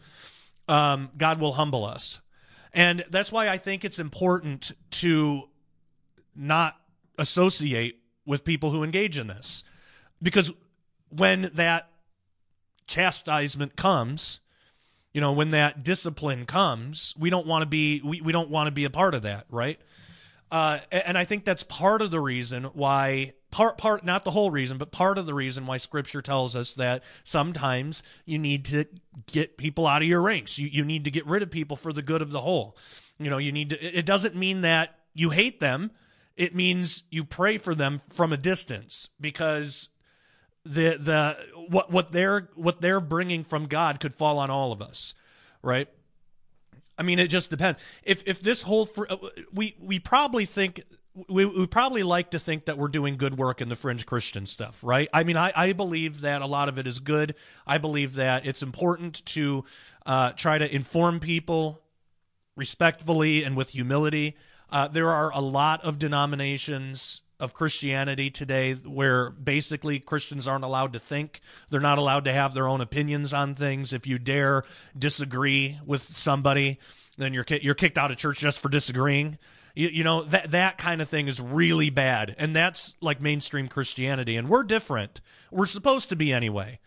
Um, 0.68 1.10
God 1.18 1.39
will 1.39 1.54
humble 1.54 1.86
us, 1.86 2.22
and 2.74 3.06
that's 3.10 3.32
why 3.32 3.50
I 3.50 3.58
think 3.58 3.86
it's 3.86 4.00
important 4.00 4.72
to 4.92 5.44
not 6.36 6.76
associate 7.18 8.00
with 8.26 8.44
people 8.44 8.72
who 8.72 8.84
engage 8.84 9.18
in 9.18 9.28
this, 9.28 9.63
because 10.22 10.52
when 11.10 11.52
that 11.54 11.89
chastisement 12.88 13.76
comes, 13.76 14.39
you 15.13 15.22
know, 15.22 15.32
when 15.32 15.52
that 15.52 15.84
discipline 15.84 16.46
comes, 16.46 17.13
we 17.18 17.30
don't 17.30 17.46
want 17.46 17.62
to 17.62 17.65
be 17.68 18.02
we, 18.04 18.21
we 18.21 18.32
don't 18.32 18.50
want 18.50 18.67
to 18.67 18.71
be 18.71 18.86
a 18.86 18.90
part 18.90 19.13
of 19.13 19.21
that, 19.23 19.46
right? 19.50 19.80
Uh, 20.52 20.79
and 20.91 21.17
I 21.17 21.25
think 21.25 21.45
that's 21.45 21.63
part 21.63 22.02
of 22.02 22.10
the 22.12 22.19
reason 22.19 22.65
why 22.65 23.33
part 23.52 23.77
part 23.77 24.04
not 24.04 24.23
the 24.23 24.31
whole 24.31 24.50
reason, 24.50 24.77
but 24.77 24.91
part 24.91 25.17
of 25.17 25.25
the 25.25 25.33
reason 25.33 25.67
why 25.67 25.77
Scripture 25.77 26.21
tells 26.21 26.56
us 26.56 26.73
that 26.73 27.04
sometimes 27.23 28.02
you 28.25 28.39
need 28.39 28.65
to 28.65 28.85
get 29.31 29.58
people 29.58 29.85
out 29.85 30.02
of 30.02 30.08
your 30.08 30.21
ranks. 30.21 30.58
You 30.58 30.67
you 30.67 30.83
need 30.83 31.06
to 31.06 31.12
get 31.12 31.25
rid 31.27 31.43
of 31.43 31.52
people 31.52 31.77
for 31.77 31.93
the 31.93 32.02
good 32.02 32.21
of 32.21 32.31
the 32.31 32.41
whole. 32.41 32.75
You 33.19 33.29
know, 33.29 33.37
you 33.37 33.52
need 33.52 33.71
to. 33.71 33.79
It 33.79 34.06
doesn't 34.06 34.35
mean 34.35 34.62
that 34.62 34.95
you 35.13 35.29
hate 35.29 35.60
them. 35.60 35.91
It 36.35 36.56
means 36.56 37.04
you 37.12 37.25
pray 37.25 37.58
for 37.58 37.75
them 37.75 38.02
from 38.10 38.33
a 38.33 38.37
distance 38.37 39.10
because 39.19 39.89
the 40.63 40.97
the 40.97 41.37
what 41.69 41.91
what 41.91 42.12
they're 42.12 42.50
what 42.56 42.81
they're 42.81 43.02
bringing 43.02 43.43
from 43.43 43.67
God 43.67 44.00
could 44.00 44.15
fall 44.15 44.39
on 44.39 44.50
all 44.50 44.71
of 44.71 44.81
us, 44.81 45.13
right? 45.62 45.89
I 47.00 47.04
mean, 47.04 47.17
it 47.17 47.29
just 47.29 47.50
depends. 47.50 47.79
If 48.04 48.23
if 48.27 48.41
this 48.41 48.62
whole 48.62 48.85
fr- 48.85 49.06
uh, 49.10 49.15
we 49.54 49.75
we 49.79 50.00
probably 50.00 50.45
think 50.45 50.83
we 51.29 51.45
we 51.45 51.65
probably 51.65 52.04
like 52.04 52.31
to 52.31 52.39
think 52.39 52.65
that 52.65 52.77
we're 52.77 52.89
doing 52.89 53.15
good 53.15 53.37
work 53.37 53.62
in 53.62 53.69
the 53.69 53.75
fringe 53.77 54.06
Christian 54.06 54.45
stuff, 54.45 54.79
right? 54.83 55.08
I 55.13 55.23
mean, 55.23 55.37
I 55.37 55.54
I 55.56 55.71
believe 55.73 56.21
that 56.21 56.41
a 56.41 56.45
lot 56.45 56.67
of 56.67 56.77
it 56.77 56.85
is 56.85 57.00
good. 57.00 57.35
I 57.65 57.77
believe 57.77 58.15
that 58.15 58.45
it's 58.45 58.62
important 58.62 59.25
to 59.27 59.63
uh, 60.06 60.33
try 60.33 60.58
to 60.58 60.75
inform 60.75 61.21
people 61.21 61.81
respectfully 62.58 63.43
and 63.43 63.56
with 63.56 63.69
humility. 63.69 64.35
Uh, 64.69 64.89
there 64.89 65.10
are 65.10 65.31
a 65.33 65.39
lot 65.39 65.83
of 65.83 65.97
denominations 65.97 67.21
of 67.40 67.54
Christianity 67.54 68.29
today 68.29 68.73
where 68.73 69.29
basically 69.29 70.00
Christians 70.00 70.48
aren't 70.48 70.65
allowed 70.65 70.94
to 70.94 71.00
think. 71.00 71.42
They're 71.69 71.79
not 71.79 71.98
allowed 71.98 72.25
to 72.25 72.33
have 72.33 72.54
their 72.54 72.67
own 72.67 72.81
opinions 72.81 73.33
on 73.33 73.56
things. 73.56 73.94
If 73.94 74.06
you 74.06 74.19
dare 74.19 74.63
disagree 74.98 75.79
with 75.85 76.10
somebody, 76.15 76.79
then 77.17 77.33
you're 77.33 77.46
you're 77.62 77.75
kicked 77.75 77.98
out 77.98 78.12
of 78.12 78.17
church 78.17 78.40
just 78.40 78.60
for 78.60 78.69
disagreeing. 78.69 79.37
You, 79.75 79.90
you 79.90 80.04
know 80.04 80.23
that 80.23 80.52
that 80.52 80.77
kind 80.77 81.02
of 81.02 81.10
thing 81.10 81.27
is 81.27 81.40
really 81.40 81.90
bad, 81.90 82.35
and 82.37 82.56
that's 82.56 82.96
like 83.02 83.21
mainstream 83.21 83.67
Christianity. 83.67 84.35
And 84.35 84.50
we're 84.50 84.63
different. 84.63 85.21
We're 85.52 85.65
supposed 85.65 86.10
to 86.10 86.15
be 86.15 86.33
anyway. 86.33 86.79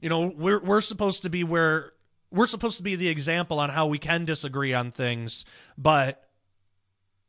You 0.00 0.08
know, 0.08 0.32
we're 0.36 0.60
we're 0.60 0.80
supposed 0.80 1.22
to 1.22 1.30
be 1.30 1.44
where 1.44 1.92
we're 2.30 2.46
supposed 2.46 2.78
to 2.78 2.82
be 2.82 2.96
the 2.96 3.08
example 3.08 3.60
on 3.60 3.70
how 3.70 3.86
we 3.86 3.98
can 3.98 4.24
disagree 4.24 4.74
on 4.74 4.90
things, 4.90 5.44
but 5.78 6.28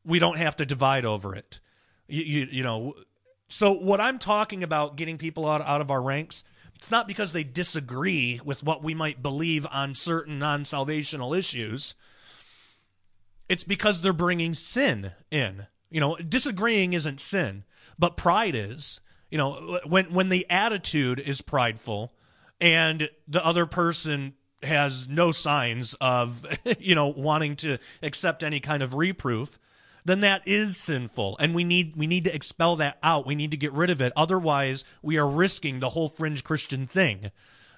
we 0.04 0.20
don't 0.20 0.38
have 0.38 0.58
to 0.58 0.66
divide 0.66 1.06
over 1.06 1.36
it. 1.36 1.60
You, 2.08 2.24
you, 2.24 2.48
you 2.52 2.64
know, 2.64 2.94
so 3.48 3.72
what 3.72 4.02
I'm 4.02 4.20
talking 4.20 4.64
about 4.64 4.96
getting 4.96 5.18
people 5.18 5.48
out, 5.48 5.62
out 5.62 5.82
of 5.82 5.92
our 5.92 6.02
ranks, 6.02 6.44
it's 6.76 6.92
not 6.92 7.08
because 7.08 7.34
they 7.34 7.44
disagree 7.44 8.42
with 8.44 8.64
what 8.64 8.84
we 8.84 8.94
might 8.94 9.24
believe 9.24 9.66
on 9.72 9.96
certain 9.96 10.40
non 10.40 10.64
salvational 10.64 11.38
issues. 11.38 11.96
It's 13.48 13.64
because 13.64 14.02
they're 14.02 14.14
bringing 14.14 14.54
sin 14.54 15.14
in. 15.32 15.68
You 15.90 16.02
know, 16.02 16.16
disagreeing 16.18 16.94
isn't 16.94 17.22
sin, 17.22 17.64
but 17.98 18.18
pride 18.18 18.56
is. 18.56 19.00
You 19.30 19.38
know, 19.38 19.80
when 19.86 20.14
when 20.14 20.30
the 20.30 20.46
attitude 20.50 21.20
is 21.20 21.42
prideful 21.42 22.14
and 22.60 23.10
the 23.28 23.46
other 23.46 23.66
person 23.66 24.34
has 24.64 25.08
no 25.08 25.32
signs 25.32 25.96
of, 26.02 26.46
you 26.80 26.96
know, 26.96 27.08
wanting 27.08 27.56
to 27.58 27.78
accept 28.02 28.44
any 28.44 28.60
kind 28.60 28.82
of 28.82 28.94
reproof, 28.94 29.60
then 30.06 30.22
that 30.22 30.48
is 30.48 30.78
sinful. 30.78 31.36
And 31.40 31.54
we 31.54 31.64
need 31.64 31.96
we 31.98 32.08
need 32.08 32.24
to 32.24 32.34
expel 32.34 32.78
that 32.78 32.98
out. 33.04 33.26
We 33.26 33.36
need 33.36 33.52
to 33.52 33.58
get 33.58 33.74
rid 33.74 33.90
of 33.90 34.02
it. 34.02 34.14
Otherwise 34.16 34.86
we 35.02 35.18
are 35.18 35.28
risking 35.28 35.80
the 35.80 35.90
whole 35.90 36.08
fringe 36.08 36.44
christian 36.44 36.88
thing. 36.88 37.32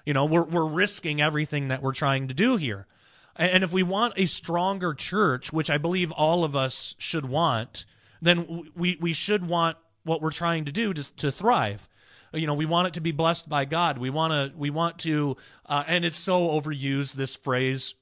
You 0.04 0.14
know 0.14 0.26
we're 0.26 0.44
we're 0.44 0.66
risking 0.66 1.20
everything 1.20 1.68
that 1.68 1.82
we're 1.82 1.92
trying 1.92 2.28
to 2.28 2.34
do 2.34 2.56
here. 2.56 2.86
And 3.34 3.64
if 3.64 3.72
we 3.72 3.82
want 3.82 4.14
a 4.16 4.26
stronger 4.26 4.94
church 4.94 5.52
which 5.52 5.70
i 5.70 5.78
believe 5.78 6.12
all 6.12 6.44
of 6.44 6.54
us 6.54 6.94
should 6.98 7.24
want 7.24 7.86
then 8.20 8.70
we 8.74 8.98
we 9.00 9.12
should 9.12 9.48
want 9.48 9.76
what 10.04 10.20
we're 10.20 10.30
trying 10.30 10.64
to 10.64 10.72
do 10.72 10.92
to, 10.92 11.04
to 11.16 11.30
thrive. 11.30 11.88
You 12.32 12.46
know 12.46 12.54
we 12.54 12.66
want 12.66 12.88
it 12.88 12.94
to 12.94 13.00
be 13.00 13.12
blessed 13.12 13.48
by 13.48 13.64
god. 13.64 13.96
We 13.96 14.10
want 14.10 14.32
to 14.32 14.58
we 14.58 14.68
want 14.68 14.98
to 15.00 15.36
uh, 15.64 15.84
and 15.86 16.04
it's 16.04 16.18
so 16.18 16.48
overused 16.48 17.14
this 17.14 17.36
phrase 17.36 17.94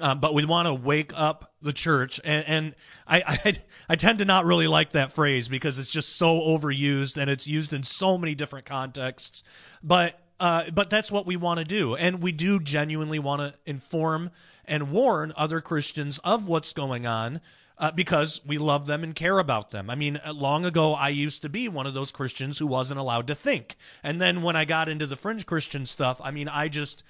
uh, 0.00 0.14
but 0.14 0.34
we 0.34 0.44
want 0.44 0.66
to 0.66 0.74
wake 0.74 1.12
up 1.14 1.54
the 1.62 1.72
church, 1.72 2.20
and, 2.24 2.44
and 2.46 2.74
I, 3.06 3.22
I, 3.44 3.54
I 3.88 3.96
tend 3.96 4.18
to 4.18 4.24
not 4.24 4.44
really 4.44 4.66
like 4.66 4.92
that 4.92 5.12
phrase 5.12 5.48
because 5.48 5.78
it's 5.78 5.90
just 5.90 6.16
so 6.16 6.40
overused 6.40 7.16
and 7.16 7.30
it's 7.30 7.46
used 7.46 7.72
in 7.72 7.82
so 7.82 8.18
many 8.18 8.34
different 8.34 8.66
contexts. 8.66 9.42
But 9.82 10.18
uh, 10.38 10.70
but 10.70 10.90
that's 10.90 11.10
what 11.10 11.26
we 11.26 11.36
want 11.36 11.58
to 11.58 11.64
do, 11.64 11.96
and 11.96 12.22
we 12.22 12.30
do 12.30 12.60
genuinely 12.60 13.18
want 13.18 13.40
to 13.40 13.54
inform 13.64 14.30
and 14.66 14.90
warn 14.90 15.32
other 15.36 15.60
Christians 15.60 16.18
of 16.24 16.46
what's 16.46 16.72
going 16.72 17.06
on. 17.06 17.40
Uh, 17.78 17.90
because 17.90 18.40
we 18.46 18.56
love 18.56 18.86
them 18.86 19.04
and 19.04 19.14
care 19.14 19.38
about 19.38 19.70
them. 19.70 19.90
I 19.90 19.96
mean, 19.96 20.18
uh, 20.24 20.32
long 20.32 20.64
ago, 20.64 20.94
I 20.94 21.10
used 21.10 21.42
to 21.42 21.50
be 21.50 21.68
one 21.68 21.86
of 21.86 21.92
those 21.92 22.10
Christians 22.10 22.56
who 22.56 22.66
wasn't 22.66 22.98
allowed 22.98 23.26
to 23.26 23.34
think. 23.34 23.76
And 24.02 24.18
then 24.18 24.40
when 24.40 24.56
I 24.56 24.64
got 24.64 24.88
into 24.88 25.06
the 25.06 25.14
fringe 25.14 25.44
Christian 25.44 25.84
stuff, 25.84 26.18
I 26.24 26.30
mean, 26.30 26.48
I 26.48 26.68
just, 26.68 27.02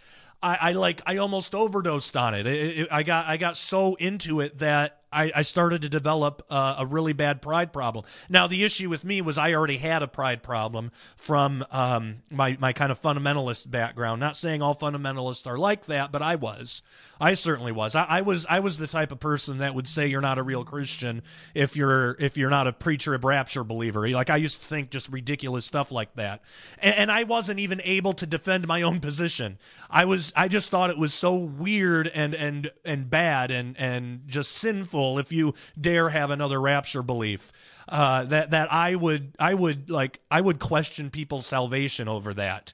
I, 0.42 0.58
I 0.60 0.72
like 0.72 1.02
I 1.06 1.16
almost 1.18 1.54
overdosed 1.54 2.16
on 2.16 2.34
it. 2.34 2.46
It, 2.46 2.78
it. 2.78 2.88
I 2.90 3.02
got 3.02 3.26
I 3.26 3.36
got 3.36 3.56
so 3.56 3.94
into 3.94 4.40
it 4.40 4.58
that 4.58 5.02
I, 5.12 5.32
I 5.34 5.42
started 5.42 5.82
to 5.82 5.88
develop 5.88 6.44
uh, 6.50 6.76
a 6.78 6.86
really 6.86 7.12
bad 7.12 7.40
pride 7.40 7.72
problem. 7.72 8.04
Now 8.28 8.46
the 8.46 8.64
issue 8.64 8.88
with 8.88 9.04
me 9.04 9.20
was 9.20 9.38
I 9.38 9.54
already 9.54 9.78
had 9.78 10.02
a 10.02 10.08
pride 10.08 10.42
problem 10.42 10.90
from 11.16 11.64
um, 11.70 12.22
my 12.30 12.56
my 12.60 12.72
kind 12.72 12.90
of 12.90 13.00
fundamentalist 13.00 13.70
background. 13.70 14.20
Not 14.20 14.36
saying 14.36 14.62
all 14.62 14.74
fundamentalists 14.74 15.46
are 15.46 15.58
like 15.58 15.86
that, 15.86 16.12
but 16.12 16.22
I 16.22 16.34
was. 16.34 16.82
I 17.18 17.32
certainly 17.32 17.72
was. 17.72 17.94
I, 17.94 18.04
I, 18.04 18.20
was 18.20 18.44
I 18.46 18.60
was 18.60 18.76
the 18.76 18.86
type 18.86 19.10
of 19.10 19.18
person 19.18 19.58
that 19.58 19.74
would 19.74 19.88
say 19.88 20.06
you're 20.06 20.20
not 20.20 20.36
a 20.36 20.42
real 20.42 20.64
Christian 20.64 21.22
if 21.54 21.74
you're 21.74 22.14
if 22.20 22.36
you're 22.36 22.50
not 22.50 22.66
a 22.66 22.74
pre-trib 22.74 23.24
rapture 23.24 23.64
believer. 23.64 24.06
Like 24.10 24.28
I 24.28 24.36
used 24.36 24.60
to 24.60 24.66
think 24.66 24.90
just 24.90 25.08
ridiculous 25.08 25.64
stuff 25.64 25.90
like 25.90 26.14
that, 26.16 26.42
and, 26.78 26.94
and 26.94 27.12
I 27.12 27.22
wasn't 27.22 27.60
even 27.60 27.80
able 27.84 28.12
to 28.14 28.26
defend 28.26 28.66
my 28.66 28.82
own 28.82 29.00
position. 29.00 29.58
I 29.88 30.04
was 30.04 30.32
I 30.36 30.48
just 30.48 30.70
thought 30.70 30.90
it 30.90 30.98
was 30.98 31.14
so 31.14 31.34
weird 31.34 32.08
and 32.08 32.34
and 32.34 32.70
and 32.84 33.08
bad 33.08 33.50
and 33.50 33.76
and 33.78 34.22
just 34.26 34.52
sinful 34.52 34.95
if 35.18 35.32
you 35.32 35.54
dare 35.80 36.08
have 36.08 36.30
another 36.30 36.60
rapture 36.60 37.02
belief. 37.02 37.52
Uh, 37.88 38.24
that 38.24 38.50
that 38.50 38.72
I 38.72 38.96
would 38.96 39.34
I 39.38 39.54
would 39.54 39.90
like 39.90 40.20
I 40.30 40.40
would 40.40 40.58
question 40.58 41.10
people's 41.10 41.46
salvation 41.46 42.08
over 42.08 42.34
that. 42.34 42.72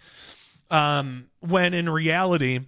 Um, 0.71 1.27
when 1.41 1.75
in 1.75 1.89
reality 1.89 2.61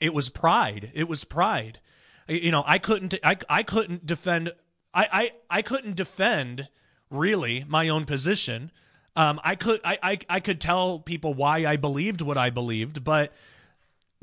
it 0.00 0.12
was 0.12 0.28
pride. 0.28 0.90
It 0.92 1.08
was 1.08 1.24
pride. 1.24 1.80
You 2.28 2.50
know, 2.50 2.62
I 2.66 2.78
couldn't. 2.78 3.14
I 3.22 3.38
I 3.48 3.62
couldn't 3.62 4.04
defend. 4.04 4.52
I 4.92 5.06
I 5.50 5.58
I 5.58 5.62
couldn't 5.62 5.96
defend 5.96 6.68
really 7.10 7.64
my 7.66 7.88
own 7.88 8.04
position. 8.04 8.70
Um, 9.16 9.40
I 9.44 9.54
could 9.54 9.80
I, 9.84 9.98
I 10.02 10.18
I 10.28 10.40
could 10.40 10.60
tell 10.60 10.98
people 10.98 11.32
why 11.32 11.64
I 11.64 11.76
believed 11.76 12.20
what 12.20 12.36
I 12.36 12.50
believed, 12.50 13.04
but 13.04 13.32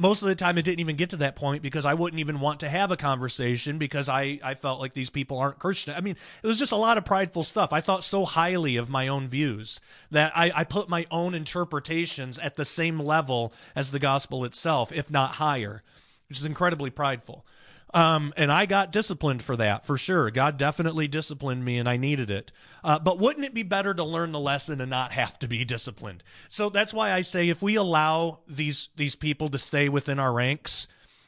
most 0.01 0.23
of 0.23 0.29
the 0.29 0.35
time 0.35 0.57
it 0.57 0.63
didn't 0.63 0.79
even 0.79 0.95
get 0.95 1.11
to 1.11 1.17
that 1.17 1.35
point 1.35 1.61
because 1.61 1.85
I 1.85 1.93
wouldn't 1.93 2.19
even 2.19 2.39
want 2.39 2.61
to 2.61 2.69
have 2.69 2.89
a 2.89 2.97
conversation 2.97 3.77
because 3.77 4.09
I, 4.09 4.39
I 4.43 4.55
felt 4.55 4.79
like 4.79 4.95
these 4.95 5.11
people 5.11 5.37
aren't 5.37 5.59
Christian. 5.59 5.93
I 5.95 6.01
mean, 6.01 6.17
it 6.41 6.47
was 6.47 6.57
just 6.57 6.71
a 6.71 6.77
lot 6.77 6.97
of 6.97 7.05
prideful 7.05 7.43
stuff. 7.43 7.71
I 7.71 7.81
thought 7.81 8.03
so 8.03 8.25
highly 8.25 8.77
of 8.77 8.89
my 8.89 9.07
own 9.07 9.27
views 9.27 9.79
that 10.09 10.31
I, 10.35 10.51
I 10.55 10.63
put 10.63 10.89
my 10.89 11.05
own 11.11 11.35
interpretations 11.35 12.39
at 12.39 12.55
the 12.55 12.65
same 12.65 12.99
level 12.99 13.53
as 13.75 13.91
the 13.91 13.99
gospel 13.99 14.43
itself, 14.43 14.91
if 14.91 15.11
not 15.11 15.35
higher, 15.35 15.83
which 16.29 16.39
is 16.39 16.45
incredibly 16.45 16.89
prideful. 16.89 17.45
Um, 17.93 18.33
and 18.37 18.51
I 18.51 18.65
got 18.65 18.91
disciplined 18.91 19.43
for 19.43 19.57
that, 19.57 19.85
for 19.85 19.97
sure. 19.97 20.31
God 20.31 20.57
definitely 20.57 21.07
disciplined 21.07 21.65
me, 21.65 21.77
and 21.77 21.89
I 21.89 21.97
needed 21.97 22.31
it. 22.31 22.51
Uh, 22.83 22.99
but 22.99 23.19
wouldn't 23.19 23.45
it 23.45 23.53
be 23.53 23.63
better 23.63 23.93
to 23.93 24.03
learn 24.03 24.31
the 24.31 24.39
lesson 24.39 24.79
and 24.79 24.89
not 24.89 25.11
have 25.11 25.37
to 25.39 25.47
be 25.47 25.65
disciplined? 25.65 26.23
So 26.47 26.69
that's 26.69 26.93
why 26.93 27.11
I 27.11 27.21
say 27.21 27.49
if 27.49 27.61
we 27.61 27.75
allow 27.75 28.39
these 28.47 28.89
these 28.95 29.15
people 29.15 29.49
to 29.49 29.57
stay 29.57 29.89
within 29.89 30.19
our 30.19 30.31
ranks, 30.31 30.87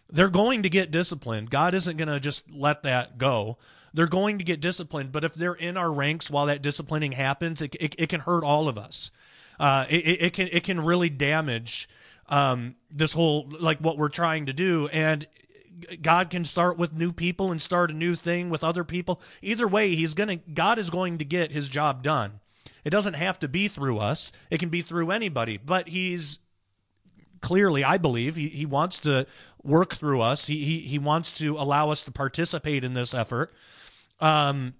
they're 0.09 0.29
going 0.29 0.63
to 0.63 0.69
get 0.69 0.91
disciplined. 0.91 1.49
God 1.49 1.73
isn't 1.73 1.97
going 1.97 2.07
to 2.07 2.19
just 2.19 2.49
let 2.49 2.83
that 2.83 3.17
go. 3.17 3.57
They're 3.93 4.07
going 4.07 4.37
to 4.37 4.43
get 4.43 4.61
disciplined. 4.61 5.11
But 5.11 5.23
if 5.23 5.33
they're 5.33 5.53
in 5.53 5.75
our 5.75 5.91
ranks 5.91 6.31
while 6.31 6.45
that 6.45 6.61
disciplining 6.61 7.11
happens, 7.11 7.61
it, 7.61 7.75
it, 7.79 7.95
it 7.97 8.09
can 8.09 8.21
hurt 8.21 8.43
all 8.43 8.67
of 8.67 8.77
us. 8.77 9.11
Uh, 9.59 9.85
it, 9.89 10.21
it 10.21 10.33
can 10.33 10.49
it 10.51 10.63
can 10.63 10.79
really 10.79 11.09
damage 11.09 11.89
um, 12.29 12.75
this 12.89 13.11
whole 13.11 13.51
like 13.59 13.79
what 13.79 13.97
we're 13.97 14.09
trying 14.09 14.45
to 14.47 14.53
do 14.53 14.87
and 14.87 15.27
God 16.01 16.29
can 16.29 16.45
start 16.45 16.77
with 16.77 16.93
new 16.93 17.11
people 17.11 17.51
and 17.51 17.61
start 17.61 17.91
a 17.91 17.93
new 17.93 18.15
thing 18.15 18.49
with 18.49 18.63
other 18.63 18.83
people. 18.83 19.21
Either 19.41 19.67
way, 19.67 19.95
he's 19.95 20.13
going 20.13 20.29
to 20.29 20.35
God 20.35 20.79
is 20.79 20.89
going 20.89 21.17
to 21.17 21.25
get 21.25 21.51
his 21.51 21.67
job 21.67 22.03
done. 22.03 22.39
It 22.83 22.89
doesn't 22.89 23.15
have 23.15 23.39
to 23.39 23.47
be 23.47 23.67
through 23.67 23.99
us. 23.99 24.31
It 24.49 24.59
can 24.59 24.69
be 24.69 24.81
through 24.81 25.11
anybody, 25.11 25.57
but 25.57 25.89
he's 25.89 26.39
clearly, 27.41 27.83
I 27.83 27.97
believe, 27.97 28.35
he, 28.35 28.49
he 28.49 28.65
wants 28.65 28.99
to 29.01 29.25
work 29.63 29.95
through 29.95 30.21
us. 30.21 30.47
He, 30.47 30.63
he 30.63 30.79
he 30.79 30.99
wants 30.99 31.31
to 31.37 31.57
allow 31.57 31.89
us 31.89 32.03
to 32.03 32.11
participate 32.11 32.83
in 32.83 32.93
this 32.93 33.13
effort. 33.13 33.53
Um 34.19 34.75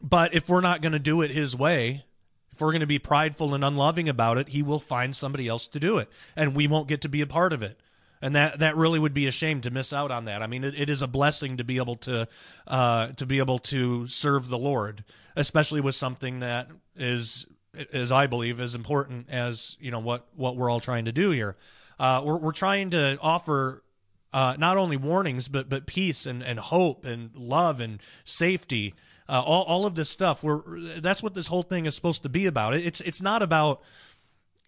but 0.00 0.34
if 0.34 0.48
we're 0.48 0.60
not 0.60 0.82
going 0.82 0.92
to 0.92 0.98
do 0.98 1.22
it 1.22 1.30
his 1.30 1.56
way, 1.56 2.04
if 2.52 2.60
we're 2.60 2.70
going 2.70 2.80
to 2.80 2.86
be 2.86 2.98
prideful 2.98 3.54
and 3.54 3.64
unloving 3.64 4.08
about 4.08 4.38
it, 4.38 4.50
he 4.50 4.62
will 4.62 4.78
find 4.78 5.16
somebody 5.16 5.48
else 5.48 5.66
to 5.68 5.80
do 5.80 5.98
it, 5.98 6.08
and 6.34 6.54
we 6.54 6.66
won't 6.66 6.88
get 6.88 7.00
to 7.02 7.08
be 7.08 7.20
a 7.20 7.26
part 7.26 7.52
of 7.52 7.62
it. 7.62 7.80
And 8.22 8.34
that 8.34 8.58
that 8.60 8.76
really 8.76 8.98
would 8.98 9.14
be 9.14 9.26
a 9.26 9.30
shame 9.30 9.60
to 9.62 9.70
miss 9.70 9.92
out 9.92 10.10
on 10.10 10.24
that. 10.26 10.42
I 10.42 10.46
mean, 10.46 10.64
it, 10.64 10.74
it 10.76 10.88
is 10.88 11.02
a 11.02 11.06
blessing 11.06 11.56
to 11.58 11.64
be 11.64 11.76
able 11.76 11.96
to 11.96 12.28
uh, 12.66 13.08
to 13.08 13.26
be 13.26 13.38
able 13.38 13.58
to 13.60 14.06
serve 14.06 14.48
the 14.48 14.58
Lord, 14.58 15.04
especially 15.34 15.80
with 15.80 15.94
something 15.94 16.40
that 16.40 16.68
is, 16.96 17.46
as 17.92 18.12
I 18.12 18.26
believe, 18.26 18.60
as 18.60 18.74
important 18.74 19.28
as 19.30 19.76
you 19.80 19.90
know 19.90 20.00
what 20.00 20.26
what 20.34 20.56
we're 20.56 20.70
all 20.70 20.80
trying 20.80 21.04
to 21.06 21.12
do 21.12 21.30
here. 21.30 21.56
Uh, 21.98 22.22
we're 22.24 22.36
we're 22.36 22.52
trying 22.52 22.90
to 22.90 23.18
offer 23.20 23.82
uh, 24.32 24.56
not 24.58 24.76
only 24.76 24.96
warnings 24.96 25.48
but 25.48 25.68
but 25.68 25.86
peace 25.86 26.26
and, 26.26 26.42
and 26.42 26.58
hope 26.58 27.04
and 27.04 27.30
love 27.34 27.80
and 27.80 28.00
safety. 28.24 28.94
Uh, 29.28 29.42
all 29.42 29.64
all 29.64 29.86
of 29.86 29.94
this 29.94 30.08
stuff. 30.08 30.42
We're 30.42 31.00
that's 31.00 31.22
what 31.22 31.34
this 31.34 31.48
whole 31.48 31.62
thing 31.62 31.86
is 31.86 31.96
supposed 31.96 32.22
to 32.22 32.28
be 32.28 32.46
about. 32.46 32.74
It's 32.74 33.00
it's 33.00 33.20
not 33.20 33.42
about 33.42 33.82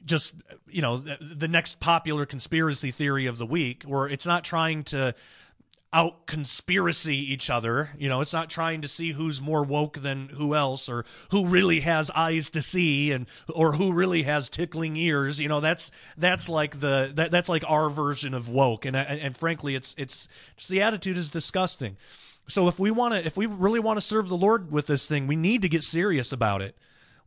just 0.04 0.34
you 0.68 0.82
know 0.82 0.98
the, 0.98 1.48
next 1.48 1.80
popular 1.80 2.26
conspiracy 2.26 2.90
theory 2.90 3.26
of 3.26 3.38
the 3.38 3.46
week, 3.46 3.84
or 3.86 4.08
it's 4.08 4.26
not 4.26 4.44
trying 4.44 4.84
to 4.84 5.14
out 5.92 6.26
conspiracy 6.26 7.16
each 7.16 7.48
other. 7.48 7.90
You 7.98 8.08
know, 8.08 8.20
it's 8.20 8.32
not 8.32 8.50
trying 8.50 8.82
to 8.82 8.88
see 8.88 9.12
who's 9.12 9.40
more 9.40 9.64
woke 9.64 9.98
than 9.98 10.28
who 10.28 10.54
else 10.54 10.88
or 10.88 11.04
who 11.30 11.46
really 11.46 11.80
has 11.80 12.10
eyes 12.10 12.50
to 12.50 12.62
see 12.62 13.10
and 13.10 13.26
or 13.48 13.72
who 13.72 13.92
really 13.92 14.24
has 14.24 14.48
tickling 14.48 14.96
ears. 14.96 15.40
You 15.40 15.48
know, 15.48 15.60
that's 15.60 15.90
that's 16.16 16.48
like 16.48 16.80
the 16.80 17.12
that, 17.14 17.30
that's 17.30 17.48
like 17.48 17.64
our 17.66 17.88
version 17.88 18.34
of 18.34 18.48
woke 18.48 18.84
and 18.84 18.96
and 18.96 19.36
frankly 19.36 19.74
it's 19.74 19.94
it's 19.98 20.28
just 20.56 20.70
the 20.70 20.82
attitude 20.82 21.16
is 21.16 21.30
disgusting. 21.30 21.96
So 22.48 22.68
if 22.68 22.78
we 22.78 22.90
want 22.90 23.14
to 23.14 23.26
if 23.26 23.36
we 23.36 23.46
really 23.46 23.80
want 23.80 23.96
to 23.96 24.02
serve 24.02 24.28
the 24.28 24.36
Lord 24.36 24.70
with 24.70 24.86
this 24.86 25.06
thing, 25.06 25.26
we 25.26 25.36
need 25.36 25.62
to 25.62 25.68
get 25.68 25.84
serious 25.84 26.32
about 26.32 26.60
it. 26.62 26.76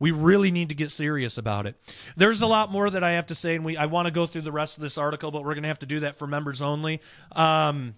We 0.01 0.09
really 0.09 0.49
need 0.49 0.69
to 0.69 0.75
get 0.75 0.91
serious 0.91 1.37
about 1.37 1.67
it. 1.67 1.75
There's 2.17 2.41
a 2.41 2.47
lot 2.47 2.71
more 2.71 2.89
that 2.89 3.03
I 3.03 3.11
have 3.11 3.27
to 3.27 3.35
say, 3.35 3.53
and 3.53 3.63
we 3.63 3.77
I 3.77 3.85
want 3.85 4.07
to 4.07 4.11
go 4.11 4.25
through 4.25 4.41
the 4.41 4.51
rest 4.51 4.77
of 4.77 4.81
this 4.81 4.97
article, 4.97 5.29
but 5.29 5.43
we're 5.43 5.53
going 5.53 5.61
to 5.61 5.69
have 5.69 5.77
to 5.79 5.85
do 5.85 5.99
that 5.99 6.15
for 6.15 6.25
members 6.25 6.59
only. 6.59 7.01
Um, 7.33 7.93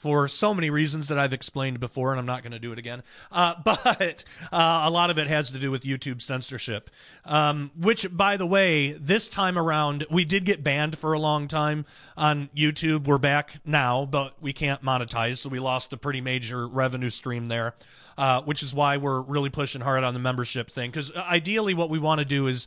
for 0.00 0.28
so 0.28 0.54
many 0.54 0.70
reasons 0.70 1.08
that 1.08 1.18
I've 1.18 1.34
explained 1.34 1.78
before, 1.78 2.10
and 2.10 2.18
I'm 2.18 2.24
not 2.24 2.42
going 2.42 2.52
to 2.52 2.58
do 2.58 2.72
it 2.72 2.78
again. 2.78 3.02
Uh, 3.30 3.52
but 3.64 4.24
uh, 4.50 4.82
a 4.84 4.90
lot 4.90 5.10
of 5.10 5.18
it 5.18 5.26
has 5.26 5.52
to 5.52 5.58
do 5.58 5.70
with 5.70 5.82
YouTube 5.82 6.22
censorship, 6.22 6.88
um, 7.26 7.70
which, 7.78 8.06
by 8.10 8.38
the 8.38 8.46
way, 8.46 8.92
this 8.92 9.28
time 9.28 9.58
around, 9.58 10.06
we 10.10 10.24
did 10.24 10.46
get 10.46 10.64
banned 10.64 10.96
for 10.96 11.12
a 11.12 11.18
long 11.18 11.48
time 11.48 11.84
on 12.16 12.48
YouTube. 12.56 13.04
We're 13.06 13.18
back 13.18 13.60
now, 13.66 14.06
but 14.06 14.40
we 14.40 14.54
can't 14.54 14.82
monetize, 14.82 15.36
so 15.36 15.50
we 15.50 15.58
lost 15.58 15.92
a 15.92 15.98
pretty 15.98 16.22
major 16.22 16.66
revenue 16.66 17.10
stream 17.10 17.46
there, 17.46 17.74
uh, 18.16 18.40
which 18.40 18.62
is 18.62 18.72
why 18.72 18.96
we're 18.96 19.20
really 19.20 19.50
pushing 19.50 19.82
hard 19.82 20.02
on 20.02 20.14
the 20.14 20.20
membership 20.20 20.70
thing. 20.70 20.90
Because 20.90 21.14
ideally, 21.14 21.74
what 21.74 21.90
we 21.90 21.98
want 21.98 22.20
to 22.20 22.24
do 22.24 22.46
is 22.46 22.66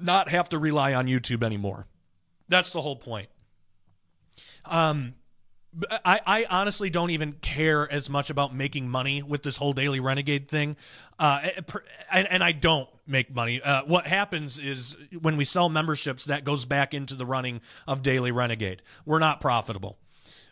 not 0.00 0.30
have 0.30 0.48
to 0.48 0.58
rely 0.58 0.94
on 0.94 1.08
YouTube 1.08 1.42
anymore. 1.42 1.86
That's 2.48 2.72
the 2.72 2.80
whole 2.80 2.96
point. 2.96 3.28
Um, 4.64 5.12
I, 6.04 6.20
I 6.26 6.46
honestly 6.48 6.90
don't 6.90 7.10
even 7.10 7.34
care 7.34 7.90
as 7.90 8.08
much 8.08 8.30
about 8.30 8.54
making 8.54 8.88
money 8.88 9.22
with 9.22 9.42
this 9.42 9.56
whole 9.56 9.72
daily 9.72 10.00
renegade 10.00 10.48
thing, 10.48 10.76
uh, 11.18 11.40
eh, 11.42 11.60
and, 12.10 12.26
and 12.28 12.42
I 12.42 12.52
don't 12.52 12.88
make 13.06 13.34
money. 13.34 13.60
Uh, 13.60 13.82
what 13.84 14.06
happens 14.06 14.58
is 14.58 14.96
when 15.20 15.36
we 15.36 15.44
sell 15.44 15.68
memberships, 15.68 16.24
that 16.24 16.44
goes 16.44 16.64
back 16.64 16.94
into 16.94 17.14
the 17.14 17.26
running 17.26 17.60
of 17.86 18.02
daily 18.02 18.32
renegade. 18.32 18.82
We're 19.04 19.18
not 19.18 19.40
profitable. 19.40 19.98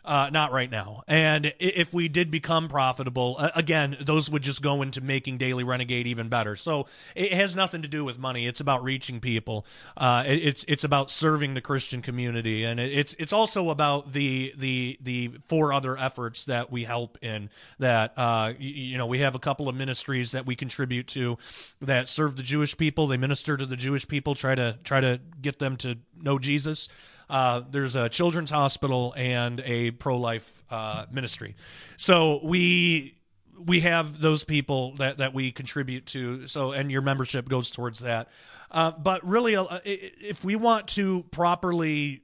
Uh, 0.05 0.29
not 0.31 0.53
right 0.53 0.71
now. 0.71 1.03
And 1.07 1.53
if 1.59 1.93
we 1.93 2.07
did 2.07 2.31
become 2.31 2.69
profitable, 2.69 3.37
again, 3.55 3.97
those 3.99 4.29
would 4.29 4.41
just 4.41 4.61
go 4.61 4.81
into 4.81 5.01
making 5.01 5.37
Daily 5.37 5.65
Renegade 5.65 6.07
even 6.07 6.29
better. 6.29 6.55
So 6.55 6.87
it 7.13 7.33
has 7.33 7.57
nothing 7.57 7.81
to 7.81 7.89
do 7.89 8.05
with 8.05 8.17
money. 8.17 8.47
It's 8.47 8.61
about 8.61 8.83
reaching 8.83 9.19
people. 9.19 9.65
Uh, 9.97 10.23
it, 10.25 10.35
it's 10.35 10.65
it's 10.67 10.83
about 10.85 11.11
serving 11.11 11.55
the 11.55 11.61
Christian 11.61 12.01
community, 12.01 12.63
and 12.63 12.79
it, 12.79 12.97
it's 12.97 13.15
it's 13.19 13.33
also 13.33 13.69
about 13.69 14.13
the 14.13 14.53
the 14.57 14.97
the 15.01 15.31
four 15.47 15.73
other 15.73 15.97
efforts 15.97 16.45
that 16.45 16.71
we 16.71 16.85
help 16.85 17.17
in. 17.21 17.49
That 17.79 18.13
uh, 18.15 18.53
you 18.57 18.97
know 18.97 19.07
we 19.07 19.19
have 19.19 19.35
a 19.35 19.39
couple 19.39 19.67
of 19.67 19.75
ministries 19.75 20.31
that 20.31 20.45
we 20.45 20.55
contribute 20.55 21.07
to 21.09 21.37
that 21.81 22.07
serve 22.07 22.37
the 22.37 22.43
Jewish 22.43 22.77
people. 22.77 23.07
They 23.07 23.17
minister 23.17 23.57
to 23.57 23.65
the 23.65 23.75
Jewish 23.75 24.07
people, 24.07 24.35
try 24.35 24.55
to 24.55 24.77
try 24.83 25.01
to 25.01 25.19
get 25.41 25.59
them 25.59 25.75
to 25.77 25.97
know 26.15 26.39
Jesus. 26.39 26.87
Uh, 27.29 27.61
there's 27.69 27.95
a 27.95 28.09
children's 28.09 28.51
hospital 28.51 29.13
and 29.17 29.61
a 29.65 29.91
pro 29.91 30.17
life 30.17 30.63
uh, 30.69 31.05
ministry. 31.11 31.55
So 31.97 32.39
we 32.43 33.19
we 33.59 33.81
have 33.81 34.21
those 34.21 34.43
people 34.43 34.95
that, 34.97 35.17
that 35.17 35.33
we 35.33 35.51
contribute 35.51 36.05
to. 36.07 36.47
So 36.47 36.71
and 36.71 36.91
your 36.91 37.01
membership 37.01 37.49
goes 37.49 37.71
towards 37.71 37.99
that. 37.99 38.29
Uh, 38.69 38.91
but 38.91 39.25
really, 39.27 39.55
uh, 39.55 39.79
if 39.83 40.43
we 40.43 40.55
want 40.55 40.87
to 40.89 41.23
properly 41.31 42.23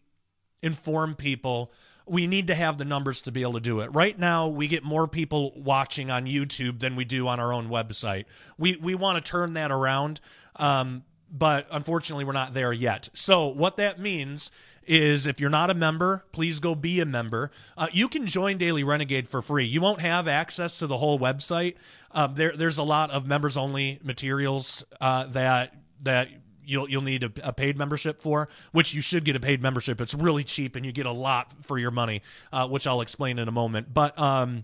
inform 0.61 1.15
people 1.15 1.71
we 2.05 2.27
need 2.27 2.47
to 2.47 2.55
have 2.55 2.77
the 2.77 2.85
numbers 2.85 3.21
to 3.21 3.31
be 3.31 3.41
able 3.41 3.53
to 3.53 3.59
do 3.59 3.79
it. 3.79 3.93
Right 3.93 4.17
now, 4.17 4.47
we 4.47 4.67
get 4.67 4.83
more 4.83 5.07
people 5.07 5.53
watching 5.55 6.11
on 6.11 6.25
YouTube 6.25 6.79
than 6.79 6.95
we 6.95 7.05
do 7.05 7.27
on 7.27 7.39
our 7.39 7.53
own 7.53 7.69
website. 7.69 8.25
We 8.57 8.75
we 8.77 8.95
want 8.95 9.23
to 9.23 9.29
turn 9.29 9.53
that 9.53 9.71
around, 9.71 10.19
um, 10.57 11.03
but 11.31 11.67
unfortunately, 11.71 12.25
we're 12.25 12.33
not 12.33 12.53
there 12.53 12.73
yet. 12.73 13.09
So 13.13 13.47
what 13.47 13.77
that 13.77 13.99
means 13.99 14.51
is 14.87 15.25
if 15.25 15.39
you're 15.39 15.49
not 15.49 15.69
a 15.69 15.73
member, 15.73 16.25
please 16.31 16.59
go 16.59 16.75
be 16.75 16.99
a 16.99 17.05
member. 17.05 17.51
Uh, 17.77 17.87
you 17.91 18.07
can 18.07 18.27
join 18.27 18.57
Daily 18.57 18.83
Renegade 18.83 19.27
for 19.27 19.41
free. 19.41 19.65
You 19.65 19.81
won't 19.81 20.01
have 20.01 20.27
access 20.27 20.77
to 20.79 20.87
the 20.87 20.97
whole 20.97 21.19
website. 21.19 21.75
Um, 22.11 22.35
there, 22.35 22.55
there's 22.55 22.77
a 22.77 22.83
lot 22.83 23.11
of 23.11 23.25
members 23.25 23.57
only 23.57 23.99
materials 24.03 24.83
uh, 25.01 25.25
that 25.27 25.75
that 26.03 26.29
you'll 26.65 26.89
you'll 26.89 27.01
need 27.01 27.23
a, 27.23 27.31
a, 27.43 27.53
paid 27.53 27.77
membership 27.77 28.19
for, 28.19 28.49
which 28.71 28.93
you 28.93 29.01
should 29.01 29.25
get 29.25 29.35
a 29.35 29.39
paid 29.39 29.61
membership. 29.61 29.99
It's 30.01 30.13
really 30.13 30.43
cheap 30.43 30.75
and 30.75 30.85
you 30.85 30.91
get 30.91 31.05
a 31.05 31.11
lot 31.11 31.51
for 31.63 31.77
your 31.77 31.91
money, 31.91 32.21
uh, 32.51 32.67
which 32.67 32.87
I'll 32.87 33.01
explain 33.01 33.39
in 33.39 33.47
a 33.47 33.51
moment. 33.51 33.93
But 33.93 34.17
um, 34.19 34.63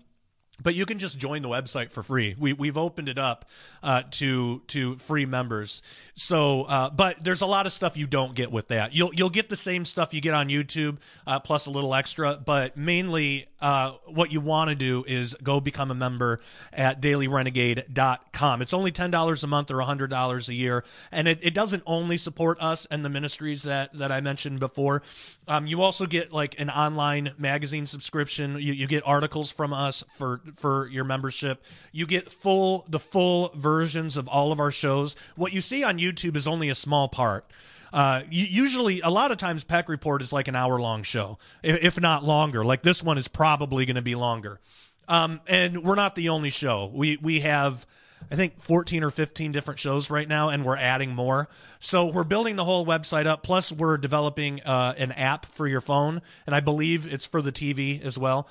but 0.62 0.76
you 0.76 0.86
can 0.86 1.00
just 1.00 1.18
join 1.18 1.42
the 1.42 1.50
website 1.50 1.92
for 1.92 2.04
free. 2.04 2.36
We 2.40 2.54
we've 2.54 2.78
opened 2.78 3.10
it 3.10 3.18
up 3.18 3.46
uh, 3.84 4.04
to 4.12 4.62
to 4.68 4.98
free 4.98 5.26
members. 5.26 5.82
So, 6.16 6.64
uh, 6.64 6.90
but 6.90 7.24
there's 7.24 7.42
a 7.42 7.46
lot 7.46 7.66
of 7.66 7.74
stuff 7.74 7.98
you 7.98 8.08
don't 8.08 8.36
get 8.36 8.52
with 8.52 8.70
that. 8.70 8.94
You'll 8.94 9.14
you'll 9.14 9.30
get 9.30 9.50
the 9.50 9.58
same 9.58 9.86
stuff 9.86 10.14
you 10.14 10.22
get 10.22 10.34
on 10.34 10.48
YouTube 10.48 10.98
uh, 11.28 11.40
plus 11.40 11.66
a 11.66 11.72
little 11.72 11.94
extra. 11.94 12.36
But 12.44 12.78
mainly, 12.78 13.49
uh, 13.62 13.94
what 14.06 14.32
you 14.32 14.42
want 14.42 14.70
to 14.70 14.76
do 14.76 15.04
is 15.08 15.36
go 15.44 15.60
become 15.60 15.92
a 15.92 15.96
member 15.96 16.40
at 16.72 17.02
DailyRenegade.com. 17.02 18.62
It's 18.62 18.74
only 18.74 18.92
ten 18.92 19.12
dollars 19.12 19.44
a 19.44 19.48
month 19.48 19.72
or 19.72 19.82
hundred 19.82 20.10
dollars 20.10 20.50
a 20.50 20.54
year, 20.54 20.84
and 21.12 21.28
it, 21.28 21.40
it 21.42 21.54
doesn't 21.54 21.84
only 21.86 22.18
support 22.18 22.60
us 22.62 22.88
and 22.90 23.04
the 23.04 23.10
ministries 23.10 23.64
that 23.64 23.94
that 23.98 24.12
I 24.12 24.22
mentioned 24.22 24.60
before. 24.60 25.02
Um, 25.48 25.68
you 25.68 25.82
also 25.82 26.06
get 26.06 26.32
like 26.32 26.60
an 26.60 26.70
online 26.70 27.34
magazine 27.38 27.88
subscription. 27.88 28.54
You, 28.56 28.74
you 28.74 28.88
get 28.88 29.04
articles 29.06 29.52
from 29.52 29.74
us 29.74 30.04
for 30.10 30.42
for 30.56 30.88
your 30.88 31.04
membership. 31.04 31.64
You 31.92 32.06
get 32.06 32.32
full 32.32 32.86
the 32.88 33.00
full 33.00 33.52
versions 33.56 34.16
of 34.16 34.28
all 34.28 34.52
of 34.52 34.60
our 34.60 34.72
shows. 34.72 35.16
What 35.36 35.54
you 35.54 35.62
see 35.62 35.84
on 35.84 35.98
YouTube 35.98 36.36
is 36.36 36.48
only 36.48 36.70
a 36.70 36.76
small 36.76 37.08
part. 37.08 37.46
Uh, 37.92 38.22
usually, 38.30 39.02
a 39.02 39.10
lot 39.10 39.32
of 39.32 39.38
times, 39.38 39.64
Peck 39.64 39.90
Report 39.90 40.22
is 40.22 40.32
like 40.32 40.48
an 40.48 40.56
hour 40.56 40.80
long 40.80 41.04
show, 41.04 41.38
if 41.64 42.00
not 42.00 42.24
longer. 42.24 42.64
Like 42.64 42.84
this 42.84 43.04
one 43.04 43.18
is 43.18 43.28
probably 43.28 43.86
going 43.86 43.96
to 43.96 44.02
be 44.02 44.16
longer. 44.16 44.60
Um, 45.08 45.42
and 45.48 45.84
we're 45.84 45.96
not 45.96 46.16
the 46.16 46.30
only 46.30 46.52
show. 46.52 46.92
We 46.94 47.18
we 47.18 47.42
have. 47.42 47.86
I 48.30 48.36
think 48.36 48.62
14 48.62 49.06
or 49.06 49.12
15 49.12 49.54
different 49.54 49.80
shows 49.80 50.10
right 50.10 50.28
now, 50.28 50.50
and 50.50 50.66
we're 50.66 50.76
adding 50.76 51.16
more. 51.16 51.48
So 51.80 52.08
we're 52.08 52.26
building 52.26 52.58
the 52.58 52.66
whole 52.66 52.86
website 52.86 53.26
up. 53.26 53.44
Plus, 53.44 53.72
we're 53.72 53.98
developing 53.98 54.62
uh, 54.62 54.94
an 54.98 55.14
app 55.14 55.46
for 55.46 55.66
your 55.66 55.80
phone, 55.80 56.22
and 56.46 56.54
I 56.54 56.60
believe 56.60 57.12
it's 57.12 57.26
for 57.26 57.42
the 57.42 57.54
TV 57.54 58.04
as 58.04 58.18
well. 58.18 58.50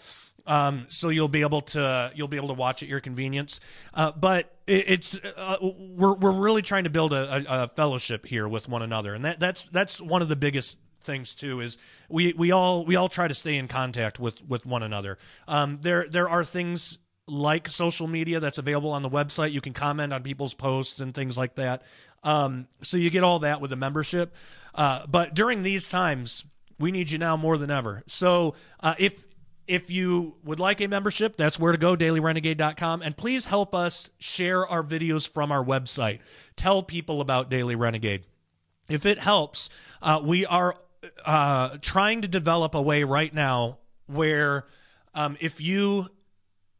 Um, 0.48 0.86
so 0.88 1.10
you'll 1.10 1.28
be 1.28 1.42
able 1.42 1.60
to 1.60 2.10
you'll 2.14 2.26
be 2.26 2.38
able 2.38 2.48
to 2.48 2.54
watch 2.54 2.82
at 2.82 2.88
your 2.88 3.00
convenience. 3.00 3.60
Uh, 3.92 4.12
but 4.12 4.50
it, 4.66 4.84
it's 4.88 5.14
uh, 5.36 5.58
we're 5.60 6.14
we're 6.14 6.32
really 6.32 6.62
trying 6.62 6.84
to 6.84 6.90
build 6.90 7.12
a, 7.12 7.36
a, 7.36 7.44
a, 7.64 7.68
fellowship 7.68 8.24
here 8.24 8.48
with 8.48 8.66
one 8.66 8.82
another, 8.82 9.14
and 9.14 9.26
that 9.26 9.38
that's 9.38 9.68
that's 9.68 10.00
one 10.00 10.22
of 10.22 10.28
the 10.28 10.36
biggest 10.36 10.78
things 11.04 11.34
too 11.34 11.60
is 11.60 11.78
we 12.08 12.32
we 12.32 12.50
all 12.50 12.84
we 12.84 12.96
all 12.96 13.08
try 13.08 13.28
to 13.28 13.34
stay 13.34 13.56
in 13.56 13.68
contact 13.68 14.18
with 14.18 14.42
with 14.48 14.64
one 14.64 14.82
another. 14.82 15.18
Um, 15.46 15.80
there 15.82 16.08
there 16.08 16.30
are 16.30 16.44
things 16.44 16.98
like 17.26 17.68
social 17.68 18.06
media 18.06 18.40
that's 18.40 18.56
available 18.56 18.90
on 18.90 19.02
the 19.02 19.10
website. 19.10 19.52
You 19.52 19.60
can 19.60 19.74
comment 19.74 20.14
on 20.14 20.22
people's 20.22 20.54
posts 20.54 21.00
and 21.00 21.14
things 21.14 21.36
like 21.36 21.56
that. 21.56 21.82
Um, 22.24 22.68
so 22.82 22.96
you 22.96 23.10
get 23.10 23.22
all 23.22 23.40
that 23.40 23.60
with 23.60 23.70
a 23.72 23.76
membership. 23.76 24.34
Uh, 24.74 25.06
but 25.06 25.34
during 25.34 25.62
these 25.62 25.88
times, 25.88 26.46
we 26.78 26.90
need 26.90 27.10
you 27.10 27.18
now 27.18 27.36
more 27.36 27.58
than 27.58 27.70
ever. 27.70 28.02
So 28.06 28.54
uh, 28.80 28.94
if 28.98 29.24
if 29.68 29.90
you 29.90 30.34
would 30.42 30.58
like 30.58 30.80
a 30.80 30.88
membership, 30.88 31.36
that's 31.36 31.58
where 31.58 31.72
to 31.72 31.78
go, 31.78 31.94
dailyrenegade.com. 31.94 33.02
And 33.02 33.16
please 33.16 33.44
help 33.44 33.74
us 33.74 34.10
share 34.18 34.66
our 34.66 34.82
videos 34.82 35.28
from 35.28 35.52
our 35.52 35.62
website. 35.62 36.20
Tell 36.56 36.82
people 36.82 37.20
about 37.20 37.50
Daily 37.50 37.76
Renegade. 37.76 38.24
If 38.88 39.04
it 39.04 39.18
helps, 39.18 39.68
uh, 40.00 40.20
we 40.24 40.46
are 40.46 40.74
uh, 41.24 41.76
trying 41.82 42.22
to 42.22 42.28
develop 42.28 42.74
a 42.74 42.80
way 42.80 43.04
right 43.04 43.32
now 43.32 43.78
where 44.06 44.66
um, 45.14 45.36
if 45.38 45.60
you 45.60 46.08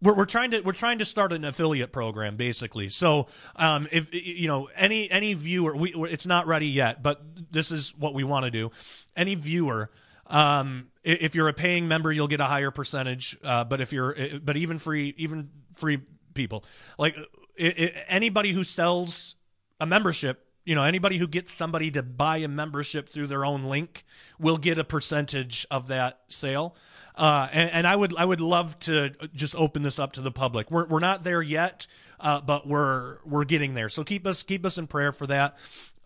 we're, 0.00 0.14
we're 0.14 0.24
trying 0.24 0.52
to 0.52 0.60
we're 0.60 0.72
trying 0.72 1.00
to 1.00 1.04
start 1.04 1.34
an 1.34 1.44
affiliate 1.44 1.92
program 1.92 2.36
basically. 2.36 2.88
So 2.88 3.26
um, 3.56 3.86
if 3.92 4.14
you 4.14 4.48
know 4.48 4.70
any 4.74 5.10
any 5.10 5.34
viewer, 5.34 5.76
we, 5.76 5.92
it's 5.92 6.26
not 6.26 6.46
ready 6.46 6.68
yet, 6.68 7.02
but 7.02 7.20
this 7.50 7.70
is 7.70 7.94
what 7.96 8.14
we 8.14 8.24
want 8.24 8.44
to 8.44 8.50
do. 8.50 8.70
Any 9.14 9.34
viewer 9.34 9.90
um, 10.28 10.88
if 11.08 11.34
you're 11.34 11.48
a 11.48 11.54
paying 11.54 11.88
member, 11.88 12.12
you'll 12.12 12.28
get 12.28 12.40
a 12.40 12.46
higher 12.46 12.70
percentage. 12.70 13.36
Uh, 13.42 13.64
but 13.64 13.80
if 13.80 13.92
you're, 13.92 14.14
but 14.42 14.56
even 14.56 14.78
free, 14.78 15.14
even 15.16 15.50
free 15.74 15.98
people, 16.34 16.64
like 16.98 17.16
it, 17.56 17.78
it, 17.78 17.94
anybody 18.08 18.52
who 18.52 18.62
sells 18.64 19.34
a 19.80 19.86
membership, 19.86 20.46
you 20.64 20.74
know, 20.74 20.82
anybody 20.82 21.16
who 21.16 21.26
gets 21.26 21.54
somebody 21.54 21.90
to 21.92 22.02
buy 22.02 22.38
a 22.38 22.48
membership 22.48 23.08
through 23.08 23.26
their 23.26 23.44
own 23.44 23.64
link 23.64 24.04
will 24.38 24.58
get 24.58 24.78
a 24.78 24.84
percentage 24.84 25.66
of 25.70 25.88
that 25.88 26.20
sale. 26.28 26.76
Uh, 27.14 27.48
and, 27.52 27.70
and, 27.70 27.86
I 27.86 27.96
would 27.96 28.14
I 28.16 28.24
would 28.24 28.40
love 28.40 28.78
to 28.80 29.10
just 29.34 29.56
open 29.56 29.82
this 29.82 29.98
up 29.98 30.12
to 30.12 30.20
the 30.20 30.30
public. 30.30 30.70
We're 30.70 30.86
we're 30.86 31.00
not 31.00 31.24
there 31.24 31.42
yet, 31.42 31.88
uh, 32.20 32.40
but 32.40 32.68
we're 32.68 33.18
we're 33.24 33.44
getting 33.44 33.74
there. 33.74 33.88
So 33.88 34.04
keep 34.04 34.24
us 34.24 34.44
keep 34.44 34.64
us 34.64 34.78
in 34.78 34.86
prayer 34.86 35.10
for 35.10 35.26
that. 35.26 35.56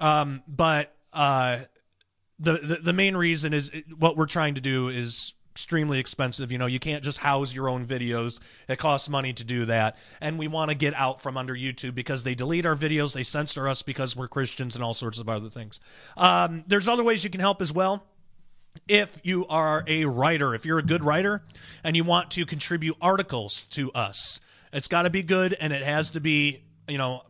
Um, 0.01 0.43
but 0.49 0.95
uh, 1.13 1.59
the, 2.51 2.79
the 2.83 2.93
main 2.93 3.17
reason 3.17 3.55
is 3.55 3.71
what 3.99 4.17
we're 4.17 4.27
trying 4.27 4.55
to 4.57 4.61
do 4.61 4.89
is 4.89 5.35
extremely 5.53 5.99
expensive. 5.99 6.51
You 6.51 6.59
know, 6.59 6.67
you 6.67 6.81
can't 6.81 7.05
just 7.05 7.19
house 7.19 7.53
your 7.53 7.69
own 7.69 7.87
videos. 7.87 8.41
It 8.69 8.79
costs 8.79 9.09
money 9.09 9.35
to 9.35 9.45
do 9.45 9.67
that. 9.67 9.97
And 10.21 10.39
we 10.39 10.49
want 10.49 10.71
to 10.71 10.75
get 10.75 10.95
out 10.95 11.21
from 11.21 11.37
under 11.37 11.55
YouTube 11.55 11.95
because 11.95 12.23
they 12.23 12.35
delete 12.35 12.65
our 12.65 12.77
videos, 12.77 13.13
they 13.13 13.23
censor 13.23 13.69
us 13.69 13.83
because 13.83 14.17
we're 14.17 14.29
Christians 14.29 14.75
and 14.75 14.83
all 14.83 14.95
sorts 14.95 15.19
of 15.19 15.29
other 15.29 15.51
things. 15.51 15.79
Um, 16.17 16.65
there's 16.67 16.89
other 16.89 17.05
ways 17.05 17.23
you 17.23 17.31
can 17.31 17.41
help 17.41 17.61
as 17.61 17.73
well 17.73 18.05
if 18.89 19.17
you 19.23 19.47
are 19.47 19.85
a 19.87 20.05
writer, 20.05 20.55
if 20.55 20.67
you're 20.67 20.79
a 20.79 20.83
good 20.83 21.05
writer 21.05 21.43
and 21.85 21.97
you 21.97 22.05
want 22.05 22.31
to 22.33 22.47
contribute 22.47 22.97
articles 23.01 23.65
to 23.71 23.93
us, 23.93 24.41
it's 24.73 24.89
got 24.89 25.03
to 25.03 25.11
be 25.11 25.23
good 25.23 25.55
and 25.59 25.73
it 25.73 25.83
has 25.83 26.11
to 26.11 26.21
be, 26.21 26.65
you 26.89 26.99
know, 26.99 27.23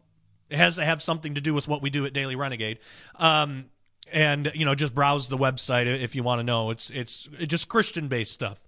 it 0.48 0.56
has 0.56 0.76
to 0.76 0.84
have 0.84 1.02
something 1.02 1.34
to 1.34 1.40
do 1.40 1.54
with 1.54 1.66
what 1.66 1.82
we 1.82 1.90
do 1.90 2.06
at 2.06 2.12
Daily 2.12 2.36
Renegade. 2.36 2.78
Um, 3.16 3.66
and 4.10 4.50
you 4.54 4.64
know, 4.64 4.74
just 4.74 4.94
browse 4.94 5.28
the 5.28 5.38
website 5.38 5.86
if 5.86 6.14
you 6.14 6.22
want 6.22 6.40
to 6.40 6.44
know. 6.44 6.70
It's 6.70 6.90
it's 6.90 7.28
just 7.46 7.68
Christian 7.68 8.08
based 8.08 8.32
stuff. 8.32 8.58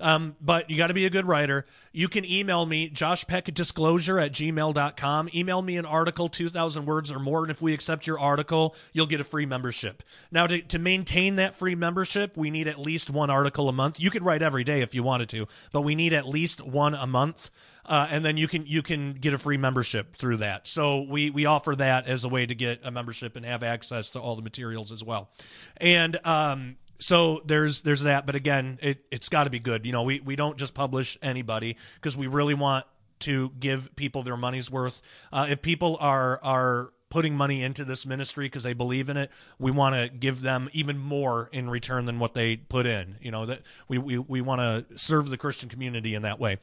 Um, 0.00 0.36
but 0.40 0.70
you 0.70 0.76
got 0.78 0.86
to 0.86 0.94
be 0.94 1.04
a 1.04 1.10
good 1.10 1.26
writer. 1.26 1.66
You 1.92 2.08
can 2.08 2.24
email 2.24 2.64
me, 2.64 2.88
Josh 2.88 3.26
Peck 3.26 3.52
Disclosure 3.52 4.18
at 4.18 4.32
gmail.com. 4.32 5.28
Email 5.34 5.60
me 5.62 5.76
an 5.76 5.84
article, 5.84 6.28
2,000 6.28 6.86
words 6.86 7.12
or 7.12 7.18
more. 7.18 7.42
And 7.42 7.50
if 7.50 7.60
we 7.60 7.74
accept 7.74 8.06
your 8.06 8.18
article, 8.18 8.74
you'll 8.92 9.06
get 9.06 9.20
a 9.20 9.24
free 9.24 9.46
membership. 9.46 10.02
Now, 10.30 10.46
to, 10.46 10.62
to 10.62 10.78
maintain 10.78 11.36
that 11.36 11.54
free 11.54 11.74
membership, 11.74 12.36
we 12.36 12.50
need 12.50 12.66
at 12.66 12.78
least 12.78 13.10
one 13.10 13.28
article 13.28 13.68
a 13.68 13.72
month. 13.72 14.00
You 14.00 14.10
could 14.10 14.24
write 14.24 14.42
every 14.42 14.64
day 14.64 14.80
if 14.80 14.94
you 14.94 15.02
wanted 15.02 15.28
to, 15.30 15.46
but 15.72 15.82
we 15.82 15.94
need 15.94 16.14
at 16.14 16.26
least 16.26 16.62
one 16.62 16.94
a 16.94 17.06
month. 17.06 17.50
Uh, 17.90 18.06
and 18.08 18.24
then 18.24 18.36
you 18.36 18.46
can 18.46 18.64
you 18.66 18.82
can 18.82 19.14
get 19.14 19.34
a 19.34 19.38
free 19.38 19.56
membership 19.56 20.16
through 20.16 20.36
that. 20.36 20.68
So 20.68 21.02
we 21.02 21.28
we 21.30 21.46
offer 21.46 21.74
that 21.74 22.06
as 22.06 22.22
a 22.22 22.28
way 22.28 22.46
to 22.46 22.54
get 22.54 22.80
a 22.84 22.90
membership 22.92 23.34
and 23.34 23.44
have 23.44 23.64
access 23.64 24.10
to 24.10 24.20
all 24.20 24.36
the 24.36 24.42
materials 24.42 24.92
as 24.92 25.02
well. 25.02 25.28
And 25.76 26.16
um, 26.24 26.76
so 27.00 27.42
there's 27.44 27.80
there's 27.80 28.02
that 28.02 28.26
but 28.26 28.34
again 28.36 28.78
it, 28.80 29.04
it's 29.10 29.28
got 29.28 29.44
to 29.44 29.50
be 29.50 29.58
good 29.58 29.86
you 29.86 29.92
know 29.92 30.02
we, 30.02 30.20
we 30.20 30.36
don't 30.36 30.58
just 30.58 30.74
publish 30.74 31.18
anybody 31.22 31.76
because 31.94 32.16
we 32.16 32.26
really 32.26 32.54
want 32.54 32.84
to 33.20 33.50
give 33.58 33.94
people 33.96 34.22
their 34.22 34.36
money's 34.36 34.70
worth 34.70 35.00
uh, 35.32 35.46
if 35.48 35.62
people 35.62 35.96
are 35.98 36.38
are 36.42 36.92
putting 37.10 37.36
money 37.36 37.62
into 37.62 37.84
this 37.84 38.06
ministry 38.06 38.46
because 38.46 38.62
they 38.62 38.72
believe 38.72 39.08
in 39.08 39.16
it 39.16 39.30
we 39.58 39.70
want 39.70 39.94
to 39.94 40.08
give 40.08 40.40
them 40.40 40.70
even 40.72 40.98
more 40.98 41.48
in 41.52 41.68
return 41.68 42.06
than 42.06 42.18
what 42.18 42.34
they 42.34 42.56
put 42.56 42.86
in 42.86 43.16
you 43.20 43.30
know 43.30 43.46
that 43.46 43.60
we 43.88 43.98
we, 43.98 44.18
we 44.18 44.40
want 44.40 44.60
to 44.60 44.98
serve 44.98 45.28
the 45.28 45.36
christian 45.36 45.68
community 45.68 46.14
in 46.14 46.22
that 46.22 46.38
way 46.40 46.58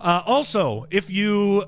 uh, 0.00 0.22
also 0.26 0.86
if 0.90 1.10
you 1.10 1.64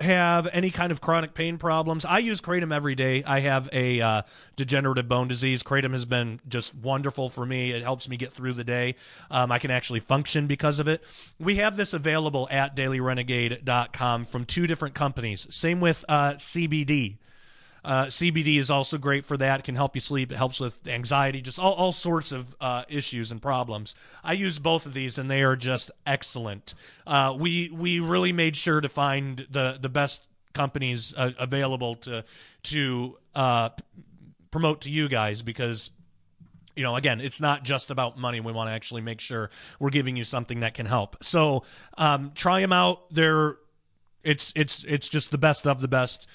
have 0.00 0.46
any 0.52 0.70
kind 0.70 0.92
of 0.92 1.00
chronic 1.00 1.34
pain 1.34 1.58
problems, 1.58 2.04
I 2.04 2.18
use 2.18 2.40
Kratom 2.40 2.74
every 2.74 2.94
day. 2.94 3.24
I 3.24 3.40
have 3.40 3.68
a 3.72 4.00
uh, 4.00 4.22
degenerative 4.56 5.08
bone 5.08 5.28
disease. 5.28 5.62
Kratom 5.62 5.92
has 5.92 6.04
been 6.04 6.40
just 6.48 6.74
wonderful 6.74 7.30
for 7.30 7.46
me. 7.46 7.72
It 7.72 7.82
helps 7.82 8.08
me 8.08 8.16
get 8.16 8.32
through 8.32 8.54
the 8.54 8.64
day. 8.64 8.96
Um, 9.30 9.50
I 9.50 9.58
can 9.58 9.70
actually 9.70 10.00
function 10.00 10.46
because 10.46 10.78
of 10.78 10.88
it. 10.88 11.02
We 11.38 11.56
have 11.56 11.76
this 11.76 11.94
available 11.94 12.46
at 12.50 12.76
dailyrenegade.com 12.76 14.26
from 14.26 14.44
two 14.44 14.66
different 14.66 14.94
companies. 14.94 15.46
Same 15.54 15.80
with 15.80 16.04
uh, 16.08 16.34
CBD. 16.34 17.16
Uh, 17.86 18.06
CBD 18.06 18.58
is 18.58 18.68
also 18.68 18.98
great 18.98 19.24
for 19.24 19.36
that. 19.36 19.60
It 19.60 19.62
can 19.62 19.76
help 19.76 19.94
you 19.94 20.00
sleep. 20.00 20.32
It 20.32 20.36
helps 20.36 20.58
with 20.58 20.74
anxiety, 20.88 21.40
just 21.40 21.60
all, 21.60 21.72
all 21.74 21.92
sorts 21.92 22.32
of 22.32 22.56
uh, 22.60 22.82
issues 22.88 23.30
and 23.30 23.40
problems. 23.40 23.94
I 24.24 24.32
use 24.32 24.58
both 24.58 24.86
of 24.86 24.92
these, 24.92 25.18
and 25.18 25.30
they 25.30 25.42
are 25.42 25.54
just 25.54 25.92
excellent. 26.04 26.74
Uh, 27.06 27.36
we 27.38 27.70
we 27.72 28.00
really 28.00 28.32
made 28.32 28.56
sure 28.56 28.80
to 28.80 28.88
find 28.88 29.46
the 29.48 29.78
the 29.80 29.88
best 29.88 30.22
companies 30.52 31.14
uh, 31.16 31.30
available 31.38 31.94
to 31.94 32.24
to 32.64 33.16
uh, 33.36 33.68
promote 34.50 34.80
to 34.80 34.90
you 34.90 35.08
guys 35.08 35.42
because 35.42 35.92
you 36.74 36.82
know, 36.82 36.96
again, 36.96 37.20
it's 37.20 37.40
not 37.40 37.62
just 37.62 37.90
about 37.90 38.18
money. 38.18 38.40
We 38.40 38.52
want 38.52 38.68
to 38.68 38.72
actually 38.72 39.00
make 39.00 39.20
sure 39.20 39.50
we're 39.78 39.90
giving 39.90 40.16
you 40.16 40.24
something 40.24 40.60
that 40.60 40.74
can 40.74 40.86
help. 40.86 41.24
So 41.24 41.62
um, 41.96 42.32
try 42.34 42.60
them 42.60 42.72
out. 42.72 43.14
They're 43.14 43.56
it's 44.22 44.52
it's 44.56 44.84
it's 44.84 45.08
just 45.08 45.30
the 45.30 45.38
best 45.38 45.66
of 45.66 45.80
the 45.80 45.88
best. 45.88 46.26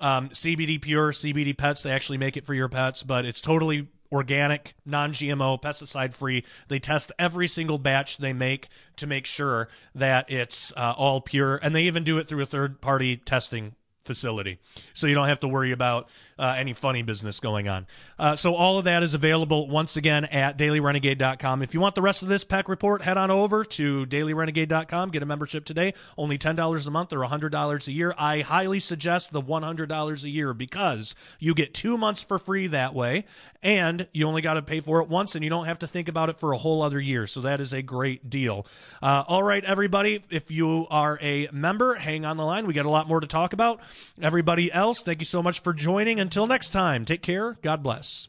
Um, 0.00 0.30
CBD 0.30 0.80
Pure, 0.80 1.12
CBD 1.12 1.56
Pets, 1.56 1.82
they 1.82 1.90
actually 1.90 2.18
make 2.18 2.36
it 2.36 2.46
for 2.46 2.54
your 2.54 2.68
pets, 2.68 3.02
but 3.02 3.24
it's 3.24 3.40
totally 3.40 3.88
organic, 4.12 4.74
non 4.84 5.12
GMO, 5.12 5.60
pesticide 5.60 6.14
free. 6.14 6.44
They 6.68 6.78
test 6.78 7.12
every 7.18 7.48
single 7.48 7.78
batch 7.78 8.18
they 8.18 8.32
make 8.32 8.68
to 8.96 9.06
make 9.06 9.26
sure 9.26 9.68
that 9.94 10.30
it's 10.30 10.72
uh, 10.76 10.94
all 10.96 11.20
pure. 11.20 11.56
And 11.62 11.74
they 11.74 11.82
even 11.82 12.04
do 12.04 12.18
it 12.18 12.28
through 12.28 12.42
a 12.42 12.46
third 12.46 12.80
party 12.80 13.16
testing 13.16 13.74
facility. 14.10 14.58
So 14.92 15.06
you 15.06 15.14
don't 15.14 15.28
have 15.28 15.38
to 15.38 15.48
worry 15.48 15.70
about 15.70 16.08
uh, 16.36 16.56
any 16.58 16.72
funny 16.72 17.02
business 17.02 17.38
going 17.38 17.68
on. 17.68 17.86
Uh, 18.18 18.34
so 18.34 18.56
all 18.56 18.78
of 18.78 18.84
that 18.86 19.04
is 19.04 19.14
available 19.14 19.68
once 19.68 19.96
again 19.96 20.24
at 20.24 20.58
dailyrenegade.com. 20.58 21.62
If 21.62 21.74
you 21.74 21.80
want 21.80 21.94
the 21.94 22.02
rest 22.02 22.22
of 22.22 22.28
this 22.28 22.42
Peck 22.42 22.68
report, 22.68 23.02
head 23.02 23.16
on 23.16 23.30
over 23.30 23.62
to 23.62 24.06
dailyrenegade.com. 24.06 25.10
Get 25.10 25.22
a 25.22 25.26
membership 25.26 25.64
today. 25.64 25.94
Only 26.18 26.38
$10 26.38 26.86
a 26.86 26.90
month 26.90 27.12
or 27.12 27.18
$100 27.18 27.86
a 27.86 27.92
year. 27.92 28.12
I 28.18 28.40
highly 28.40 28.80
suggest 28.80 29.32
the 29.32 29.42
$100 29.42 30.24
a 30.24 30.28
year 30.28 30.52
because 30.54 31.14
you 31.38 31.54
get 31.54 31.72
two 31.72 31.96
months 31.96 32.20
for 32.20 32.40
free 32.40 32.66
that 32.66 32.94
way 32.94 33.26
and 33.62 34.08
you 34.12 34.26
only 34.26 34.42
got 34.42 34.54
to 34.54 34.62
pay 34.62 34.80
for 34.80 35.00
it 35.02 35.08
once 35.08 35.36
and 35.36 35.44
you 35.44 35.50
don't 35.50 35.66
have 35.66 35.80
to 35.80 35.86
think 35.86 36.08
about 36.08 36.30
it 36.30 36.40
for 36.40 36.52
a 36.52 36.58
whole 36.58 36.82
other 36.82 36.98
year. 36.98 37.26
So 37.26 37.42
that 37.42 37.60
is 37.60 37.72
a 37.72 37.82
great 37.82 38.28
deal. 38.28 38.66
Uh, 39.02 39.24
all 39.28 39.42
right, 39.42 39.64
everybody, 39.64 40.24
if 40.30 40.50
you 40.50 40.86
are 40.90 41.18
a 41.20 41.48
member, 41.52 41.94
hang 41.94 42.24
on 42.24 42.38
the 42.38 42.44
line. 42.44 42.66
We 42.66 42.72
got 42.72 42.86
a 42.86 42.90
lot 42.90 43.06
more 43.06 43.20
to 43.20 43.26
talk 43.26 43.52
about. 43.52 43.80
Everybody 44.20 44.72
else, 44.72 45.02
thank 45.02 45.20
you 45.20 45.26
so 45.26 45.42
much 45.42 45.60
for 45.60 45.72
joining. 45.72 46.20
Until 46.20 46.46
next 46.46 46.70
time, 46.70 47.04
take 47.04 47.22
care. 47.22 47.58
God 47.62 47.82
bless. 47.82 48.28